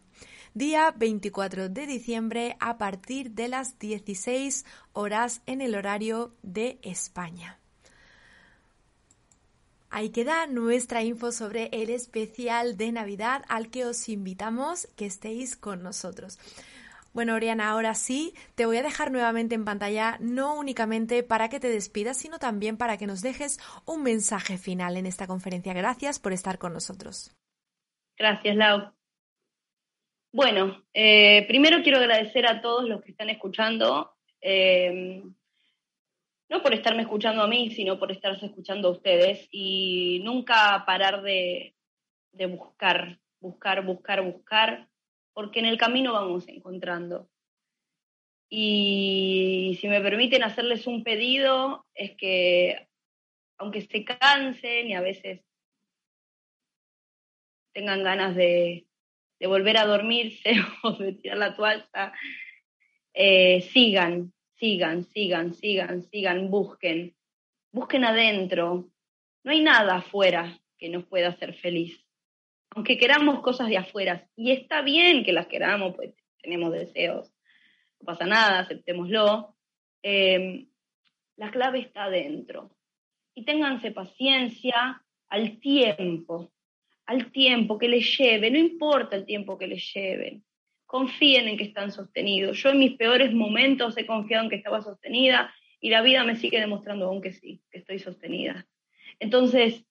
Día 0.54 0.94
24 0.96 1.68
de 1.70 1.88
diciembre 1.88 2.58
a 2.60 2.78
partir 2.78 3.32
de 3.32 3.48
las 3.48 3.80
16 3.80 4.66
horas 4.94 5.42
en 5.48 5.62
el 5.62 5.74
horario 5.74 6.36
de 6.44 6.78
España. 6.84 7.59
Ahí 9.90 10.10
queda 10.12 10.48
nuestra 10.48 11.04
info 11.04 11.32
sobre 11.32 11.70
el 11.72 11.90
especial 11.90 12.78
de 12.78 12.92
Navidad 12.92 13.44
al 13.48 13.70
que 13.70 13.86
os 13.86 14.08
invitamos 14.08 14.88
que 14.96 15.06
estéis 15.06 15.56
con 15.58 15.82
nosotros. 15.82 16.38
Bueno, 17.12 17.34
Oriana, 17.34 17.70
ahora 17.70 17.96
sí, 17.96 18.34
te 18.56 18.68
voy 18.68 18.78
a 18.78 18.84
dejar 18.84 19.12
nuevamente 19.12 19.56
en 19.56 19.66
pantalla, 19.66 20.18
no 20.20 20.56
únicamente 20.56 21.24
para 21.24 21.50
que 21.50 21.60
te 21.60 21.68
despidas, 21.68 22.18
sino 22.18 22.38
también 22.38 22.78
para 22.78 22.98
que 22.98 23.08
nos 23.08 23.22
dejes 23.22 23.60
un 23.86 24.04
mensaje 24.04 24.58
final 24.58 24.96
en 24.96 25.08
esta 25.08 25.26
conferencia. 25.26 25.74
Gracias 25.74 26.20
por 26.20 26.34
estar 26.34 26.60
con 26.60 26.74
nosotros. 26.74 27.36
Gracias, 28.18 28.56
Lau. 28.56 28.94
Bueno, 30.32 30.84
eh, 30.94 31.46
primero 31.48 31.82
quiero 31.82 31.98
agradecer 31.98 32.46
a 32.46 32.62
todos 32.62 32.88
los 32.88 33.02
que 33.02 33.12
están 33.12 33.30
escuchando. 33.30 34.14
Eh, 34.40 35.24
no 36.50 36.64
por 36.64 36.74
estarme 36.74 37.04
escuchando 37.04 37.44
a 37.44 37.48
mí, 37.48 37.70
sino 37.70 38.00
por 38.00 38.12
estarse 38.12 38.48
escuchando 38.48 38.88
a 38.88 38.92
ustedes 38.92 39.48
y 39.52 40.22
nunca 40.24 40.84
parar 40.86 41.22
de, 41.22 41.76
buscar, 42.50 43.20
buscar, 43.40 43.86
buscar, 43.86 44.24
buscar, 44.24 44.90
porque 45.34 45.60
en 45.60 45.68
el 45.68 45.78
camino 45.78 46.14
vamos 46.14 46.48
encontrando. 46.48 47.30
Y 48.50 49.78
si 49.80 49.88
me 49.88 50.02
permiten 50.02 50.44
hacerles 50.44 50.88
un 50.88 51.04
pedido, 51.04 51.86
es 51.94 52.16
que 52.18 52.88
aunque 53.60 53.82
se 53.82 54.04
cansen 54.04 54.90
y 54.90 54.96
a 54.96 55.02
veces 55.02 55.42
tengan 57.74 58.04
ganas 58.04 58.36
de, 58.36 58.88
volver 59.40 59.78
a 59.78 59.86
dormirse 59.86 60.54
o 60.84 60.94
de 60.94 61.14
tirar 61.14 61.38
la 61.38 61.56
toalla, 61.56 62.12
eh, 63.14 63.62
sigan, 63.62 64.34
sigan, 64.60 65.06
sigan, 65.06 65.54
sigan, 65.54 66.04
sigan, 66.04 66.52
busquen, 66.52 67.16
busquen 67.72 68.04
adentro. 68.04 68.90
No 69.44 69.52
hay 69.52 69.62
nada 69.62 69.98
afuera 69.98 70.60
que 70.78 70.90
nos 70.90 71.06
pueda 71.06 71.30
hacer 71.30 71.54
feliz. 71.56 72.06
Aunque 72.72 72.98
queramos 72.98 73.42
cosas 73.42 73.70
de 73.70 73.78
afuera, 73.78 74.30
y 74.36 74.52
está 74.52 74.82
bien 74.82 75.24
que 75.24 75.34
las 75.34 75.48
queramos, 75.48 75.96
pues 75.96 76.14
tenemos 76.42 76.72
deseos, 76.72 77.34
no 78.00 78.06
pasa 78.06 78.26
nada, 78.26 78.60
aceptémoslo. 78.60 79.56
Em, 80.04 80.70
la 81.38 81.50
clave 81.52 81.80
está 81.80 82.04
adentro. 82.04 82.76
Y 83.34 83.46
ténganse 83.46 83.92
paciencia 83.92 85.04
al 85.30 85.60
tiempo, 85.60 86.52
al 87.06 87.32
tiempo 87.32 87.78
que 87.78 87.88
les 87.88 88.18
lleve, 88.18 88.52
no 88.52 88.60
importa 88.60 89.16
el 89.16 89.26
tiempo 89.26 89.58
que 89.58 89.68
les 89.68 89.94
lleve 89.94 90.42
confíen 90.90 91.48
en 91.48 91.56
que 91.56 91.66
están 91.66 91.92
sostenidos. 91.92 92.58
Yo 92.64 92.72
en 92.72 92.80
mis 92.80 92.98
peores 92.98 93.32
momentos 93.32 93.96
he 93.96 94.08
confiado 94.08 94.46
en 94.46 94.50
que 94.50 94.56
estaba 94.56 94.82
sostenida 94.82 95.54
y 95.80 95.92
la 95.92 96.02
vida 96.02 96.24
me 96.24 96.36
sigue 96.36 96.60
demostrando 96.60 97.06
aún 97.06 97.22
que 97.22 97.32
sí, 97.32 97.62
que 97.70 97.78
estoy 97.78 98.00
sostenida. 98.00 98.66
Entonces, 99.20 99.86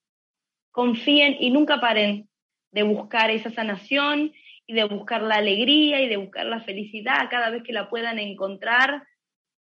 confíen 0.73 1.37
y 1.39 1.51
nunca 1.51 1.81
paren 1.81 2.29
de 2.73 2.83
buscar 2.83 3.31
esa 3.31 3.49
sanación 3.51 4.33
y 4.67 4.75
de 4.75 4.83
buscar 4.87 5.23
la 5.23 5.37
alegría 5.37 6.01
y 6.03 6.09
de 6.09 6.17
buscar 6.17 6.47
la 6.47 6.63
felicidad 6.63 7.31
cada 7.31 7.51
vez 7.51 7.63
que 7.63 7.73
la 7.73 7.89
puedan 7.89 8.19
encontrar, 8.19 9.07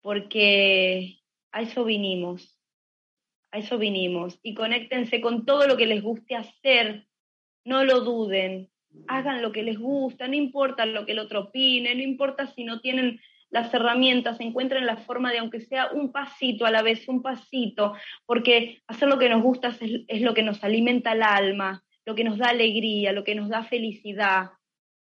porque 0.01 1.17
a 1.51 1.63
eso 1.63 1.83
vinimos, 1.83 2.59
a 3.49 3.57
eso 3.57 3.79
vinimos. 3.79 4.39
Y 4.43 4.53
conéctense 4.53 5.19
con 5.19 5.47
todo 5.47 5.65
lo 5.65 5.77
que 5.77 5.87
les 5.87 6.03
guste 6.03 6.35
hacer, 6.35 7.07
no 7.65 7.83
lo 7.85 8.01
duden, 8.01 8.69
hagan 9.07 9.41
lo 9.41 9.51
que 9.51 9.63
les 9.63 9.77
gusta, 9.77 10.27
no 10.27 10.35
importa 10.35 10.85
lo 10.85 11.05
que 11.05 11.13
el 11.13 11.19
otro 11.19 11.41
opine, 11.41 11.93
no 11.95 12.01
importa 12.01 12.47
si 12.47 12.63
no 12.63 12.79
tienen 12.79 13.19
las 13.53 13.71
herramientas, 13.71 14.39
encuentren 14.39 14.87
la 14.87 14.97
forma 14.97 15.31
de, 15.31 15.37
aunque 15.37 15.61
sea 15.61 15.91
un 15.91 16.11
pasito 16.11 16.65
a 16.65 16.71
la 16.71 16.81
vez, 16.81 17.07
un 17.07 17.21
pasito, 17.21 17.93
porque 18.25 18.81
hacer 18.87 19.07
lo 19.07 19.19
que 19.19 19.29
nos 19.29 19.43
gusta 19.43 19.75
es, 20.07 20.21
lo 20.21 20.33
que 20.33 20.41
nos 20.41 20.63
alimenta 20.63 21.11
el 21.11 21.21
alma, 21.21 21.83
lo 22.03 22.15
que 22.15 22.23
nos 22.23 22.39
da 22.39 22.47
alegría, 22.47 23.11
lo 23.11 23.23
que 23.23 23.35
nos 23.35 23.49
da 23.49 23.63
felicidad. 23.63 24.49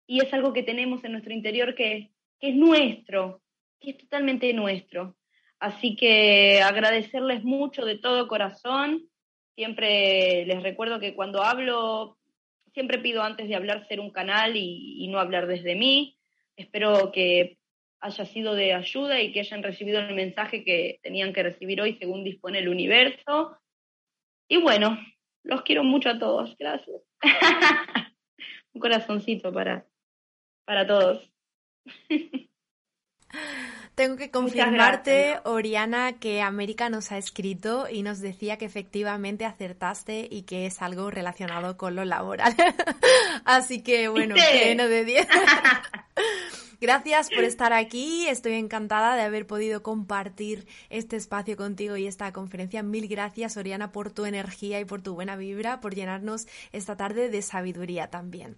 Y 0.05 0.21
es 0.21 0.33
algo 0.33 0.51
que 0.51 0.61
tenemos 0.61 1.05
en 1.05 1.13
nuestro 1.13 1.33
interior 1.33 1.73
que, 1.73 2.11
que 2.41 2.49
es 2.49 2.55
nuestro, 2.55 3.41
que 3.79 3.91
es 3.91 3.97
totalmente 3.97 4.51
nuestro. 4.51 5.15
Así 5.59 5.95
que 5.95 6.61
agradecerles 6.61 7.45
mucho 7.45 7.85
de 7.85 7.97
todo 7.97 8.27
corazón. 8.27 9.07
Siempre 9.55 10.45
les 10.45 10.61
recuerdo 10.61 10.99
que 10.99 11.15
cuando 11.15 11.43
hablo, 11.43 12.17
siempre 12.73 12.99
pido 12.99 13.23
antes 13.23 13.47
de 13.47 13.55
hablar 13.55 13.87
ser 13.87 13.99
un 13.99 14.11
canal 14.11 14.55
y, 14.55 15.07
no 15.07 15.19
hablar 15.19 15.47
desde 15.47 15.75
mí. 15.75 16.17
Espero 16.55 17.11
que 17.11 17.57
haya 17.99 18.25
sido 18.25 18.55
de 18.55 18.73
ayuda 18.73 19.21
y 19.21 19.31
que 19.31 19.39
hayan 19.39 19.63
recibido 19.63 19.99
el 19.99 20.15
mensaje 20.15 20.63
que 20.63 20.99
tenían 21.01 21.33
que 21.33 21.43
recibir 21.43 21.81
hoy 21.81 21.97
según 21.97 22.23
dispone 22.23 22.59
el 22.59 22.69
universo. 22.69 23.57
Y 24.47 24.57
bueno, 24.57 24.97
los 25.43 25.61
quiero 25.61 25.83
mucho 25.83 26.09
a 26.09 26.19
todos. 26.19 26.55
Gracias. 26.57 27.01
un 28.73 28.81
corazoncito 28.81 29.53
para, 29.53 29.85
para 30.65 30.85
todos. 30.85 31.31
Tengo 33.95 34.17
que 34.17 34.31
confirmarte, 34.31 35.39
Oriana, 35.43 36.13
que 36.13 36.41
América 36.41 36.89
nos 36.89 37.11
ha 37.11 37.19
escrito 37.19 37.87
y 37.87 38.01
nos 38.01 38.19
decía 38.19 38.57
que 38.57 38.65
efectivamente 38.65 39.45
acertaste 39.45 40.27
y 40.31 40.43
que 40.43 40.65
es 40.65 40.81
algo 40.81 41.11
relacionado 41.11 41.77
con 41.77 41.95
lo 41.95 42.03
laboral. 42.03 42.55
Así 43.45 43.83
que 43.83 44.07
bueno, 44.07 44.35
lleno 44.35 44.87
de 44.87 45.05
10. 45.05 45.27
Gracias 46.83 47.29
por 47.29 47.45
estar 47.45 47.71
aquí. 47.71 48.27
Estoy 48.27 48.55
encantada 48.55 49.15
de 49.15 49.21
haber 49.21 49.47
podido 49.47 49.81
compartir 49.83 50.67
este 50.89 51.15
espacio 51.15 51.55
contigo 51.55 51.95
y 51.95 52.07
esta 52.07 52.33
conferencia. 52.33 52.83
Mil 52.83 53.07
gracias, 53.07 53.55
Oriana, 53.55 53.93
por 53.93 54.11
tu 54.11 54.25
energía 54.25 54.81
y 54.81 54.83
por 54.83 55.01
tu 55.01 55.13
buena 55.13 55.37
vibra, 55.37 55.79
por 55.79 55.95
llenarnos 55.95 56.45
esta 56.73 56.97
tarde 56.97 57.29
de 57.29 57.41
sabiduría 57.41 58.09
también. 58.09 58.57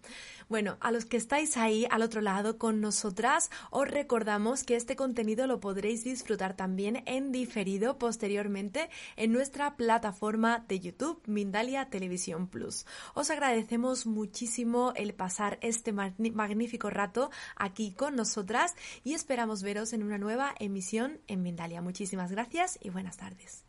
Bueno, 0.50 0.78
a 0.80 0.92
los 0.92 1.06
que 1.06 1.18
estáis 1.18 1.56
ahí 1.56 1.86
al 1.92 2.02
otro 2.02 2.22
lado 2.22 2.58
con 2.58 2.82
nosotras, 2.82 3.52
os 3.70 3.88
recordamos 3.88 4.64
que 4.64 4.76
este 4.76 4.96
contenido 4.96 5.46
lo 5.46 5.60
podréis 5.60 6.04
disfrutar 6.04 6.56
también 6.56 7.04
en 7.06 7.32
diferido 7.32 8.00
posteriormente 8.00 8.90
en 9.18 9.34
nuestra 9.34 9.76
plataforma 9.76 10.66
de 10.68 10.80
YouTube, 10.80 11.22
Mindalia 11.28 11.92
Televisión 11.92 12.48
Plus. 12.48 12.88
Os 13.14 13.30
agradecemos 13.30 14.08
muchísimo 14.08 14.94
el 14.96 15.14
pasar 15.14 15.60
este 15.62 15.94
magnífico 15.94 16.90
rato 16.90 17.30
aquí 17.56 17.92
nosotras 18.16 18.76
y 19.04 19.14
esperamos 19.14 19.62
veros 19.64 19.94
en 19.94 20.04
una 20.04 20.18
nueva 20.18 20.56
emisión 20.60 21.20
en 21.28 21.44
Mindalia. 21.44 21.82
Muchísimas 21.82 22.32
gracias 22.32 22.80
y 22.82 22.90
buenas 22.90 23.18
tardes. 23.18 23.64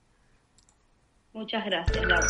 Muchas 1.33 1.65
gracias, 1.67 2.07
Laura. 2.07 2.27